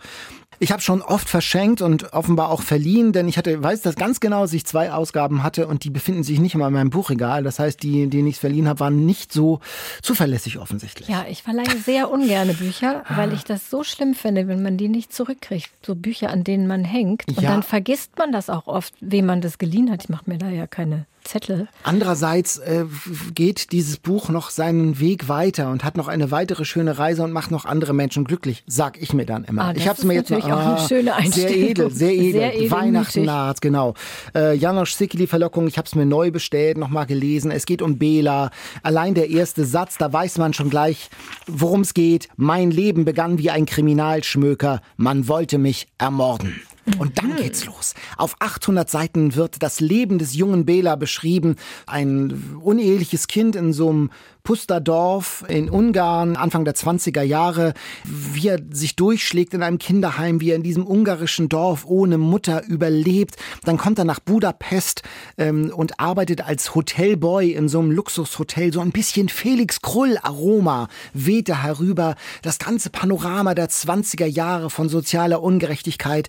Ich 0.62 0.72
habe 0.72 0.82
schon 0.82 1.00
oft 1.00 1.26
verschenkt 1.26 1.80
und 1.80 2.12
offenbar 2.12 2.50
auch 2.50 2.60
verliehen, 2.60 3.14
denn 3.14 3.26
ich 3.28 3.38
hatte, 3.38 3.62
weiß 3.62 3.80
das 3.80 3.96
ganz 3.96 4.20
genau, 4.20 4.42
dass 4.42 4.52
ich 4.52 4.66
zwei 4.66 4.92
Ausgaben 4.92 5.42
hatte 5.42 5.66
und 5.66 5.84
die 5.84 5.90
befinden 5.90 6.22
sich 6.22 6.38
nicht 6.38 6.54
immer 6.54 6.66
in 6.66 6.74
meinem 6.74 6.90
Buchregal. 6.90 7.42
Das 7.42 7.58
heißt, 7.58 7.82
die, 7.82 8.08
die 8.08 8.20
ich 8.28 8.38
verliehen 8.38 8.68
habe, 8.68 8.80
waren 8.80 9.06
nicht 9.06 9.32
so 9.32 9.60
zuverlässig 10.02 10.58
offensichtlich. 10.58 11.08
Ja, 11.08 11.24
ich 11.26 11.42
verleihe 11.42 11.78
sehr 11.82 12.10
ungerne 12.10 12.52
Bücher, 12.52 13.04
weil 13.08 13.32
ich 13.32 13.44
das 13.44 13.70
so 13.70 13.84
schlimm 13.84 14.12
finde, 14.12 14.48
wenn 14.48 14.62
man 14.62 14.76
die 14.76 14.88
nicht 14.88 15.14
zurückkriegt. 15.14 15.70
So 15.82 15.94
Bücher, 15.94 16.28
an 16.28 16.44
denen 16.44 16.66
man 16.66 16.84
hängt. 16.84 17.26
Und 17.26 17.40
ja. 17.40 17.50
dann 17.50 17.62
vergisst 17.62 18.18
man 18.18 18.30
das 18.30 18.50
auch 18.50 18.66
oft, 18.66 18.92
wem 19.00 19.24
man 19.24 19.40
das 19.40 19.56
geliehen 19.56 19.90
hat. 19.90 20.04
Ich 20.04 20.08
mache 20.10 20.28
mir 20.28 20.36
da 20.36 20.50
ja 20.50 20.66
keine 20.66 21.06
Zettel. 21.24 21.68
Andererseits 21.82 22.58
äh, 22.58 22.84
geht 23.34 23.72
dieses 23.72 23.98
Buch 23.98 24.28
noch 24.28 24.50
seinen 24.50 25.00
Weg 25.00 25.28
weiter 25.28 25.70
und 25.70 25.84
hat 25.84 25.96
noch 25.96 26.08
eine 26.08 26.30
weitere 26.30 26.64
schöne 26.64 26.98
Reise 26.98 27.22
und 27.22 27.32
macht 27.32 27.50
noch 27.50 27.64
andere 27.64 27.92
Menschen 27.92 28.24
glücklich, 28.24 28.64
sag 28.66 29.00
ich 29.00 29.12
mir 29.12 29.26
dann 29.26 29.44
immer. 29.44 29.66
Ah, 29.66 29.72
ich 29.74 29.88
habe 29.88 29.98
es 29.98 30.04
mir 30.04 30.14
jetzt 30.14 30.30
noch, 30.30 30.44
auch 30.44 30.50
ah, 30.50 30.88
schöne 30.88 31.12
Sehr 31.26 31.56
edel, 31.56 31.90
sehr 31.90 32.12
edel. 32.12 32.32
Sehr 32.32 32.54
edel 32.56 32.70
Weihnachten 32.70 33.24
naht, 33.24 33.60
genau. 33.60 33.94
Äh, 34.34 34.54
Janosch 34.56 34.94
Sikili 34.94 35.26
Verlockung, 35.26 35.66
ich 35.66 35.78
habe 35.78 35.86
es 35.86 35.94
mir 35.94 36.06
neu 36.06 36.30
bestellt, 36.30 36.78
nochmal 36.78 37.06
gelesen. 37.06 37.50
Es 37.50 37.66
geht 37.66 37.82
um 37.82 37.98
Bela. 37.98 38.50
Allein 38.82 39.14
der 39.14 39.30
erste 39.30 39.64
Satz, 39.64 39.98
da 39.98 40.12
weiß 40.12 40.38
man 40.38 40.52
schon 40.52 40.70
gleich, 40.70 41.10
worum 41.46 41.82
es 41.82 41.94
geht. 41.94 42.28
Mein 42.36 42.70
Leben 42.70 43.04
begann 43.04 43.38
wie 43.38 43.50
ein 43.50 43.66
Kriminalschmöker. 43.66 44.80
Man 44.96 45.28
wollte 45.28 45.58
mich 45.58 45.88
ermorden. 45.98 46.60
Und 46.98 47.18
dann 47.18 47.36
geht's 47.36 47.66
los. 47.66 47.94
Auf 48.16 48.36
800 48.40 48.88
Seiten 48.88 49.34
wird 49.34 49.62
das 49.62 49.80
Leben 49.80 50.18
des 50.18 50.34
jungen 50.34 50.64
Bela 50.64 50.96
beschrieben. 50.96 51.56
Ein 51.86 52.58
uneheliches 52.62 53.26
Kind 53.26 53.56
in 53.56 53.72
so 53.72 53.90
einem 53.90 54.10
Pusterdorf 54.42 55.44
in 55.48 55.68
Ungarn, 55.70 56.36
Anfang 56.36 56.64
der 56.64 56.74
20er 56.74 57.22
Jahre, 57.22 57.74
wie 58.04 58.48
er 58.48 58.58
sich 58.70 58.96
durchschlägt 58.96 59.54
in 59.54 59.62
einem 59.62 59.78
Kinderheim, 59.78 60.40
wie 60.40 60.50
er 60.50 60.56
in 60.56 60.62
diesem 60.62 60.86
ungarischen 60.86 61.48
Dorf 61.48 61.84
ohne 61.86 62.18
Mutter 62.18 62.64
überlebt. 62.64 63.36
Dann 63.64 63.76
kommt 63.76 63.98
er 63.98 64.04
nach 64.04 64.20
Budapest 64.20 65.02
ähm, 65.38 65.72
und 65.74 66.00
arbeitet 66.00 66.46
als 66.46 66.74
Hotelboy 66.74 67.52
in 67.52 67.68
so 67.68 67.80
einem 67.80 67.90
Luxushotel. 67.90 68.72
So 68.72 68.80
ein 68.80 68.92
bisschen 68.92 69.28
Felix 69.28 69.80
Krull-Aroma 69.82 70.88
weht 71.12 71.48
er 71.48 71.62
herüber. 71.62 72.16
Das 72.42 72.58
ganze 72.58 72.90
Panorama 72.90 73.54
der 73.54 73.68
20er 73.68 74.26
Jahre 74.26 74.70
von 74.70 74.88
sozialer 74.88 75.42
Ungerechtigkeit. 75.42 76.28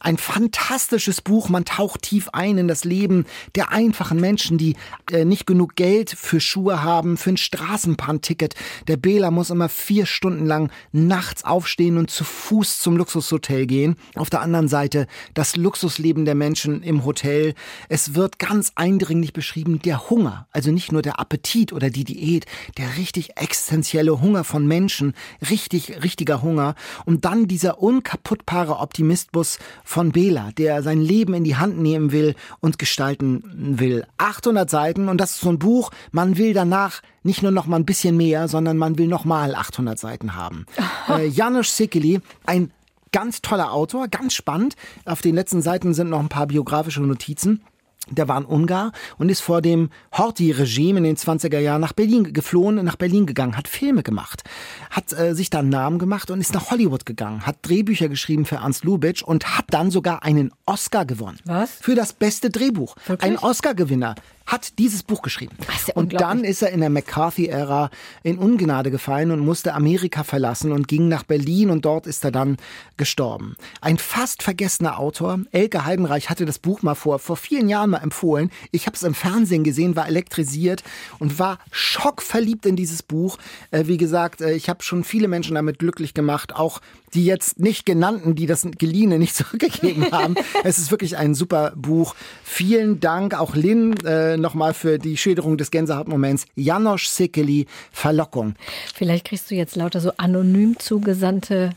Ein 0.00 0.16
fantastisches 0.16 1.20
Buch. 1.20 1.48
Man 1.48 1.64
taucht 1.64 2.02
tief 2.02 2.28
ein 2.32 2.58
in 2.58 2.68
das 2.68 2.84
Leben 2.84 3.26
der 3.54 3.70
einfachen 3.70 4.20
Menschen, 4.20 4.58
die 4.58 4.76
äh, 5.10 5.24
nicht 5.24 5.46
genug 5.46 5.76
Geld 5.76 6.10
für 6.10 6.40
Schuhe 6.40 6.82
haben, 6.82 7.16
für 7.16 7.30
ein 7.30 7.36
Straßenbahnticket. 7.52 8.54
Der 8.88 8.96
Bela 8.96 9.30
muss 9.30 9.50
immer 9.50 9.68
vier 9.68 10.06
Stunden 10.06 10.46
lang 10.46 10.70
nachts 10.92 11.44
aufstehen 11.44 11.98
und 11.98 12.10
zu 12.10 12.24
Fuß 12.24 12.78
zum 12.78 12.96
Luxushotel 12.96 13.66
gehen. 13.66 13.96
Auf 14.14 14.30
der 14.30 14.40
anderen 14.40 14.68
Seite 14.68 15.06
das 15.34 15.56
Luxusleben 15.56 16.24
der 16.24 16.34
Menschen 16.34 16.82
im 16.82 17.04
Hotel. 17.04 17.54
Es 17.88 18.14
wird 18.14 18.38
ganz 18.38 18.72
eindringlich 18.74 19.32
beschrieben, 19.32 19.80
der 19.80 20.08
Hunger, 20.10 20.46
also 20.50 20.70
nicht 20.70 20.92
nur 20.92 21.02
der 21.02 21.20
Appetit 21.20 21.72
oder 21.72 21.90
die 21.90 22.04
Diät, 22.04 22.46
der 22.78 22.96
richtig 22.96 23.36
existenzielle 23.36 24.20
Hunger 24.20 24.44
von 24.44 24.66
Menschen, 24.66 25.14
richtig, 25.50 26.02
richtiger 26.02 26.42
Hunger. 26.42 26.74
Und 27.04 27.24
dann 27.24 27.48
dieser 27.48 27.82
unkaputtbare 27.82 28.78
Optimismus 28.78 29.58
von 29.84 30.12
Bela, 30.12 30.50
der 30.52 30.82
sein 30.82 31.00
Leben 31.00 31.34
in 31.34 31.44
die 31.44 31.56
Hand 31.56 31.78
nehmen 31.78 32.12
will 32.12 32.34
und 32.60 32.78
gestalten 32.78 33.78
will. 33.78 34.06
800 34.16 34.70
Seiten 34.70 35.08
und 35.08 35.18
das 35.20 35.32
ist 35.32 35.40
so 35.40 35.50
ein 35.50 35.58
Buch, 35.58 35.90
man 36.12 36.38
will 36.38 36.54
danach 36.54 37.02
nicht 37.22 37.42
nur 37.42 37.52
noch 37.52 37.66
mal 37.66 37.76
ein 37.76 37.86
bisschen 37.86 38.16
mehr, 38.16 38.48
sondern 38.48 38.78
man 38.78 38.98
will 38.98 39.08
noch 39.08 39.24
mal 39.24 39.54
800 39.54 39.98
Seiten 39.98 40.34
haben. 40.34 40.66
äh, 41.08 41.26
Janusz 41.26 41.76
Sikeli, 41.76 42.20
ein 42.46 42.70
ganz 43.12 43.42
toller 43.42 43.72
Autor, 43.72 44.08
ganz 44.08 44.34
spannend. 44.34 44.74
Auf 45.04 45.20
den 45.20 45.34
letzten 45.34 45.62
Seiten 45.62 45.94
sind 45.94 46.10
noch 46.10 46.20
ein 46.20 46.28
paar 46.28 46.46
biografische 46.46 47.02
Notizen. 47.02 47.62
Der 48.10 48.26
war 48.26 48.36
ein 48.36 48.44
Ungar 48.44 48.90
und 49.18 49.28
ist 49.28 49.42
vor 49.42 49.62
dem 49.62 49.90
Horthy-Regime 50.18 50.98
in 50.98 51.04
den 51.04 51.16
20er 51.16 51.60
Jahren 51.60 51.80
nach 51.80 51.92
Berlin 51.92 52.32
geflohen, 52.32 52.84
nach 52.84 52.96
Berlin 52.96 53.26
gegangen, 53.26 53.56
hat 53.56 53.68
Filme 53.68 54.02
gemacht, 54.02 54.42
hat 54.90 55.12
äh, 55.12 55.36
sich 55.36 55.50
da 55.50 55.60
einen 55.60 55.68
Namen 55.68 56.00
gemacht 56.00 56.28
und 56.32 56.40
ist 56.40 56.52
nach 56.52 56.72
Hollywood 56.72 57.06
gegangen, 57.06 57.46
hat 57.46 57.58
Drehbücher 57.62 58.08
geschrieben 58.08 58.44
für 58.44 58.56
Ernst 58.56 58.82
Lubitsch 58.82 59.22
und 59.22 59.56
hat 59.56 59.66
dann 59.70 59.92
sogar 59.92 60.24
einen 60.24 60.52
Oscar 60.66 61.04
gewonnen. 61.04 61.38
Was? 61.44 61.70
Für 61.80 61.94
das 61.94 62.12
beste 62.12 62.50
Drehbuch. 62.50 62.96
Wirklich? 63.06 63.30
Ein 63.30 63.38
Oscar-Gewinner 63.38 64.16
hat 64.52 64.78
dieses 64.78 65.02
Buch 65.02 65.22
geschrieben. 65.22 65.56
Ja 65.86 65.94
und 65.94 66.20
dann 66.20 66.44
ist 66.44 66.62
er 66.62 66.70
in 66.70 66.80
der 66.80 66.90
McCarthy-Ära 66.90 67.90
in 68.22 68.38
Ungnade 68.38 68.90
gefallen 68.90 69.30
und 69.30 69.40
musste 69.40 69.72
Amerika 69.72 70.24
verlassen 70.24 70.72
und 70.72 70.86
ging 70.86 71.08
nach 71.08 71.22
Berlin 71.22 71.70
und 71.70 71.84
dort 71.84 72.06
ist 72.06 72.22
er 72.24 72.30
dann 72.30 72.58
gestorben. 72.98 73.56
Ein 73.80 73.98
fast 73.98 74.42
vergessener 74.42 74.98
Autor. 74.98 75.40
Elke 75.50 75.86
Heidenreich 75.86 76.28
hatte 76.28 76.44
das 76.44 76.58
Buch 76.58 76.82
mal 76.82 76.94
vor, 76.94 77.18
vor 77.18 77.36
vielen 77.36 77.68
Jahren 77.68 77.90
mal 77.90 77.98
empfohlen. 77.98 78.50
Ich 78.70 78.86
habe 78.86 78.94
es 78.94 79.02
im 79.02 79.14
Fernsehen 79.14 79.64
gesehen, 79.64 79.96
war 79.96 80.06
elektrisiert 80.06 80.84
und 81.18 81.38
war 81.38 81.58
schockverliebt 81.70 82.66
in 82.66 82.76
dieses 82.76 83.02
Buch. 83.02 83.38
Äh, 83.70 83.86
wie 83.86 83.96
gesagt, 83.96 84.42
äh, 84.42 84.52
ich 84.52 84.68
habe 84.68 84.82
schon 84.82 85.02
viele 85.02 85.28
Menschen 85.28 85.54
damit 85.54 85.78
glücklich 85.78 86.12
gemacht, 86.12 86.54
auch 86.54 86.80
die 87.14 87.24
jetzt 87.24 87.58
nicht 87.58 87.86
genannten, 87.86 88.34
die 88.34 88.46
das 88.46 88.66
Geliehene 88.78 89.18
nicht 89.18 89.34
zurückgegeben 89.36 90.10
haben. 90.10 90.34
es 90.64 90.78
ist 90.78 90.90
wirklich 90.90 91.16
ein 91.16 91.34
super 91.34 91.72
Buch. 91.76 92.14
Vielen 92.44 93.00
Dank 93.00 93.38
auch 93.38 93.54
Lynn 93.54 93.94
äh, 94.04 94.36
nochmal 94.36 94.74
für 94.74 94.98
die 94.98 95.16
Schilderung 95.16 95.56
des 95.56 95.70
Gänsehautmoments. 95.70 96.46
Janosch 96.54 97.08
Sikeli, 97.08 97.66
Verlockung. 97.90 98.54
Vielleicht 98.94 99.26
kriegst 99.26 99.50
du 99.50 99.54
jetzt 99.54 99.76
lauter 99.76 100.00
so 100.00 100.12
anonym 100.16 100.78
zugesandte 100.78 101.70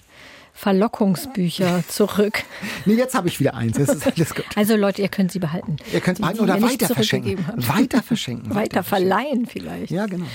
Verlockungsbücher 0.54 1.84
zurück. 1.90 2.44
nee, 2.86 2.94
jetzt 2.94 3.14
habe 3.14 3.28
ich 3.28 3.40
wieder 3.42 3.56
eins. 3.56 3.78
Also 4.56 4.76
Leute, 4.78 5.02
ihr 5.02 5.10
könnt 5.10 5.32
sie 5.32 5.40
behalten. 5.40 5.76
Ihr 5.94 6.00
könnt 6.00 6.18
sie 6.18 6.22
behalten 6.22 6.40
oder 6.40 6.62
weiter 6.62 6.88
verschenken. 6.88 7.38
Weiter 7.58 8.02
verschenken. 8.02 8.56
weiter 8.56 8.84
verleihen 8.84 9.46
vielleicht. 9.46 9.92
Ja, 9.92 10.06
genau. 10.06 10.28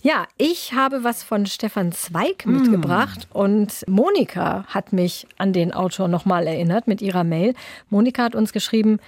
Ja, 0.00 0.26
ich 0.36 0.74
habe 0.74 1.02
was 1.02 1.22
von 1.24 1.46
Stefan 1.46 1.90
Zweig 1.92 2.46
mm. 2.46 2.50
mitgebracht 2.52 3.26
und 3.32 3.84
Monika 3.88 4.64
hat 4.68 4.92
mich 4.92 5.26
an 5.38 5.52
den 5.52 5.72
Autor 5.72 6.06
nochmal 6.06 6.46
erinnert 6.46 6.86
mit 6.86 7.02
ihrer 7.02 7.24
Mail. 7.24 7.54
Monika 7.90 8.22
hat 8.22 8.34
uns 8.36 8.52
geschrieben, 8.52 9.00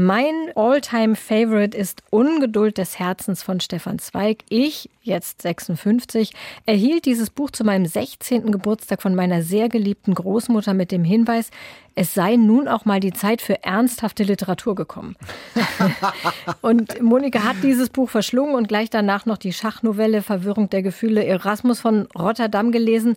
Mein 0.00 0.52
Alltime 0.54 1.16
favorite 1.16 1.76
ist 1.76 2.04
Ungeduld 2.10 2.78
des 2.78 3.00
Herzens 3.00 3.42
von 3.42 3.58
Stefan 3.58 3.98
Zweig. 3.98 4.44
Ich, 4.48 4.88
jetzt 5.02 5.42
56, 5.42 6.34
erhielt 6.66 7.04
dieses 7.04 7.30
Buch 7.30 7.50
zu 7.50 7.64
meinem 7.64 7.84
16. 7.84 8.52
Geburtstag 8.52 9.02
von 9.02 9.16
meiner 9.16 9.42
sehr 9.42 9.68
geliebten 9.68 10.14
Großmutter 10.14 10.72
mit 10.72 10.92
dem 10.92 11.02
Hinweis, 11.02 11.50
es 11.96 12.14
sei 12.14 12.36
nun 12.36 12.68
auch 12.68 12.84
mal 12.84 13.00
die 13.00 13.12
Zeit 13.12 13.42
für 13.42 13.64
ernsthafte 13.64 14.22
Literatur 14.22 14.76
gekommen. 14.76 15.16
und 16.60 17.02
Monika 17.02 17.42
hat 17.42 17.56
dieses 17.64 17.90
Buch 17.90 18.08
verschlungen 18.08 18.54
und 18.54 18.68
gleich 18.68 18.90
danach 18.90 19.26
noch 19.26 19.36
die 19.36 19.52
Schachnovelle 19.52 20.22
Verwirrung 20.22 20.70
der 20.70 20.82
Gefühle 20.82 21.24
Erasmus 21.24 21.80
von 21.80 22.06
Rotterdam 22.16 22.70
gelesen. 22.70 23.16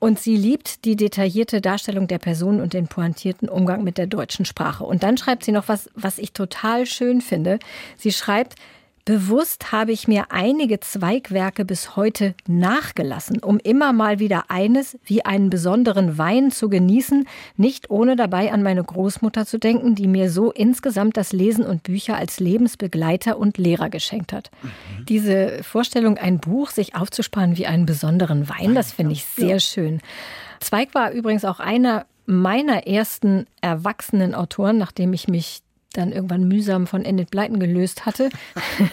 Und 0.00 0.18
sie 0.18 0.34
liebt 0.34 0.86
die 0.86 0.96
detaillierte 0.96 1.60
Darstellung 1.60 2.08
der 2.08 2.18
Person 2.18 2.60
und 2.60 2.72
den 2.72 2.88
pointierten 2.88 3.48
Umgang 3.48 3.84
mit 3.84 3.98
der 3.98 4.06
deutschen 4.06 4.46
Sprache. 4.46 4.82
Und 4.82 5.02
dann 5.02 5.18
schreibt 5.18 5.44
sie 5.44 5.52
noch 5.52 5.68
was, 5.68 5.90
was 5.94 6.18
ich 6.18 6.32
total 6.32 6.86
schön 6.86 7.20
finde. 7.20 7.58
Sie 7.96 8.10
schreibt, 8.10 8.54
Bewusst 9.10 9.72
habe 9.72 9.90
ich 9.90 10.06
mir 10.06 10.26
einige 10.30 10.78
Zweigwerke 10.78 11.64
bis 11.64 11.96
heute 11.96 12.36
nachgelassen, 12.46 13.42
um 13.42 13.58
immer 13.58 13.92
mal 13.92 14.20
wieder 14.20 14.44
eines 14.52 14.96
wie 15.02 15.24
einen 15.24 15.50
besonderen 15.50 16.16
Wein 16.16 16.52
zu 16.52 16.68
genießen, 16.68 17.26
nicht 17.56 17.90
ohne 17.90 18.14
dabei 18.14 18.52
an 18.52 18.62
meine 18.62 18.84
Großmutter 18.84 19.46
zu 19.46 19.58
denken, 19.58 19.96
die 19.96 20.06
mir 20.06 20.30
so 20.30 20.52
insgesamt 20.52 21.16
das 21.16 21.32
Lesen 21.32 21.66
und 21.66 21.82
Bücher 21.82 22.14
als 22.14 22.38
Lebensbegleiter 22.38 23.36
und 23.36 23.58
Lehrer 23.58 23.90
geschenkt 23.90 24.32
hat. 24.32 24.52
Mhm. 24.62 25.06
Diese 25.06 25.64
Vorstellung, 25.64 26.16
ein 26.16 26.38
Buch 26.38 26.70
sich 26.70 26.94
aufzusparen 26.94 27.56
wie 27.56 27.66
einen 27.66 27.86
besonderen 27.86 28.48
Wein, 28.48 28.76
das 28.76 28.92
finde 28.92 29.14
ich 29.14 29.24
sehr 29.24 29.58
schön. 29.58 30.00
Zweig 30.60 30.94
war 30.94 31.10
übrigens 31.10 31.44
auch 31.44 31.58
einer 31.58 32.06
meiner 32.26 32.86
ersten 32.86 33.46
erwachsenen 33.60 34.36
Autoren, 34.36 34.78
nachdem 34.78 35.12
ich 35.14 35.26
mich 35.26 35.62
dann 35.92 36.12
irgendwann 36.12 36.46
mühsam 36.46 36.86
von 36.86 37.04
Enid 37.04 37.30
Blyton 37.30 37.58
gelöst 37.58 38.06
hatte. 38.06 38.30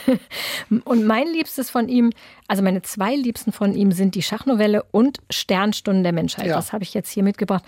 und 0.86 1.06
mein 1.06 1.28
Liebstes 1.28 1.70
von 1.70 1.90
ihm, 1.90 2.12
also 2.48 2.64
meine 2.64 2.82
zwei 2.82 3.16
Liebsten 3.16 3.52
von 3.52 3.74
ihm 3.74 3.92
sind 3.92 4.16
die 4.16 4.24
Schachnovelle 4.24 4.84
und 4.92 5.20
Sternstunden 5.30 6.04
der 6.04 6.14
Menschheit. 6.14 6.48
Ja. 6.48 6.56
Das 6.56 6.74
habe 6.74 6.84
ich 6.84 6.94
jetzt 6.94 7.12
hier 7.12 7.24
mitgebracht. 7.24 7.64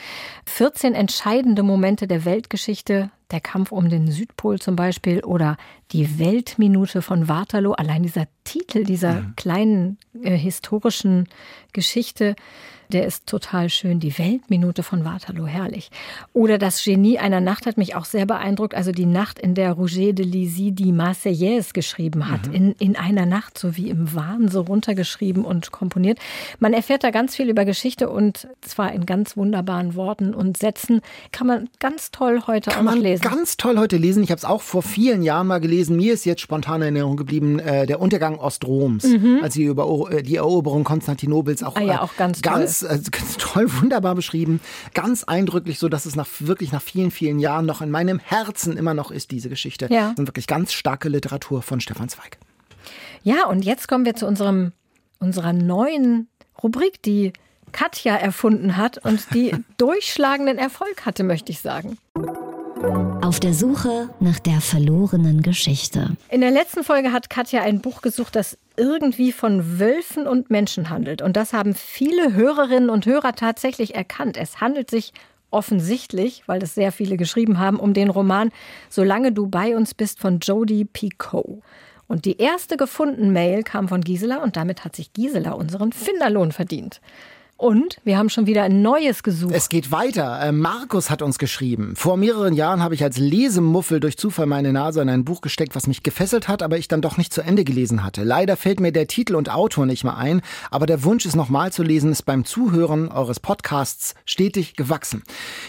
14 0.45 0.95
entscheidende 0.95 1.61
Momente 1.61 2.07
der 2.07 2.25
Weltgeschichte, 2.25 3.11
der 3.31 3.41
Kampf 3.41 3.71
um 3.71 3.89
den 3.89 4.09
Südpol 4.09 4.59
zum 4.59 4.75
Beispiel 4.75 5.23
oder 5.23 5.57
die 5.91 6.17
Weltminute 6.17 7.03
von 7.03 7.27
Waterloo. 7.27 7.73
Allein 7.73 8.01
dieser 8.01 8.27
Titel 8.43 8.83
dieser 8.83 9.21
mhm. 9.21 9.33
kleinen 9.35 9.97
äh, 10.23 10.35
historischen 10.35 11.27
Geschichte 11.71 12.35
der 12.91 13.05
ist 13.05 13.27
total 13.27 13.69
schön. 13.69 13.99
Die 13.99 14.17
Weltminute 14.17 14.81
von 14.81 15.05
Waterloo, 15.05 15.45
herrlich. 15.45 15.91
Oder 16.33 16.57
das 16.57 16.83
Genie 16.83 17.19
einer 17.19 17.39
Nacht 17.39 17.67
hat 17.67 17.77
mich 17.77 17.95
auch 17.95 18.05
sehr 18.05 18.25
beeindruckt. 18.25 18.73
Also 18.73 18.91
die 18.91 19.05
Nacht, 19.05 19.37
in 19.37 19.53
der 19.53 19.73
Roger 19.73 20.13
de 20.13 20.25
Lisy 20.25 20.71
die 20.71 20.91
Marseillaise 20.91 21.73
geschrieben 21.73 22.29
hat. 22.29 22.47
Mhm. 22.47 22.53
In, 22.53 22.71
in 22.79 22.95
einer 22.95 23.27
Nacht, 23.27 23.59
so 23.59 23.77
wie 23.77 23.89
im 23.89 24.15
Wahn, 24.15 24.49
so 24.49 24.61
runtergeschrieben 24.61 25.45
und 25.45 25.71
komponiert. 25.71 26.17
Man 26.59 26.73
erfährt 26.73 27.03
da 27.03 27.11
ganz 27.11 27.35
viel 27.35 27.49
über 27.49 27.63
Geschichte 27.63 28.09
und 28.09 28.47
zwar 28.61 28.91
in 28.91 29.05
ganz 29.05 29.37
wunderbaren 29.37 29.93
Worten 29.93 30.33
und 30.33 30.57
Sätzen. 30.57 31.01
Kann 31.31 31.45
man 31.45 31.69
ganz 31.79 32.09
toll 32.09 32.41
heute 32.47 32.71
Kann 32.71 32.87
auch 32.87 32.95
noch 32.95 33.01
lesen. 33.01 33.21
Ganz 33.21 33.57
toll 33.57 33.77
heute 33.77 33.97
lesen. 33.97 34.23
Ich 34.23 34.31
habe 34.31 34.39
es 34.39 34.45
auch 34.45 34.61
vor 34.63 34.81
vielen 34.81 35.21
Jahren 35.21 35.45
mal 35.45 35.59
gelesen. 35.59 35.95
Mir 35.95 36.13
ist 36.13 36.25
jetzt 36.25 36.41
spontan 36.41 36.81
in 36.81 36.95
Erinnerung 36.95 37.17
geblieben, 37.17 37.59
äh, 37.59 37.85
der 37.85 38.01
Untergang 38.01 38.39
Ostroms, 38.39 39.03
mhm. 39.03 39.41
als 39.43 39.53
sie 39.53 39.65
über 39.65 40.09
äh, 40.11 40.23
die 40.23 40.37
Eroberung 40.37 40.83
Konstantinopels 40.83 41.61
auch, 41.61 41.75
ah 41.75 41.81
ja, 41.81 42.01
auch 42.01 42.15
ganz, 42.15 42.41
ganz 42.41 42.78
also 42.83 43.09
ganz 43.11 43.37
toll, 43.37 43.67
wunderbar 43.81 44.15
beschrieben, 44.15 44.59
ganz 44.93 45.23
eindrücklich, 45.23 45.79
so 45.79 45.89
dass 45.89 46.05
es 46.05 46.15
nach 46.15 46.27
wirklich 46.39 46.71
nach 46.71 46.81
vielen, 46.81 47.11
vielen 47.11 47.39
Jahren 47.39 47.65
noch 47.65 47.81
in 47.81 47.91
meinem 47.91 48.19
Herzen 48.19 48.77
immer 48.77 48.93
noch 48.93 49.11
ist, 49.11 49.31
diese 49.31 49.49
Geschichte. 49.49 49.87
Ja. 49.91 50.13
Und 50.17 50.27
wirklich 50.27 50.47
ganz 50.47 50.73
starke 50.73 51.09
Literatur 51.09 51.61
von 51.61 51.79
Stefan 51.81 52.09
Zweig. 52.09 52.37
Ja, 53.23 53.45
und 53.47 53.63
jetzt 53.63 53.87
kommen 53.87 54.05
wir 54.05 54.15
zu 54.15 54.25
unserem, 54.25 54.71
unserer 55.19 55.53
neuen 55.53 56.27
Rubrik, 56.61 57.01
die 57.01 57.33
Katja 57.71 58.15
erfunden 58.15 58.77
hat 58.77 58.97
und 58.99 59.33
die 59.33 59.53
durchschlagenden 59.77 60.57
Erfolg 60.57 61.05
hatte, 61.05 61.23
möchte 61.23 61.51
ich 61.51 61.59
sagen. 61.59 61.97
Auf 63.29 63.39
der 63.39 63.53
Suche 63.53 64.09
nach 64.19 64.39
der 64.39 64.59
verlorenen 64.59 65.43
Geschichte. 65.43 66.17
In 66.31 66.41
der 66.41 66.49
letzten 66.49 66.83
Folge 66.83 67.13
hat 67.13 67.29
Katja 67.29 67.61
ein 67.61 67.79
Buch 67.79 68.01
gesucht, 68.01 68.35
das 68.35 68.57
irgendwie 68.75 69.31
von 69.31 69.79
Wölfen 69.79 70.25
und 70.25 70.49
Menschen 70.49 70.89
handelt. 70.89 71.21
Und 71.21 71.37
das 71.37 71.53
haben 71.53 71.75
viele 71.75 72.33
Hörerinnen 72.33 72.89
und 72.89 73.05
Hörer 73.05 73.33
tatsächlich 73.33 73.93
erkannt. 73.93 74.35
Es 74.35 74.61
handelt 74.61 74.89
sich 74.89 75.13
offensichtlich, 75.51 76.41
weil 76.47 76.57
das 76.57 76.73
sehr 76.73 76.91
viele 76.91 77.17
geschrieben 77.17 77.59
haben, 77.59 77.79
um 77.79 77.93
den 77.93 78.09
Roman 78.09 78.49
Solange 78.89 79.31
du 79.31 79.45
bei 79.45 79.77
uns 79.77 79.93
bist 79.93 80.19
von 80.19 80.39
Jodie 80.39 80.85
Picot. 80.85 81.61
Und 82.07 82.25
die 82.25 82.37
erste 82.37 82.77
gefundene 82.77 83.31
Mail 83.31 83.61
kam 83.61 83.89
von 83.89 84.01
Gisela 84.01 84.37
und 84.41 84.57
damit 84.57 84.83
hat 84.83 84.95
sich 84.95 85.13
Gisela 85.13 85.51
unseren 85.51 85.91
Finderlohn 85.91 86.51
verdient. 86.51 86.99
Und 87.59 87.97
wir 88.05 88.17
haben 88.17 88.29
schon 88.29 88.47
wieder 88.47 88.63
ein 88.63 88.81
neues 88.81 89.21
gesucht. 89.21 89.53
Es 89.53 89.67
geht 89.67 89.91
weiter. 89.91 90.39
Äh, 90.41 90.53
Markus 90.53 91.09
hat 91.09 91.21
uns 91.21 91.37
geschrieben. 91.37 91.93
Vor 91.97 92.15
mehreren 92.15 92.53
Jahren 92.53 92.81
habe 92.81 92.95
ich 92.95 93.03
als 93.03 93.17
Lesemuffel 93.17 93.99
durch 93.99 94.17
Zufall 94.17 94.45
meine 94.45 94.71
Nase 94.71 95.01
in 95.01 95.09
ein 95.09 95.25
Buch 95.25 95.41
gesteckt, 95.41 95.75
was 95.75 95.85
mich 95.85 96.01
gefesselt 96.01 96.47
hat, 96.47 96.63
aber 96.63 96.77
ich 96.77 96.87
dann 96.87 97.01
doch 97.01 97.17
nicht 97.17 97.33
zu 97.33 97.41
Ende 97.41 97.65
gelesen 97.65 98.01
hatte. 98.05 98.23
Leider 98.23 98.55
fällt 98.55 98.79
mir 98.79 98.93
der 98.93 99.07
Titel 99.07 99.35
und 99.35 99.51
Autor 99.51 99.85
nicht 99.85 100.05
mehr 100.05 100.15
ein, 100.15 100.41
aber 100.71 100.85
der 100.85 101.03
Wunsch, 101.03 101.25
es 101.25 101.35
nochmal 101.35 101.73
zu 101.73 101.83
lesen, 101.83 102.13
ist 102.13 102.21
beim 102.21 102.45
Zuhören 102.45 103.09
eures 103.09 103.41
Podcasts 103.41 104.15
stetig 104.23 104.77
gewachsen. 104.77 105.23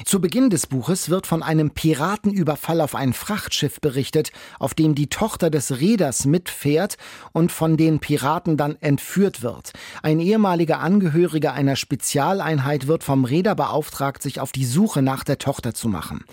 Zu 0.04 0.20
Beginn 0.20 0.48
des 0.48 0.68
Buches 0.68 1.10
wird 1.10 1.26
von 1.26 1.42
einem 1.42 1.72
Piratenüberfall 1.72 2.82
auf 2.82 2.94
ein 2.94 3.12
Frachtschiff 3.12 3.80
berichtet, 3.80 4.30
auf 4.60 4.74
dem 4.74 4.94
die 4.94 5.08
Tochter 5.08 5.50
des 5.50 5.80
Reeders 5.80 6.24
mitfährt 6.24 6.98
und 7.32 7.50
von 7.50 7.76
den 7.76 7.98
Piraten 7.98 8.56
dann 8.56 8.76
entführt 8.76 9.42
wird. 9.42 9.72
Ein 10.04 10.20
ehemaliger 10.20 10.78
Angehöriger 10.78 11.52
einer 11.52 11.79
Spezialeinheit 11.80 12.86
wird 12.86 13.02
vom 13.02 13.24
Räder 13.24 13.54
beauftragt, 13.54 14.22
sich 14.22 14.40
auf 14.40 14.52
die 14.52 14.64
Suche 14.64 15.02
nach 15.02 15.24
der 15.24 15.38
Tochter 15.38 15.74
zu 15.74 15.88
machen. 15.88 16.24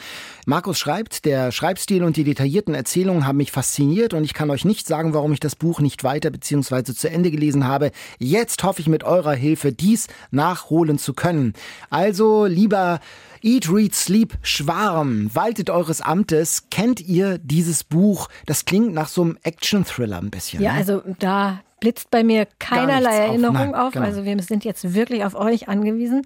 Markus 0.45 0.77
schreibt, 0.77 1.25
der 1.25 1.51
Schreibstil 1.51 2.03
und 2.03 2.15
die 2.17 2.23
detaillierten 2.23 2.75
Erzählungen 2.75 3.25
haben 3.25 3.37
mich 3.37 3.51
fasziniert 3.51 4.13
und 4.13 4.23
ich 4.23 4.33
kann 4.33 4.49
euch 4.49 4.65
nicht 4.65 4.87
sagen, 4.87 5.13
warum 5.13 5.33
ich 5.33 5.39
das 5.39 5.55
Buch 5.55 5.79
nicht 5.79 6.03
weiter 6.03 6.29
bzw. 6.29 6.93
zu 6.93 7.09
Ende 7.09 7.31
gelesen 7.31 7.65
habe. 7.65 7.91
Jetzt 8.19 8.63
hoffe 8.63 8.81
ich 8.81 8.87
mit 8.87 9.03
eurer 9.03 9.33
Hilfe, 9.33 9.71
dies 9.71 10.07
nachholen 10.31 10.99
zu 10.99 11.13
können. 11.13 11.53
Also, 11.89 12.45
lieber 12.45 12.99
Eat, 13.41 13.69
Read, 13.71 13.93
Sleep, 13.95 14.37
Schwarm, 14.41 15.29
waltet 15.33 15.69
eures 15.69 16.01
Amtes. 16.01 16.65
Kennt 16.69 16.99
ihr 17.01 17.37
dieses 17.37 17.83
Buch? 17.83 18.29
Das 18.45 18.65
klingt 18.65 18.93
nach 18.93 19.07
so 19.07 19.21
einem 19.21 19.37
Action-Thriller 19.43 20.17
ein 20.17 20.31
bisschen. 20.31 20.61
Ja, 20.61 20.73
ne? 20.73 20.79
also 20.79 21.01
da 21.19 21.59
blitzt 21.79 22.11
bei 22.11 22.23
mir 22.23 22.47
keinerlei 22.59 23.17
Erinnerung 23.17 23.57
auf. 23.57 23.63
Nein, 23.63 23.75
auf. 23.75 23.93
Genau. 23.93 24.05
Also 24.05 24.25
wir 24.25 24.37
sind 24.41 24.65
jetzt 24.65 24.93
wirklich 24.93 25.23
auf 25.23 25.35
euch 25.35 25.69
angewiesen. 25.69 26.23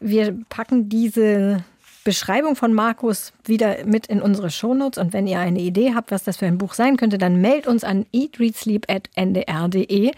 Wir 0.00 0.38
packen 0.48 0.88
diese 0.88 1.64
Beschreibung 2.04 2.54
von 2.54 2.72
Markus 2.72 3.32
wieder 3.44 3.84
mit 3.84 4.06
in 4.06 4.22
unsere 4.22 4.50
Shownotes. 4.50 5.02
Und 5.02 5.12
wenn 5.12 5.26
ihr 5.26 5.40
eine 5.40 5.58
Idee 5.60 5.94
habt, 5.94 6.12
was 6.12 6.24
das 6.24 6.36
für 6.36 6.46
ein 6.46 6.56
Buch 6.56 6.74
sein 6.74 6.96
könnte, 6.96 7.18
dann 7.18 7.40
meldet 7.40 7.66
uns 7.66 7.82
an 7.82 8.06
eatreadsleep.ndr.de. 8.12 10.12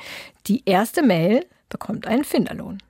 Die 0.47 0.63
erste 0.67 1.03
Mail 1.03 1.47
bekommt 1.71 2.07
einen 2.07 2.25
Finderlohn. 2.25 2.83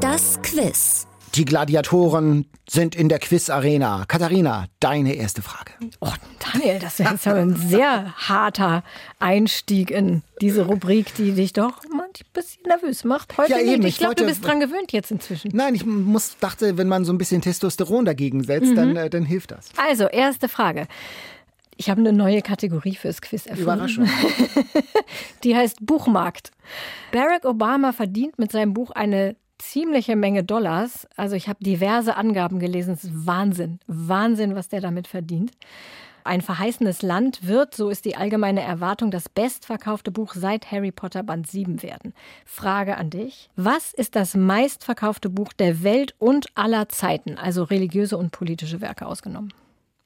Das 0.00 0.42
Quiz. 0.42 1.06
Die 1.34 1.44
Gladiatoren 1.44 2.46
sind 2.68 2.96
in 2.96 3.08
der 3.08 3.20
Quiz-Arena. 3.20 4.04
Katharina, 4.08 4.66
deine 4.80 5.14
erste 5.14 5.42
Frage. 5.42 5.72
Oh, 6.00 6.12
Daniel, 6.52 6.80
das 6.80 6.98
ist 6.98 7.08
jetzt 7.08 7.26
ein 7.28 7.54
sehr 7.54 8.12
harter 8.16 8.82
Einstieg 9.20 9.92
in 9.92 10.22
diese 10.40 10.66
Rubrik, 10.66 11.14
die 11.14 11.32
dich 11.32 11.52
doch 11.52 11.82
manchmal 11.84 12.06
ein 12.06 12.32
bisschen 12.32 12.62
nervös 12.66 13.04
macht. 13.04 13.38
Heute 13.38 13.52
ja, 13.52 13.58
eben. 13.60 13.82
Ich, 13.82 13.94
ich 13.94 13.98
glaube, 13.98 14.16
du 14.16 14.26
bist 14.26 14.44
dran 14.44 14.58
gewöhnt 14.58 14.90
jetzt 14.92 15.12
inzwischen. 15.12 15.52
Nein, 15.54 15.76
ich 15.76 15.86
muss, 15.86 16.36
dachte, 16.40 16.76
wenn 16.76 16.88
man 16.88 17.04
so 17.04 17.12
ein 17.12 17.18
bisschen 17.18 17.42
Testosteron 17.42 18.04
dagegen 18.04 18.42
setzt, 18.42 18.72
mhm. 18.72 18.76
dann, 18.76 18.96
äh, 18.96 19.10
dann 19.10 19.24
hilft 19.24 19.52
das. 19.52 19.68
Also, 19.76 20.06
erste 20.06 20.48
Frage. 20.48 20.88
Ich 21.76 21.88
habe 21.88 22.00
eine 22.00 22.12
neue 22.12 22.42
Kategorie 22.42 22.96
fürs 22.96 23.22
Quiz 23.22 23.46
erfunden. 23.46 23.62
Überraschung. 23.62 24.08
Die 25.44 25.56
heißt 25.56 25.78
Buchmarkt. 25.80 26.50
Barack 27.12 27.44
Obama 27.44 27.92
verdient 27.92 28.38
mit 28.38 28.52
seinem 28.52 28.74
Buch 28.74 28.90
eine 28.90 29.36
ziemliche 29.60 30.16
Menge 30.16 30.44
Dollars. 30.44 31.06
Also 31.16 31.36
ich 31.36 31.48
habe 31.48 31.62
diverse 31.62 32.16
Angaben 32.16 32.58
gelesen. 32.58 32.94
Es 32.94 33.04
ist 33.04 33.26
Wahnsinn. 33.26 33.78
Wahnsinn, 33.86 34.54
was 34.54 34.68
der 34.68 34.80
damit 34.80 35.06
verdient. 35.06 35.52
Ein 36.24 36.42
verheißenes 36.42 37.02
Land 37.02 37.46
wird, 37.46 37.74
so 37.74 37.88
ist 37.88 38.04
die 38.04 38.16
allgemeine 38.16 38.60
Erwartung, 38.60 39.10
das 39.10 39.28
bestverkaufte 39.28 40.10
Buch 40.10 40.34
seit 40.34 40.70
Harry 40.70 40.92
Potter 40.92 41.22
Band 41.22 41.46
7 41.46 41.82
werden. 41.82 42.12
Frage 42.44 42.96
an 42.98 43.10
dich. 43.10 43.48
Was 43.56 43.94
ist 43.94 44.16
das 44.16 44.34
meistverkaufte 44.34 45.30
Buch 45.30 45.52
der 45.52 45.82
Welt 45.82 46.14
und 46.18 46.46
aller 46.54 46.88
Zeiten, 46.88 47.38
also 47.38 47.64
religiöse 47.64 48.18
und 48.18 48.32
politische 48.32 48.80
Werke 48.80 49.06
ausgenommen? 49.06 49.52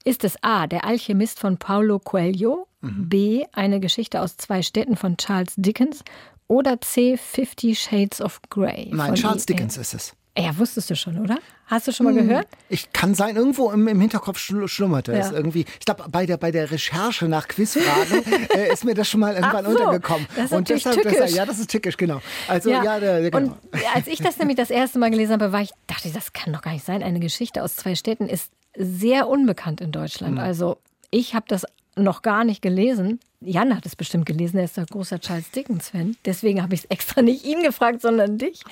Ist 0.04 0.22
es 0.22 0.36
A, 0.42 0.66
der 0.66 0.84
Alchemist 0.84 1.40
von 1.40 1.56
Paulo 1.56 1.98
Coelho, 1.98 2.68
mhm. 2.82 3.08
B, 3.08 3.44
eine 3.52 3.80
Geschichte 3.80 4.20
aus 4.20 4.36
zwei 4.36 4.62
Städten 4.62 4.96
von 4.96 5.16
Charles 5.16 5.54
Dickens 5.56 6.04
oder 6.48 6.80
C, 6.80 7.16
Fifty 7.16 7.74
Shades 7.74 8.20
of 8.20 8.40
Grey? 8.50 8.90
Nein, 8.92 9.14
Charles 9.14 9.46
Dickens 9.46 9.76
ist 9.76 9.94
es. 9.94 10.12
Ja, 10.36 10.58
wusstest 10.58 10.90
du 10.90 10.96
schon, 10.96 11.20
oder? 11.20 11.38
Hast 11.66 11.86
du 11.86 11.92
schon 11.92 12.06
mal 12.06 12.12
gehört? 12.14 12.48
Ich 12.68 12.92
kann 12.92 13.14
sein, 13.14 13.36
irgendwo 13.36 13.70
im, 13.70 13.86
im 13.86 14.00
Hinterkopf 14.00 14.36
schl- 14.38 14.66
schlummerte 14.66 15.12
es 15.12 15.28
Ja. 15.30 15.32
irgendwie. 15.32 15.64
Ich 15.78 15.86
glaube, 15.86 16.04
bei 16.10 16.26
der, 16.26 16.36
bei 16.38 16.50
der 16.50 16.72
Recherche 16.72 17.26
nach 17.28 17.46
Quizfragen 17.46 18.24
äh, 18.50 18.72
ist 18.72 18.84
mir 18.84 18.94
das 18.94 19.08
schon 19.08 19.20
mal 19.20 19.34
irgendwann 19.34 19.64
Ach 19.64 19.70
so, 19.70 19.78
untergekommen. 19.78 20.26
das 20.34 20.46
ist 20.46 20.52
Und 20.52 20.68
deshalb, 20.68 20.96
deshalb, 20.96 21.18
tückisch. 21.18 21.36
ja, 21.36 21.46
das 21.46 21.60
ist 21.60 21.70
tückisch, 21.70 21.96
genau. 21.96 22.20
Also, 22.48 22.70
ja, 22.70 22.98
der, 22.98 23.20
der, 23.20 23.30
genau. 23.30 23.52
Und 23.52 23.56
als 23.94 24.08
ich 24.08 24.18
das 24.18 24.36
nämlich 24.38 24.56
das 24.56 24.70
erste 24.70 24.98
Mal 24.98 25.10
gelesen 25.12 25.34
habe, 25.34 25.52
war 25.52 25.60
ich, 25.62 25.70
dachte 25.86 26.08
ich, 26.08 26.14
das 26.14 26.32
kann 26.32 26.52
doch 26.52 26.62
gar 26.62 26.72
nicht 26.72 26.84
sein. 26.84 27.04
Eine 27.04 27.20
Geschichte 27.20 27.62
aus 27.62 27.76
zwei 27.76 27.94
Städten 27.94 28.28
ist 28.28 28.50
sehr 28.76 29.28
unbekannt 29.28 29.80
in. 29.80 29.92
Deutschland. 29.92 30.40
Also 30.40 30.78
ich 31.12 31.36
habe 31.36 31.46
das 31.48 31.64
noch 31.96 32.22
gar 32.22 32.42
nicht 32.42 32.60
gelesen. 32.60 33.20
Jan 33.40 33.76
hat 33.76 33.84
es 33.84 33.96
bestimmt 33.96 34.26
gelesen, 34.26 34.58
er 34.58 34.64
ist 34.64 34.78
ein 34.78 34.86
großer 34.86 35.20
Charles 35.20 35.50
Dickens-Fan. 35.50 36.16
Deswegen 36.24 36.62
habe 36.62 36.74
ich 36.74 36.80
es 36.84 36.86
extra 36.86 37.22
nicht 37.22 37.44
ihn 37.44 37.62
gefragt, 37.62 38.00
sondern 38.00 38.38
dich. 38.38 38.62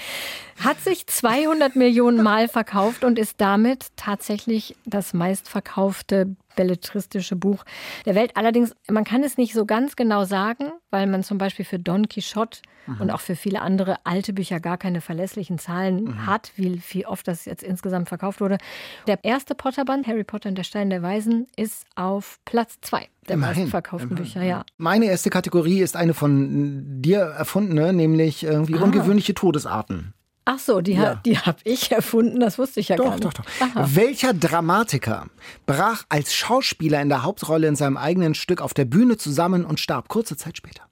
Hat 0.58 0.80
sich 0.80 1.06
200 1.06 1.76
Millionen 1.76 2.22
Mal 2.22 2.48
verkauft 2.48 3.04
und 3.04 3.18
ist 3.18 3.40
damit 3.40 3.88
tatsächlich 3.96 4.76
das 4.86 5.12
meistverkaufte 5.12 6.36
belletristische 6.56 7.36
Buch 7.36 7.64
der 8.04 8.14
Welt. 8.14 8.32
Allerdings, 8.36 8.74
man 8.90 9.04
kann 9.04 9.22
es 9.22 9.38
nicht 9.38 9.54
so 9.54 9.64
ganz 9.64 9.96
genau 9.96 10.24
sagen, 10.24 10.72
weil 10.90 11.06
man 11.06 11.22
zum 11.22 11.38
Beispiel 11.38 11.64
für 11.64 11.78
Don 11.78 12.08
Quixote 12.08 12.60
und 12.98 13.10
auch 13.10 13.20
für 13.20 13.36
viele 13.36 13.62
andere 13.62 13.96
alte 14.04 14.32
Bücher 14.32 14.58
gar 14.60 14.76
keine 14.76 15.00
verlässlichen 15.00 15.58
Zahlen 15.58 16.26
hat, 16.26 16.52
wie, 16.56 16.82
wie 16.90 17.06
oft 17.06 17.28
das 17.28 17.44
jetzt 17.44 17.62
insgesamt 17.62 18.08
verkauft 18.08 18.40
wurde. 18.40 18.58
Der 19.06 19.22
erste 19.22 19.54
Potterband, 19.54 20.06
Harry 20.06 20.24
Potter 20.24 20.48
und 20.48 20.56
der 20.56 20.64
Stein 20.64 20.90
der 20.90 21.02
Weisen, 21.02 21.46
ist 21.56 21.86
auf 21.94 22.40
Platz 22.44 22.78
zwei 22.80 23.08
der 23.28 23.34
Immerhin, 23.34 23.62
meistverkauften 23.64 24.10
immerhin. 24.10 24.24
Bücher, 24.24 24.42
ja. 24.42 24.64
Meine 24.78 25.06
erste 25.06 25.30
Kategorie 25.30 25.80
ist 25.80 25.96
eine 25.96 26.14
von 26.14 27.02
dir 27.02 27.20
erfundene, 27.20 27.92
nämlich 27.92 28.42
irgendwie 28.44 28.74
Ah. 28.76 28.82
ungewöhnliche 28.82 29.34
Todesarten. 29.34 30.12
Ach 30.44 30.58
so, 30.58 30.80
die, 30.80 30.94
Ja. 30.94 31.20
die 31.24 31.38
habe 31.38 31.58
ich 31.62 31.92
erfunden, 31.92 32.40
das 32.40 32.58
wusste 32.58 32.80
ich 32.80 32.88
ja 32.88 32.96
gar 32.96 33.06
Doch, 33.06 33.12
nicht. 33.14 33.24
doch, 33.24 33.32
doch. 33.34 33.44
Aha. 33.60 33.88
Welcher 33.94 34.34
Dramatiker 34.34 35.26
brach 35.66 36.02
als 36.08 36.34
Schauspieler 36.34 37.00
in 37.00 37.08
der 37.08 37.22
Hauptrolle 37.22 37.68
in 37.68 37.76
seinem 37.76 37.96
eigenen 37.96 38.34
Stück 38.34 38.60
auf 38.60 38.74
der 38.74 38.84
Bühne 38.84 39.16
zusammen 39.16 39.64
und 39.64 39.78
starb 39.78 40.08
kurze 40.08 40.36
Zeit 40.36 40.56
später? 40.56 40.82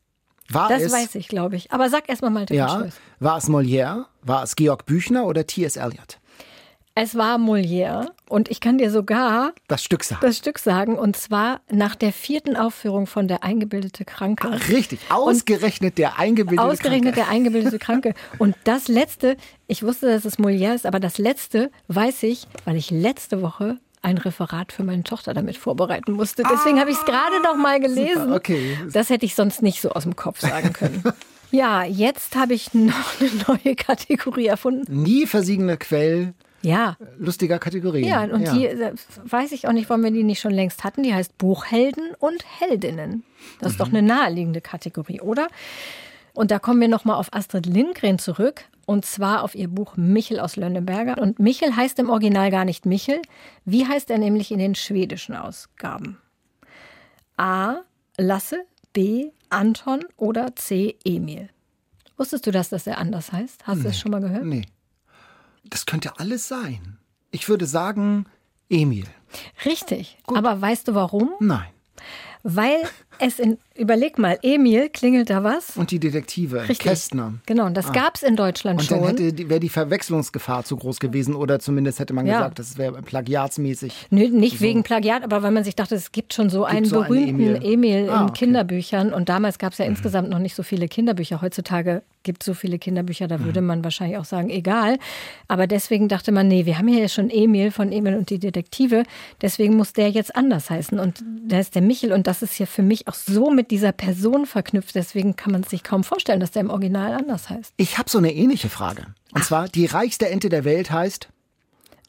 War 0.52 0.68
Das 0.68 0.82
es, 0.82 0.92
weiß 0.92 1.16
ich, 1.16 1.26
glaube 1.26 1.56
ich. 1.56 1.72
Aber 1.72 1.90
sag 1.90 2.08
erst 2.08 2.22
mal 2.22 2.30
Malte 2.30 2.54
ja, 2.54 2.86
war 3.18 3.36
es 3.38 3.48
Molière, 3.48 4.04
war 4.22 4.44
es 4.44 4.54
Georg 4.54 4.86
Büchner 4.86 5.24
oder 5.26 5.44
T.S. 5.48 5.76
Eliot? 5.76 6.19
Es 7.02 7.14
war 7.14 7.38
Molière 7.38 8.10
und 8.28 8.50
ich 8.50 8.60
kann 8.60 8.76
dir 8.76 8.90
sogar 8.90 9.52
Das 9.68 9.82
Stück 9.82 10.04
sagt. 10.04 10.22
das 10.22 10.36
Stück 10.36 10.58
sagen 10.58 10.98
und 10.98 11.16
zwar 11.16 11.62
nach 11.70 11.94
der 11.94 12.12
vierten 12.12 12.56
Aufführung 12.58 13.06
von 13.06 13.26
Der 13.26 13.42
eingebildete 13.42 14.04
Kranke. 14.04 14.50
Richtig, 14.68 15.00
ausgerechnet 15.08 15.96
der 15.96 16.18
eingebildete 16.18 16.62
Ausgerechnet 16.68 17.14
Kranke. 17.14 17.20
der 17.20 17.28
eingebildete 17.30 17.78
Kranke. 17.78 18.14
Und 18.36 18.54
das 18.64 18.88
letzte, 18.88 19.38
ich 19.66 19.82
wusste, 19.82 20.08
dass 20.08 20.26
es 20.26 20.38
Molière 20.38 20.74
ist, 20.74 20.84
aber 20.84 21.00
das 21.00 21.16
letzte 21.16 21.70
weiß 21.88 22.22
ich, 22.24 22.46
weil 22.66 22.76
ich 22.76 22.90
letzte 22.90 23.40
Woche 23.40 23.78
ein 24.02 24.18
Referat 24.18 24.70
für 24.70 24.84
meine 24.84 25.02
Tochter 25.02 25.32
damit 25.32 25.56
vorbereiten 25.56 26.12
musste. 26.12 26.42
Deswegen 26.42 26.80
habe 26.80 26.90
ich 26.90 26.98
es 26.98 27.04
gerade 27.06 27.40
noch 27.42 27.56
mal 27.56 27.80
gelesen. 27.80 28.24
super, 28.24 28.34
okay. 28.34 28.76
Das 28.92 29.08
hätte 29.08 29.24
ich 29.24 29.34
sonst 29.34 29.62
nicht 29.62 29.80
so 29.80 29.88
aus 29.92 30.02
dem 30.02 30.16
Kopf 30.16 30.40
sagen 30.40 30.74
können. 30.74 31.02
Ja, 31.52 31.82
jetzt 31.82 32.36
habe 32.36 32.54
ich 32.54 32.74
noch 32.74 33.20
eine 33.20 33.30
neue 33.64 33.74
Kategorie 33.74 34.46
erfunden. 34.46 35.02
Nie 35.02 35.26
versiegender 35.26 35.76
Quell 35.78 36.32
Ja, 36.62 36.96
lustiger 37.18 37.58
Kategorien. 37.58 38.06
ja, 38.06 38.24
und 38.24 38.52
die 38.52 38.66
äh, 38.66 38.92
weiß 39.24 39.52
ich 39.52 39.66
auch 39.66 39.72
nicht, 39.72 39.88
warum 39.88 40.04
wir 40.04 40.10
die 40.10 40.24
nicht 40.24 40.40
schon 40.40 40.52
längst 40.52 40.84
hatten. 40.84 41.02
Die 41.02 41.14
heißt 41.14 41.38
Buchhelden 41.38 42.14
und 42.18 42.44
Heldinnen. 42.60 43.24
Das 43.60 43.72
ist 43.72 43.80
doch 43.80 43.88
eine 43.88 44.02
naheliegende 44.02 44.60
Kategorie, 44.60 45.20
oder? 45.20 45.48
Und 46.34 46.50
da 46.50 46.58
kommen 46.58 46.80
wir 46.80 46.88
nochmal 46.88 47.16
auf 47.16 47.32
Astrid 47.32 47.66
Lindgren 47.66 48.18
zurück. 48.18 48.64
Und 48.86 49.04
zwar 49.04 49.42
auf 49.44 49.54
ihr 49.54 49.68
Buch 49.68 49.96
Michel 49.96 50.40
aus 50.40 50.56
Lönneberger. 50.56 51.20
Und 51.20 51.38
Michel 51.38 51.76
heißt 51.76 51.98
im 51.98 52.10
Original 52.10 52.50
gar 52.50 52.64
nicht 52.64 52.86
Michel. 52.86 53.22
Wie 53.64 53.86
heißt 53.86 54.10
er 54.10 54.18
nämlich 54.18 54.50
in 54.50 54.58
den 54.58 54.74
schwedischen 54.74 55.36
Ausgaben? 55.36 56.18
A. 57.36 57.76
Lasse, 58.18 58.64
B. 58.92 59.30
Anton 59.48 60.04
oder 60.16 60.54
C. 60.56 60.96
Emil? 61.04 61.48
Wusstest 62.16 62.46
du 62.46 62.50
das, 62.50 62.68
dass 62.68 62.86
er 62.86 62.98
anders 62.98 63.32
heißt? 63.32 63.66
Hast 63.66 63.80
du 63.80 63.84
das 63.84 63.98
schon 63.98 64.10
mal 64.10 64.20
gehört? 64.20 64.44
Nee. 64.44 64.62
Das 65.64 65.86
könnte 65.86 66.18
alles 66.18 66.48
sein. 66.48 66.98
Ich 67.30 67.48
würde 67.48 67.66
sagen, 67.66 68.26
Emil. 68.68 69.06
Richtig. 69.64 70.18
Aber 70.26 70.60
weißt 70.60 70.88
du 70.88 70.94
warum? 70.94 71.30
Nein. 71.40 71.68
Weil 72.42 72.88
es 73.20 73.38
in, 73.38 73.58
überleg 73.76 74.18
mal, 74.18 74.38
Emil, 74.42 74.88
klingelt 74.88 75.30
da 75.30 75.44
was? 75.44 75.76
Und 75.76 75.90
die 75.90 75.98
Detektive, 76.00 76.60
Richtig. 76.62 76.78
Kästner. 76.80 77.34
Genau, 77.46 77.66
und 77.66 77.76
das 77.76 77.92
gab's 77.92 78.22
in 78.22 78.36
Deutschland 78.36 78.80
Und 78.80 78.86
schon. 78.86 78.98
dann 79.00 79.08
hätte 79.08 79.32
die- 79.32 79.48
wäre 79.48 79.60
die 79.60 79.68
Verwechslungsgefahr 79.68 80.64
zu 80.64 80.76
groß 80.76 81.00
gewesen 81.00 81.34
oder 81.34 81.58
zumindest 81.60 81.98
hätte 81.98 82.12
man 82.14 82.26
Ja. 82.26 82.38
gesagt, 82.38 82.58
das 82.58 82.78
wäre 82.78 83.00
plagiatsmäßig. 83.02 84.08
Nö, 84.10 84.28
nicht 84.28 84.60
wegen 84.60 84.82
Plagiat, 84.82 85.22
aber 85.24 85.42
weil 85.42 85.50
man 85.50 85.64
sich 85.64 85.76
dachte, 85.76 85.94
es 85.94 86.12
gibt 86.12 86.34
schon 86.34 86.50
so 86.50 86.64
einen 86.64 86.84
so 86.84 87.00
einen 87.00 87.08
berühmten 87.08 87.56
Emil. 87.56 87.62
Emil, 87.62 88.10
Ah, 88.10 88.22
in 88.22 88.28
okay. 88.30 88.32
Kinderbüchern. 88.44 89.12
Und 89.12 89.28
damals 89.28 89.58
gab 89.58 89.72
es 89.72 89.78
ja 89.78 89.84
insgesamt 89.84 90.28
noch 90.30 90.38
nicht 90.38 90.54
so 90.54 90.62
viele 90.62 90.88
Kinderbücher. 90.88 91.40
Heutzutage 91.42 92.02
gibt 92.22 92.42
es 92.42 92.46
so 92.46 92.54
viele 92.54 92.78
Kinderbücher, 92.78 93.28
da 93.28 93.42
würde 93.44 93.62
man 93.62 93.82
wahrscheinlich 93.82 94.18
auch 94.18 94.26
sagen, 94.26 94.50
egal. 94.50 94.98
Aber 95.48 95.66
deswegen 95.66 96.08
dachte 96.08 96.32
man, 96.32 96.48
nee, 96.48 96.66
wir 96.66 96.76
haben 96.76 96.86
hier 96.88 97.00
ja 97.00 97.08
schon 97.08 97.30
Emil 97.30 97.70
von 97.70 97.92
Emil 97.92 98.14
und 98.16 98.28
die 98.28 98.38
Detektive. 98.38 99.04
Deswegen 99.40 99.74
muss 99.76 99.94
der 99.94 100.10
jetzt 100.10 100.36
anders 100.36 100.68
heißen. 100.68 100.98
Und 100.98 101.22
der 101.24 101.60
ist 101.60 101.74
der 101.74 101.82
Michel. 101.82 102.12
Und 102.12 102.26
das 102.26 102.42
ist 102.42 102.52
hier 102.54 102.66
für 102.66 102.82
mich 102.82 103.08
auch 103.08 103.09
so 103.14 103.50
mit 103.50 103.70
dieser 103.70 103.92
Person 103.92 104.46
verknüpft. 104.46 104.94
Deswegen 104.94 105.36
kann 105.36 105.52
man 105.52 105.62
sich 105.64 105.82
kaum 105.82 106.04
vorstellen, 106.04 106.40
dass 106.40 106.50
der 106.50 106.62
im 106.62 106.70
Original 106.70 107.14
anders 107.14 107.48
heißt. 107.50 107.72
Ich 107.76 107.98
habe 107.98 108.10
so 108.10 108.18
eine 108.18 108.32
ähnliche 108.34 108.68
Frage. 108.68 109.06
Und 109.34 109.44
zwar, 109.44 109.68
die 109.68 109.86
reichste 109.86 110.28
Ente 110.28 110.48
der 110.48 110.64
Welt 110.64 110.90
heißt, 110.90 111.28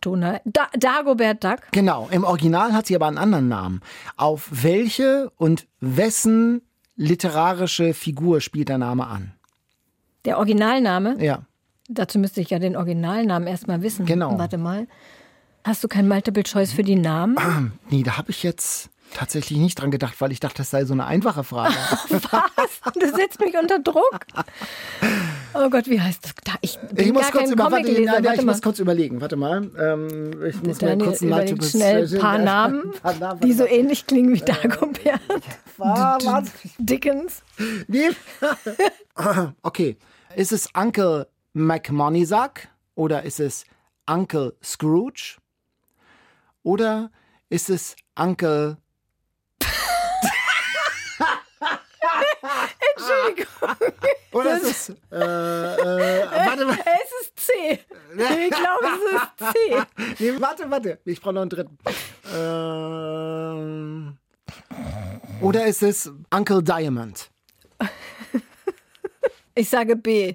Donald, 0.01 0.41
da 0.45 0.67
Dagobert 0.77 1.43
Duck. 1.43 1.59
genau, 1.71 2.09
im 2.11 2.23
Original 2.23 2.73
hat 2.73 2.87
sie 2.87 2.95
aber 2.95 3.07
einen 3.07 3.19
anderen 3.19 3.47
Namen. 3.47 3.81
Auf 4.17 4.47
welche 4.51 5.31
und 5.37 5.67
wessen 5.79 6.61
literarische 6.95 7.93
Figur 7.93 8.41
spielt 8.41 8.69
der 8.69 8.79
Name 8.79 9.05
an? 9.07 9.33
Der 10.25 10.37
Originalname. 10.37 11.23
Ja. 11.23 11.43
Dazu 11.87 12.17
müsste 12.19 12.41
ich 12.41 12.49
ja 12.49 12.57
den 12.59 12.75
Originalnamen 12.75 13.47
erstmal 13.47 13.81
wissen. 13.83 14.05
Genau. 14.05 14.37
Warte 14.39 14.57
mal. 14.57 14.87
Hast 15.63 15.83
du 15.83 15.87
kein 15.87 16.07
Multiple 16.07 16.43
Choice 16.43 16.71
für 16.71 16.83
die 16.83 16.95
Namen? 16.95 17.37
Nee, 17.89 18.01
da 18.03 18.17
habe 18.17 18.31
ich 18.31 18.41
jetzt 18.41 18.89
tatsächlich 19.13 19.59
nicht 19.59 19.79
dran 19.79 19.91
gedacht, 19.91 20.15
weil 20.19 20.31
ich 20.31 20.39
dachte, 20.39 20.57
das 20.57 20.69
sei 20.69 20.85
so 20.85 20.93
eine 20.93 21.05
einfache 21.05 21.43
Frage. 21.43 21.73
Was? 22.09 22.93
Du 22.93 23.15
setzt 23.15 23.39
mich 23.39 23.55
unter 23.57 23.79
Druck. 23.79 24.25
Oh 25.53 25.69
Gott, 25.69 25.87
wie 25.87 25.99
heißt 26.01 26.23
das? 26.25 26.33
Da, 26.43 26.53
ich 26.61 26.79
bin 26.79 27.07
Ich 27.07 27.13
muss 27.13 27.23
gar 27.23 27.31
kurz 27.31 27.51
über, 27.51 27.71
warte, 27.71 27.91
nein, 27.91 28.03
nein, 28.05 28.23
Warte 28.25 28.39
ich 28.39 28.45
mal. 28.45 28.51
muss 28.53 28.61
kurz 28.61 28.79
überlegen. 28.79 29.19
Warte 29.21 29.35
mal. 29.35 29.69
Ähm, 29.77 30.43
ich 30.45 30.55
muss 30.63 30.81
mir 30.81 30.87
Daniel 30.87 31.07
kurz 31.09 31.21
ein 31.21 31.27
überlegt 31.27 31.49
Multiple- 31.61 31.69
schnell 31.69 32.13
ein 32.13 32.19
paar 32.19 32.37
Namen, 32.37 32.91
Paar 33.01 33.15
Namen. 33.15 33.39
die 33.41 33.53
so 33.53 33.65
ähnlich 33.65 34.07
klingen 34.07 34.33
wie 34.33 34.39
Dagobert. 34.39 35.19
Warte. 35.77 36.49
Dickens. 36.77 37.43
Nee. 37.87 38.09
okay. 39.61 39.97
Ist 40.35 40.51
es 40.51 40.69
Uncle 40.75 41.27
McMoneysack 41.53 42.69
oder 42.95 43.23
ist 43.23 43.39
es 43.39 43.65
Uncle 44.09 44.53
Scrooge? 44.63 45.37
Oder 46.63 47.11
ist 47.49 47.69
es 47.69 47.95
Uncle. 48.17 48.77
Entschuldigung. 53.31 53.47
Oder 54.31 54.57
ist 54.57 54.65
es. 54.65 54.89
Äh, 55.11 55.15
äh, 55.15 56.27
warte 56.29 56.65
mal. 56.65 56.77
Es 56.85 57.27
ist 57.27 57.39
C. 57.39 57.51
Ich 58.13 58.49
glaube, 58.49 58.85
es 58.85 59.01
ist 59.13 59.53
C. 59.53 59.55
Nee, 60.19 60.33
warte, 60.39 60.69
warte. 60.69 60.99
Ich 61.05 61.19
brauche 61.21 61.33
noch 61.33 61.41
einen 61.41 61.49
dritten. 61.49 61.77
Ähm, 62.33 64.17
oder 65.41 65.65
ist 65.65 65.81
es 65.83 66.11
Uncle 66.33 66.61
Diamond? 66.63 67.29
Ich 69.55 69.69
sage 69.69 69.95
B. 69.95 70.33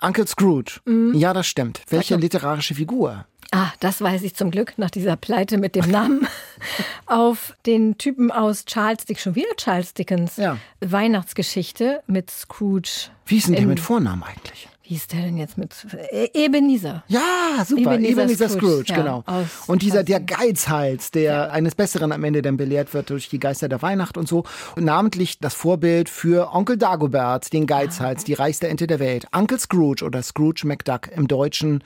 Uncle 0.00 0.26
Scrooge. 0.26 0.80
Mhm. 0.84 1.14
Ja, 1.14 1.32
das 1.32 1.46
stimmt. 1.46 1.82
Welche 1.88 2.16
literarische 2.16 2.74
Figur? 2.74 3.26
Ah, 3.52 3.72
das 3.80 4.00
weiß 4.00 4.22
ich 4.22 4.34
zum 4.34 4.50
Glück 4.50 4.74
nach 4.76 4.90
dieser 4.90 5.16
Pleite 5.16 5.58
mit 5.58 5.74
dem 5.76 5.90
Namen. 5.90 6.26
Auf 7.06 7.54
den 7.64 7.96
Typen 7.98 8.30
aus 8.32 8.64
Charles 8.64 9.04
Dickens, 9.04 9.22
schon 9.22 9.34
wieder 9.36 9.54
Charles 9.56 9.94
Dickens. 9.94 10.36
Ja. 10.36 10.58
Weihnachtsgeschichte 10.80 12.02
mit 12.06 12.30
Scrooge. 12.30 13.08
Wie 13.26 13.36
ist 13.36 13.46
denn 13.48 13.54
der 13.54 13.66
mit 13.66 13.80
Vornamen 13.80 14.22
eigentlich? 14.24 14.68
Wie 14.88 14.94
ist 14.94 15.12
der 15.12 15.22
denn 15.22 15.36
jetzt 15.36 15.58
mit 15.58 15.74
E- 16.12 16.28
Ebenezer? 16.34 17.02
Ja, 17.08 17.64
super. 17.66 17.94
Ebenezer 17.94 18.22
Ebenezer, 18.22 18.48
Scrooge, 18.48 18.84
Scrooge, 18.84 18.92
ja, 18.92 18.96
genau. 18.96 19.24
Und 19.66 19.82
dieser, 19.82 20.04
der. 20.04 20.20
Geizhals, 20.20 21.10
der 21.10 21.52
eines 21.52 21.74
Besseren 21.74 22.12
am 22.12 22.22
Ende 22.22 22.40
dann 22.42 22.56
belehrt 22.56 22.94
wird 22.94 23.10
durch 23.10 23.28
die 23.28 23.40
Geister 23.40 23.68
der 23.68 23.82
Weihnacht 23.82 24.16
und 24.16 24.28
so. 24.28 24.44
Und 24.76 24.84
namentlich 24.84 25.38
das 25.40 25.54
Vorbild 25.54 26.08
für 26.08 26.52
Onkel 26.52 26.76
Dagobert, 26.76 27.52
den 27.52 27.66
Geizhals, 27.66 28.22
die 28.24 28.34
reichste 28.34 28.68
Ente 28.68 28.86
der 28.86 29.00
Welt. 29.00 29.26
Uncle 29.34 29.58
Scrooge 29.58 30.04
oder 30.04 30.22
Scrooge 30.22 30.66
McDuck 30.66 31.08
im 31.08 31.26
Deutschen 31.26 31.82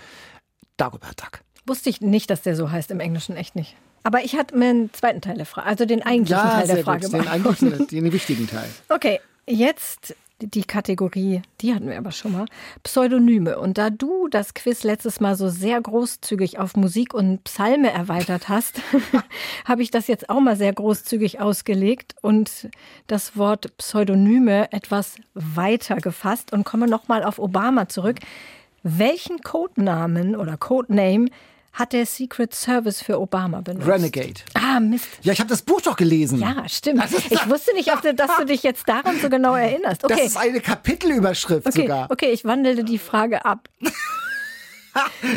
Dagobert 0.76 1.20
Duck. 1.22 1.40
Wusste 1.70 1.88
ich 1.88 2.00
nicht, 2.00 2.30
dass 2.30 2.42
der 2.42 2.56
so 2.56 2.72
heißt 2.72 2.90
im 2.90 2.98
Englischen, 2.98 3.36
echt 3.36 3.54
nicht. 3.54 3.76
Aber 4.02 4.24
ich 4.24 4.34
hatte 4.34 4.58
mir 4.58 4.70
einen 4.70 4.92
zweiten 4.92 5.20
Teil 5.20 5.36
der 5.36 5.46
Frage, 5.46 5.68
also 5.68 5.84
den 5.84 6.02
eigentlichen 6.02 6.42
Ja, 6.42 6.50
Teil 6.50 6.66
der 6.66 6.82
Frage 6.82 7.06
gut. 7.06 7.14
Den, 7.14 7.28
eigentlichen, 7.28 7.86
den 7.86 8.12
wichtigen 8.12 8.48
Teil. 8.48 8.68
Okay, 8.88 9.20
jetzt 9.46 10.16
die 10.40 10.64
Kategorie, 10.64 11.42
die 11.60 11.72
hatten 11.72 11.88
wir 11.88 11.96
aber 11.96 12.10
schon 12.10 12.32
mal, 12.32 12.46
Pseudonyme. 12.82 13.56
Und 13.56 13.78
da 13.78 13.90
du 13.90 14.26
das 14.26 14.54
Quiz 14.54 14.82
letztes 14.82 15.20
Mal 15.20 15.36
so 15.36 15.48
sehr 15.48 15.80
großzügig 15.80 16.58
auf 16.58 16.74
Musik 16.74 17.14
und 17.14 17.44
Psalme 17.44 17.92
erweitert 17.92 18.48
hast, 18.48 18.80
habe 19.64 19.82
ich 19.82 19.92
das 19.92 20.08
jetzt 20.08 20.28
auch 20.28 20.40
mal 20.40 20.56
sehr 20.56 20.72
großzügig 20.72 21.38
ausgelegt 21.38 22.16
und 22.20 22.68
das 23.06 23.36
Wort 23.36 23.76
Pseudonyme 23.76 24.72
etwas 24.72 25.18
weiter 25.34 25.98
gefasst 25.98 26.52
und 26.52 26.64
komme 26.64 26.88
nochmal 26.88 27.22
auf 27.22 27.38
Obama 27.38 27.88
zurück. 27.88 28.16
Welchen 28.82 29.42
Codenamen 29.42 30.34
oder 30.34 30.56
Codename 30.56 31.28
hat 31.72 31.92
der 31.92 32.06
Secret 32.06 32.54
Service 32.54 33.00
für 33.02 33.20
Obama 33.20 33.60
benutzt. 33.60 33.86
Renegade. 33.86 34.40
Ah, 34.54 34.80
Mist. 34.80 35.06
Ja, 35.22 35.32
ich 35.32 35.40
habe 35.40 35.48
das 35.48 35.62
Buch 35.62 35.80
doch 35.80 35.96
gelesen. 35.96 36.40
Ja, 36.40 36.68
stimmt. 36.68 37.04
Ich 37.30 37.48
wusste 37.48 37.74
nicht, 37.74 37.92
ob 37.92 38.02
du, 38.02 38.14
dass 38.14 38.36
du 38.36 38.44
dich 38.44 38.62
jetzt 38.62 38.88
daran 38.88 39.20
so 39.20 39.28
genau 39.28 39.54
erinnerst. 39.54 40.04
Okay. 40.04 40.14
Das 40.16 40.26
ist 40.26 40.36
eine 40.36 40.60
Kapitelüberschrift 40.60 41.66
okay, 41.66 41.82
sogar. 41.82 42.10
Okay, 42.10 42.30
ich 42.30 42.44
wandelte 42.44 42.84
die 42.84 42.98
Frage 42.98 43.44
ab. 43.44 43.68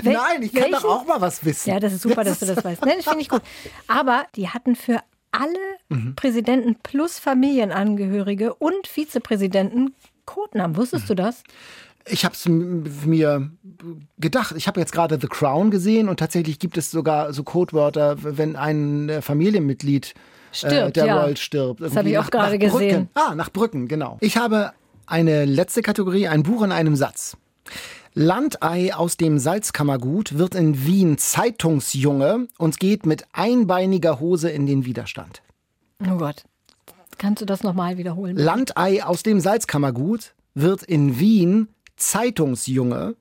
Wel 0.01 0.13
Nein, 0.13 0.41
ich 0.41 0.51
kann 0.51 0.63
welchen? 0.63 0.73
doch 0.73 0.86
auch 0.86 1.05
mal 1.05 1.21
was 1.21 1.45
wissen. 1.45 1.69
Ja, 1.69 1.79
das 1.79 1.93
ist 1.93 2.01
super, 2.01 2.23
dass 2.23 2.39
du 2.39 2.45
das 2.45 2.63
weißt. 2.63 2.84
Nein, 2.86 2.95
das 2.97 3.05
finde 3.05 3.21
ich 3.21 3.29
gut. 3.29 3.41
Aber 3.88 4.25
die 4.36 4.49
hatten 4.49 4.75
für 4.75 4.99
alle 5.31 5.59
mhm. 5.89 6.15
Präsidenten 6.15 6.75
plus 6.81 7.19
Familienangehörige 7.19 8.55
und 8.55 8.88
Vizepräsidenten 8.88 9.95
Codenamen. 10.25 10.77
Wusstest 10.77 11.05
mhm. 11.05 11.07
du 11.07 11.15
das? 11.15 11.43
Ich 12.06 12.26
habe 12.26 12.36
es 12.36 12.47
mir 12.47 13.49
gedacht. 14.18 14.56
Ich 14.58 14.68
habe 14.68 14.80
jetzt 14.80 14.91
gerade 14.91 15.18
The 15.20 15.28
Crown 15.28 15.72
gesehen 15.72 16.10
und 16.10 16.20
tatsächlich 16.20 16.60
gibt 16.60 16.78
es 16.78 16.91
sogar 16.91 17.34
so 17.34 17.43
Codewörter, 17.43 18.18
wenn 18.20 18.56
ein 18.56 19.10
äh, 19.10 19.22
Familienmitglied 19.22 20.14
äh, 20.14 20.56
stirbt, 20.56 20.89
äh, 20.89 20.91
der 20.91 21.06
ja. 21.06 21.22
Royal 21.22 21.38
stirbt. 21.38 21.82
Das 21.82 21.95
habe 21.95 22.10
ich 22.10 22.18
auch 22.18 22.30
gerade 22.30 22.58
gesehen. 22.58 23.10
Ah, 23.14 23.36
nach 23.36 23.49
Brücken, 23.49 23.88
genau. 23.88 24.18
Ich 24.20 24.38
habe 24.38 24.74
eine 25.06 25.45
letzte 25.45 25.82
Kategorie, 25.82 26.28
ein 26.28 26.43
Buch 26.43 26.64
in 26.64 26.72
einem 26.72 26.95
Satz. 26.95 27.38
Landei 28.14 28.93
aus 28.93 29.18
dem 29.18 29.39
Salzkammergut 29.39 30.38
wird 30.38 30.54
in 30.54 30.86
Wien 30.86 31.18
Zeitungsjunge 31.18 32.47
und 32.58 32.80
geht 32.80 33.06
mit 33.06 33.26
einbeiniger 33.34 34.20
Hose 34.20 34.49
in 34.49 34.68
den 34.68 34.86
Widerstand. 34.86 35.41
Oh 35.99 36.18
Gott. 36.18 36.43
Kannst 37.18 37.41
du 37.41 37.45
das 37.45 37.64
nochmal 37.64 37.97
wiederholen? 37.97 38.36
Landei 38.36 39.04
aus 39.04 39.24
dem 39.24 39.39
Salzkammergut 39.39 40.34
wird 40.54 40.84
in 40.84 41.20
Wien 41.20 41.70
Zeitungsjunge 42.10 43.16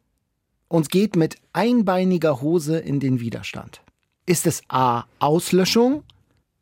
und 0.68 0.91
geht 0.91 1.16
mit 1.16 1.37
einbeiniger 1.53 2.41
Hose 2.41 2.78
in 2.78 3.01
den 3.01 3.20
Widerstand. 3.20 3.83
Ist 4.26 4.47
es 4.47 4.62
A. 4.68 5.05
Auslöschung, 5.18 6.05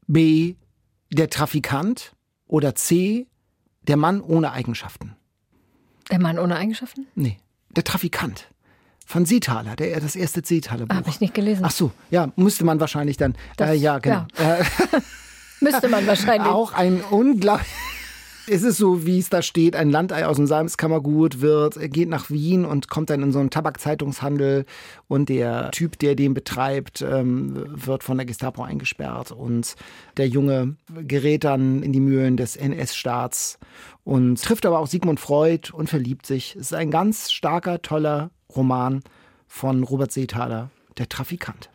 B. 0.07 0.55
der 1.13 1.31
Trafikant 1.31 2.15
oder 2.47 2.75
C. 2.75 3.27
der 3.83 3.97
Mann 3.97 4.21
ohne 4.21 4.53
Eigenschaften? 4.53 5.17
Der 6.11 6.19
Mann 6.19 6.39
ohne 6.39 6.57
Eigenschaften? 6.57 7.07
Nee, 7.15 7.39
der 7.71 7.85
Trafikant. 7.85 8.49
Von 9.07 9.27
Seethaler, 9.27 9.75
der 9.75 9.99
das 9.99 10.15
erste 10.15 10.41
Seethaler 10.45 10.87
Buch. 10.87 10.95
Habe 10.97 11.11
ich 11.11 11.21
nicht 11.21 11.35
gelesen. 11.35 11.65
Ach 11.65 11.73
so, 11.73 11.91
ja, 12.11 12.33
müsste 12.37 12.65
man 12.65 12.79
wahrscheinlich 12.79 13.17
dann. 13.17 13.35
Das, 13.57 13.71
äh, 13.71 13.75
ja, 13.75 13.99
genau. 13.99 14.27
Ja. 14.39 14.59
Müsste 15.61 15.89
man 15.89 16.07
wahrscheinlich. 16.07 16.49
Auch 16.49 16.73
ein 16.73 17.03
unglaublich 17.03 17.67
ist 18.51 18.65
es 18.65 18.77
so, 18.77 19.07
wie 19.07 19.19
es 19.21 19.31
da 19.31 19.43
steht, 19.43 19.77
ein 19.77 19.91
Landei 19.91 20.27
aus 20.27 20.37
dem 20.37 20.47
Salzkammergut 20.47 21.41
wird, 21.41 21.79
geht 21.93 22.09
nach 22.09 22.31
Wien 22.31 22.65
und 22.65 22.89
kommt 22.89 23.09
dann 23.09 23.23
in 23.23 23.31
so 23.31 23.39
einen 23.39 23.51
Tabakzeitungshandel 23.51 24.67
und 25.07 25.29
der 25.29 25.71
Typ, 25.71 25.99
der 26.01 26.17
den 26.17 26.35
betreibt, 26.35 27.01
ähm, 27.01 27.65
wird 27.69 28.03
von 28.03 28.17
der 28.19 28.27
Gestapo 28.27 28.63
eingesperrt 28.63 29.31
und 29.31 29.77
der 30.17 30.27
Junge 30.27 30.75
gerät 31.07 31.45
dann 31.45 31.83
in 31.85 31.93
die 31.93 32.01
Mühlen 32.01 32.37
des 32.37 32.57
NS-Staats 32.57 33.59
und 34.03 34.43
trifft 34.43 34.67
aber 34.67 34.81
auch 34.81 34.89
Sigmund 34.89 35.21
Freud 35.21 35.71
und 35.73 35.89
verliebt 35.89 36.27
sich. 36.27 36.57
Es 36.57 36.73
ist 36.73 36.75
ein 36.75 36.91
ganz 36.91 37.31
starker, 37.31 37.83
toller 37.83 38.31
Roman 38.55 39.03
von 39.47 39.85
Robert 39.85 40.11
Seethaler, 40.11 40.71
der 40.99 41.09
Trafikant. 41.09 41.71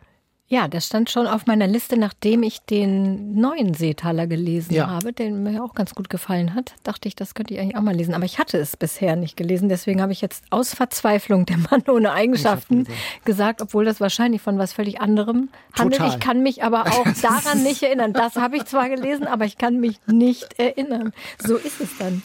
Ja, 0.48 0.68
das 0.68 0.86
stand 0.86 1.10
schon 1.10 1.26
auf 1.26 1.46
meiner 1.46 1.66
Liste, 1.66 1.96
nachdem 1.96 2.44
ich 2.44 2.60
den 2.60 3.34
neuen 3.34 3.74
Seetaler 3.74 4.28
gelesen 4.28 4.74
ja. 4.74 4.86
habe, 4.86 5.12
der 5.12 5.32
mir 5.32 5.64
auch 5.64 5.74
ganz 5.74 5.92
gut 5.92 6.08
gefallen 6.08 6.54
hat. 6.54 6.74
Dachte 6.84 7.08
ich, 7.08 7.16
das 7.16 7.34
könnte 7.34 7.54
ich 7.54 7.60
eigentlich 7.60 7.76
auch 7.76 7.82
mal 7.82 7.96
lesen. 7.96 8.14
Aber 8.14 8.24
ich 8.24 8.38
hatte 8.38 8.56
es 8.56 8.76
bisher 8.76 9.16
nicht 9.16 9.36
gelesen. 9.36 9.68
Deswegen 9.68 10.00
habe 10.00 10.12
ich 10.12 10.20
jetzt 10.20 10.44
aus 10.50 10.72
Verzweiflung 10.72 11.46
der 11.46 11.58
Mann 11.58 11.82
ohne 11.88 12.12
Eigenschaften 12.12 12.86
gesagt, 13.24 13.60
obwohl 13.60 13.84
das 13.84 14.00
wahrscheinlich 14.00 14.40
von 14.40 14.56
was 14.56 14.72
völlig 14.72 15.00
anderem 15.00 15.48
handelt. 15.76 16.00
Total. 16.00 16.14
Ich 16.14 16.20
kann 16.20 16.42
mich 16.44 16.62
aber 16.62 16.82
auch 16.86 17.06
daran 17.20 17.64
nicht 17.64 17.82
erinnern. 17.82 18.12
Das 18.12 18.36
habe 18.36 18.56
ich 18.56 18.66
zwar 18.66 18.88
gelesen, 18.88 19.26
aber 19.26 19.46
ich 19.46 19.58
kann 19.58 19.80
mich 19.80 19.98
nicht 20.06 20.60
erinnern. 20.60 21.12
So 21.44 21.56
ist 21.56 21.80
es 21.80 21.90
dann. 21.98 22.22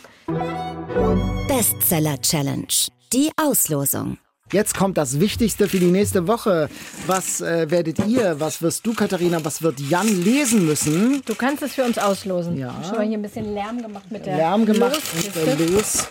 Bestseller 1.47 2.21
Challenge. 2.21 2.67
Die 3.13 3.31
Auslosung. 3.35 4.19
Jetzt 4.51 4.75
kommt 4.77 4.97
das 4.97 5.21
Wichtigste 5.21 5.69
für 5.69 5.79
die 5.79 5.85
nächste 5.85 6.27
Woche. 6.27 6.69
Was 7.07 7.39
äh, 7.39 7.71
werdet 7.71 8.05
ihr, 8.05 8.39
was 8.41 8.61
wirst 8.61 8.85
du, 8.85 8.93
Katharina, 8.93 9.43
was 9.45 9.61
wird 9.61 9.79
Jan 9.79 10.07
lesen 10.07 10.65
müssen? 10.65 11.21
Du 11.25 11.35
kannst 11.35 11.63
es 11.63 11.73
für 11.73 11.85
uns 11.85 11.97
auslosen. 11.97 12.57
Ja. 12.57 12.67
Ich 12.67 12.73
habe 12.73 12.85
schon 12.87 12.97
mal 12.97 13.07
hier 13.07 13.17
ein 13.17 13.21
bisschen 13.21 13.53
Lärm 13.53 13.81
gemacht 13.81 14.11
mit 14.11 14.25
der 14.25 14.35
Lärm 14.35 14.65
gemacht 14.65 15.01
und 15.15 15.35
der 15.35 15.55
Los. 15.55 16.09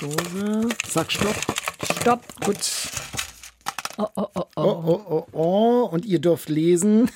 Dose. 0.00 0.68
Sag 0.86 1.10
Stopp. 1.10 1.36
Stopp. 2.00 2.20
Gut. 2.44 2.58
Oh, 3.96 4.06
oh, 4.14 4.26
oh, 4.34 4.44
oh. 4.56 4.62
Oh, 4.62 4.84
oh, 4.86 5.02
oh, 5.08 5.26
oh. 5.32 5.88
Und 5.90 6.04
ihr 6.04 6.18
dürft 6.18 6.50
lesen. 6.50 7.10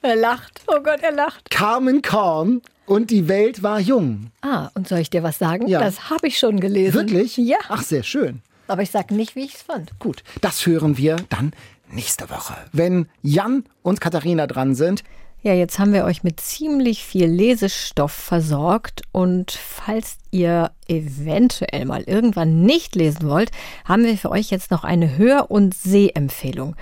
Er 0.00 0.16
lacht. 0.16 0.62
Oh 0.66 0.80
Gott, 0.82 1.00
er 1.02 1.12
lacht. 1.12 1.50
Carmen 1.50 2.00
Korn 2.00 2.62
und 2.86 3.10
die 3.10 3.28
Welt 3.28 3.62
war 3.62 3.80
jung. 3.80 4.30
Ah, 4.40 4.70
und 4.74 4.88
soll 4.88 5.00
ich 5.00 5.10
dir 5.10 5.22
was 5.22 5.38
sagen? 5.38 5.66
Ja. 5.68 5.80
Das 5.80 6.10
habe 6.10 6.26
ich 6.28 6.38
schon 6.38 6.58
gelesen. 6.58 6.94
Wirklich? 6.94 7.36
Ja. 7.36 7.58
Ach, 7.68 7.82
sehr 7.82 8.02
schön. 8.02 8.40
Aber 8.68 8.82
ich 8.82 8.90
sage 8.90 9.14
nicht, 9.14 9.36
wie 9.36 9.44
ich 9.44 9.54
es 9.54 9.62
fand. 9.62 9.98
Gut, 9.98 10.22
das 10.40 10.66
hören 10.66 10.96
wir 10.96 11.16
dann 11.28 11.52
nächste 11.90 12.28
Woche, 12.30 12.56
wenn 12.72 13.08
Jan 13.22 13.64
und 13.82 14.00
Katharina 14.00 14.46
dran 14.46 14.74
sind. 14.74 15.04
Ja, 15.42 15.54
jetzt 15.54 15.78
haben 15.78 15.92
wir 15.92 16.04
euch 16.04 16.24
mit 16.24 16.40
ziemlich 16.40 17.04
viel 17.04 17.26
Lesestoff 17.26 18.10
versorgt 18.10 19.02
und 19.12 19.52
falls 19.52 20.16
ihr 20.32 20.72
eventuell 20.88 21.84
mal 21.84 22.02
irgendwann 22.02 22.62
nicht 22.62 22.96
lesen 22.96 23.28
wollt, 23.28 23.52
haben 23.84 24.04
wir 24.04 24.18
für 24.18 24.30
euch 24.30 24.50
jetzt 24.50 24.72
noch 24.72 24.82
eine 24.82 25.16
Hör- 25.16 25.50
und 25.50 25.72
Sehempfehlung. 25.74 26.74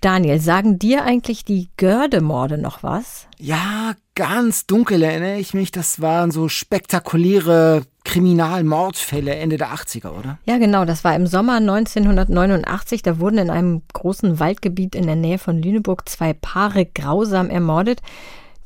Daniel, 0.00 0.40
sagen 0.40 0.78
dir 0.78 1.04
eigentlich 1.04 1.44
die 1.44 1.68
Gördemorde 1.76 2.58
noch 2.58 2.82
was? 2.82 3.26
Ja, 3.38 3.94
ganz 4.14 4.66
dunkel 4.66 5.02
erinnere 5.02 5.38
ich 5.38 5.54
mich. 5.54 5.70
Das 5.70 6.00
waren 6.00 6.30
so 6.30 6.48
spektakuläre 6.48 7.82
Kriminalmordfälle 8.04 9.34
Ende 9.34 9.56
der 9.56 9.74
80er, 9.74 10.10
oder? 10.10 10.38
Ja, 10.44 10.58
genau. 10.58 10.84
Das 10.84 11.02
war 11.04 11.14
im 11.14 11.26
Sommer 11.26 11.56
1989. 11.56 13.02
Da 13.02 13.18
wurden 13.18 13.38
in 13.38 13.50
einem 13.50 13.82
großen 13.92 14.38
Waldgebiet 14.38 14.94
in 14.94 15.06
der 15.06 15.16
Nähe 15.16 15.38
von 15.38 15.60
Lüneburg 15.60 16.08
zwei 16.08 16.32
Paare 16.32 16.86
grausam 16.86 17.50
ermordet. 17.50 18.00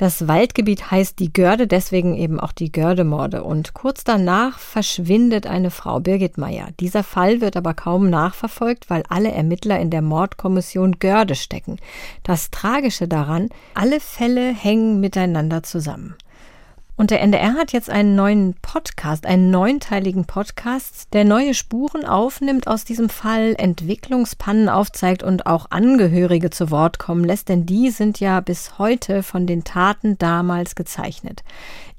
Das 0.01 0.27
Waldgebiet 0.27 0.91
heißt 0.91 1.19
die 1.19 1.31
Görde, 1.31 1.67
deswegen 1.67 2.17
eben 2.17 2.41
auch 2.41 2.53
die 2.53 2.73
Gördemorde. 2.73 3.45
Und 3.45 3.75
kurz 3.75 4.03
danach 4.03 4.59
verschwindet 4.59 5.47
eine 5.47 5.71
Frau, 5.71 6.01
Birgit 6.01 6.39
Meyer. 6.39 6.69
Dieser 6.81 7.03
Fall 7.05 7.43
wird 7.43 7.55
aber 7.55 7.75
kaum 7.75 8.09
nachverfolgt, 8.09 8.89
weil 8.89 9.03
alle 9.11 9.31
Ermittler 9.31 9.79
in 9.79 9.91
der 9.91 10.01
Mordkommission 10.01 11.01
Görde 11.01 11.35
stecken. 11.35 11.77
Das 12.23 12.51
Tragische 12.51 13.09
daran, 13.09 13.51
alle 13.75 14.01
Fälle 14.01 14.55
hängen 14.55 15.01
miteinander 15.01 15.63
zusammen. 15.63 16.15
Und 17.01 17.11
der 17.11 17.23
NDR 17.23 17.55
hat 17.55 17.73
jetzt 17.73 17.89
einen 17.89 18.15
neuen 18.15 18.53
Podcast, 18.61 19.25
einen 19.25 19.51
neunteiligen 19.51 20.27
Podcast, 20.27 21.09
der 21.15 21.25
neue 21.25 21.55
Spuren 21.55 22.05
aufnimmt 22.05 22.67
aus 22.67 22.85
diesem 22.85 23.09
Fall, 23.09 23.55
Entwicklungspannen 23.57 24.69
aufzeigt 24.69 25.23
und 25.23 25.47
auch 25.47 25.71
Angehörige 25.71 26.51
zu 26.51 26.71
Wort 26.71 26.99
kommen 26.99 27.25
lässt, 27.25 27.49
denn 27.49 27.65
die 27.65 27.89
sind 27.89 28.21
ja 28.21 28.41
bis 28.41 28.79
heute 28.79 29.23
von 29.23 29.47
den 29.47 29.65
Taten 29.65 30.19
damals 30.19 30.75
gezeichnet. 30.75 31.43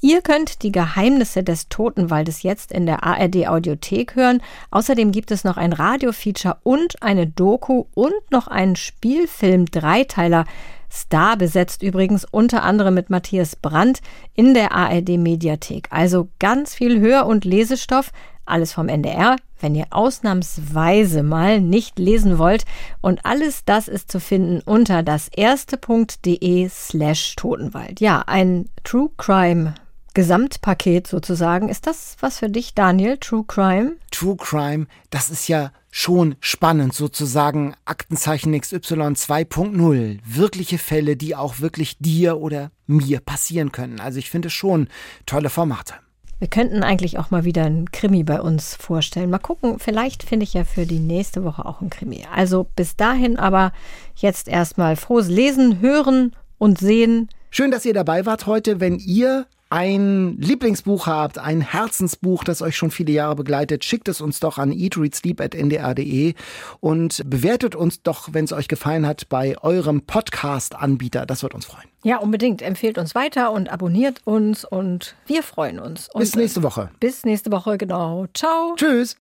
Ihr 0.02 0.22
könnt 0.22 0.62
die 0.62 0.72
Geheimnisse 0.72 1.43
des 1.43 1.68
Totenwaldes 1.68 2.43
jetzt 2.43 2.72
in 2.72 2.86
der 2.86 3.04
ARD 3.04 3.47
Audiothek 3.47 4.16
hören. 4.16 4.39
Außerdem 4.70 5.12
gibt 5.12 5.32
es 5.32 5.43
noch 5.43 5.58
ein 5.58 5.74
Radiofeature 5.74 6.58
und 6.62 7.02
eine 7.02 7.26
Doku 7.26 7.86
und 7.95 8.14
noch 8.30 8.47
einen 8.47 8.76
Spielfilm 8.76 9.66
Dreiteiler 9.66 10.45
Star 10.91 11.37
besetzt 11.37 11.81
übrigens 11.83 12.25
unter 12.29 12.63
anderem 12.63 12.93
mit 12.93 13.09
Matthias 13.09 13.55
Brandt 13.55 14.01
in 14.35 14.53
der 14.53 14.73
ARD 14.73 15.17
Mediathek. 15.17 15.87
Also 15.89 16.27
ganz 16.39 16.75
viel 16.75 16.99
Hör- 16.99 17.25
und 17.27 17.45
Lesestoff, 17.45 18.11
alles 18.45 18.73
vom 18.73 18.89
NDR, 18.89 19.37
wenn 19.61 19.75
ihr 19.75 19.87
ausnahmsweise 19.91 21.23
mal 21.23 21.61
nicht 21.61 21.97
lesen 21.97 22.37
wollt. 22.37 22.65
Und 22.99 23.25
alles 23.25 23.63
das 23.63 23.87
ist 23.87 24.11
zu 24.11 24.19
finden 24.19 24.61
unter 24.65 25.03
das 25.03 25.29
erste.de 25.29 26.67
slash 26.69 27.35
Totenwald. 27.35 28.01
Ja, 28.01 28.23
ein 28.27 28.65
True 28.83 29.09
Crime 29.17 29.75
Gesamtpaket 30.14 31.07
sozusagen. 31.07 31.70
Ist 31.70 31.88
das 31.88 32.18
was 32.20 32.39
für 32.39 32.49
dich, 32.49 32.74
Daniel? 32.74 33.18
True 33.18 33.45
Crime? 33.47 33.95
True 34.12 34.36
Crime, 34.38 34.88
das 35.09 35.30
ist 35.30 35.47
ja 35.47 35.72
schon 35.89 36.36
spannend, 36.39 36.93
sozusagen 36.93 37.76
Aktenzeichen 37.86 38.59
XY 38.59 38.78
2.0. 38.78 40.20
Wirkliche 40.26 40.78
Fälle, 40.78 41.16
die 41.16 41.36
auch 41.36 41.59
wirklich 41.59 41.97
dir 41.99 42.39
oder 42.39 42.72
mir 42.88 43.20
passieren 43.20 43.72
können. 43.72 43.99
Also 43.99 44.20
ich 44.20 44.30
finde 44.30 44.49
schon 44.49 44.88
tolle 45.26 45.49
Formate. 45.49 45.95
Wir 46.39 46.47
könnten 46.47 46.82
eigentlich 46.82 47.20
auch 47.20 47.30
mal 47.30 47.45
wieder 47.45 47.66
einen 47.66 47.91
Krimi 47.91 48.24
bei 48.24 48.41
uns 48.41 48.74
vorstellen. 48.76 49.30
Mal 49.30 49.38
gucken, 49.38 49.78
vielleicht 49.78 50.24
finde 50.24 50.43
ich 50.43 50.55
ja 50.55 50.64
für 50.64 50.88
die 50.88 50.97
nächste 50.97 51.43
Woche 51.43 51.66
auch 51.66 51.82
einen 51.82 51.91
Krimi. 51.91 52.26
Also 52.34 52.66
bis 52.76 52.95
dahin 52.95 53.38
aber 53.38 53.72
jetzt 54.16 54.47
erstmal 54.47 54.95
frohes 54.95 55.28
Lesen, 55.28 55.82
hören 55.82 56.36
und 56.57 56.80
sehen. 56.80 57.30
Schön, 57.51 57.70
dass 57.70 57.86
ihr 57.86 57.93
dabei 57.93 58.26
wart 58.26 58.47
heute. 58.47 58.80
Wenn 58.80 58.97
ihr 58.97 59.45
ein 59.72 60.36
Lieblingsbuch 60.38 61.07
habt, 61.07 61.39
ein 61.39 61.61
Herzensbuch, 61.61 62.43
das 62.43 62.61
euch 62.61 62.76
schon 62.76 62.91
viele 62.91 63.13
Jahre 63.13 63.36
begleitet, 63.36 63.86
schickt 63.86 64.09
es 64.09 64.19
uns 64.19 64.41
doch 64.41 64.57
an 64.57 64.74
eatreadsleep.ndr.de 64.74 66.34
und 66.82 67.22
bewertet 67.26 67.76
uns 67.76 68.03
doch, 68.03 68.30
wenn 68.34 68.43
es 68.43 68.51
euch 68.51 68.67
gefallen 68.67 69.07
hat, 69.07 69.30
bei 69.30 69.57
eurem 69.61 70.01
Podcast-Anbieter. 70.01 71.26
Das 71.26 71.41
wird 71.41 71.55
uns 71.55 71.65
freuen. 71.65 71.88
Ja, 72.03 72.17
unbedingt. 72.17 72.61
Empfehlt 72.61 72.97
uns 72.97 73.15
weiter 73.15 73.53
und 73.53 73.72
abonniert 73.72 74.22
uns 74.26 74.65
und 74.65 75.15
wir 75.26 75.41
freuen 75.41 75.80
uns. 75.80 76.09
Und 76.09 76.19
bis 76.19 76.36
nächste 76.36 76.63
Woche. 76.63 76.91
Bis 76.99 77.24
nächste 77.24 77.49
Woche, 77.51 77.78
genau. 77.78 78.26
Ciao. 78.34 78.76
Tschüss. 78.76 79.15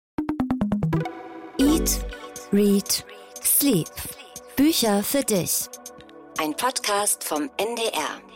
Eat, 1.59 2.01
Read, 2.53 3.05
Sleep. 3.43 3.89
Bücher 4.57 5.03
für 5.03 5.23
dich. 5.23 5.69
Ein 6.41 6.55
Podcast 6.57 7.23
vom 7.23 7.51
NDR. 7.59 8.28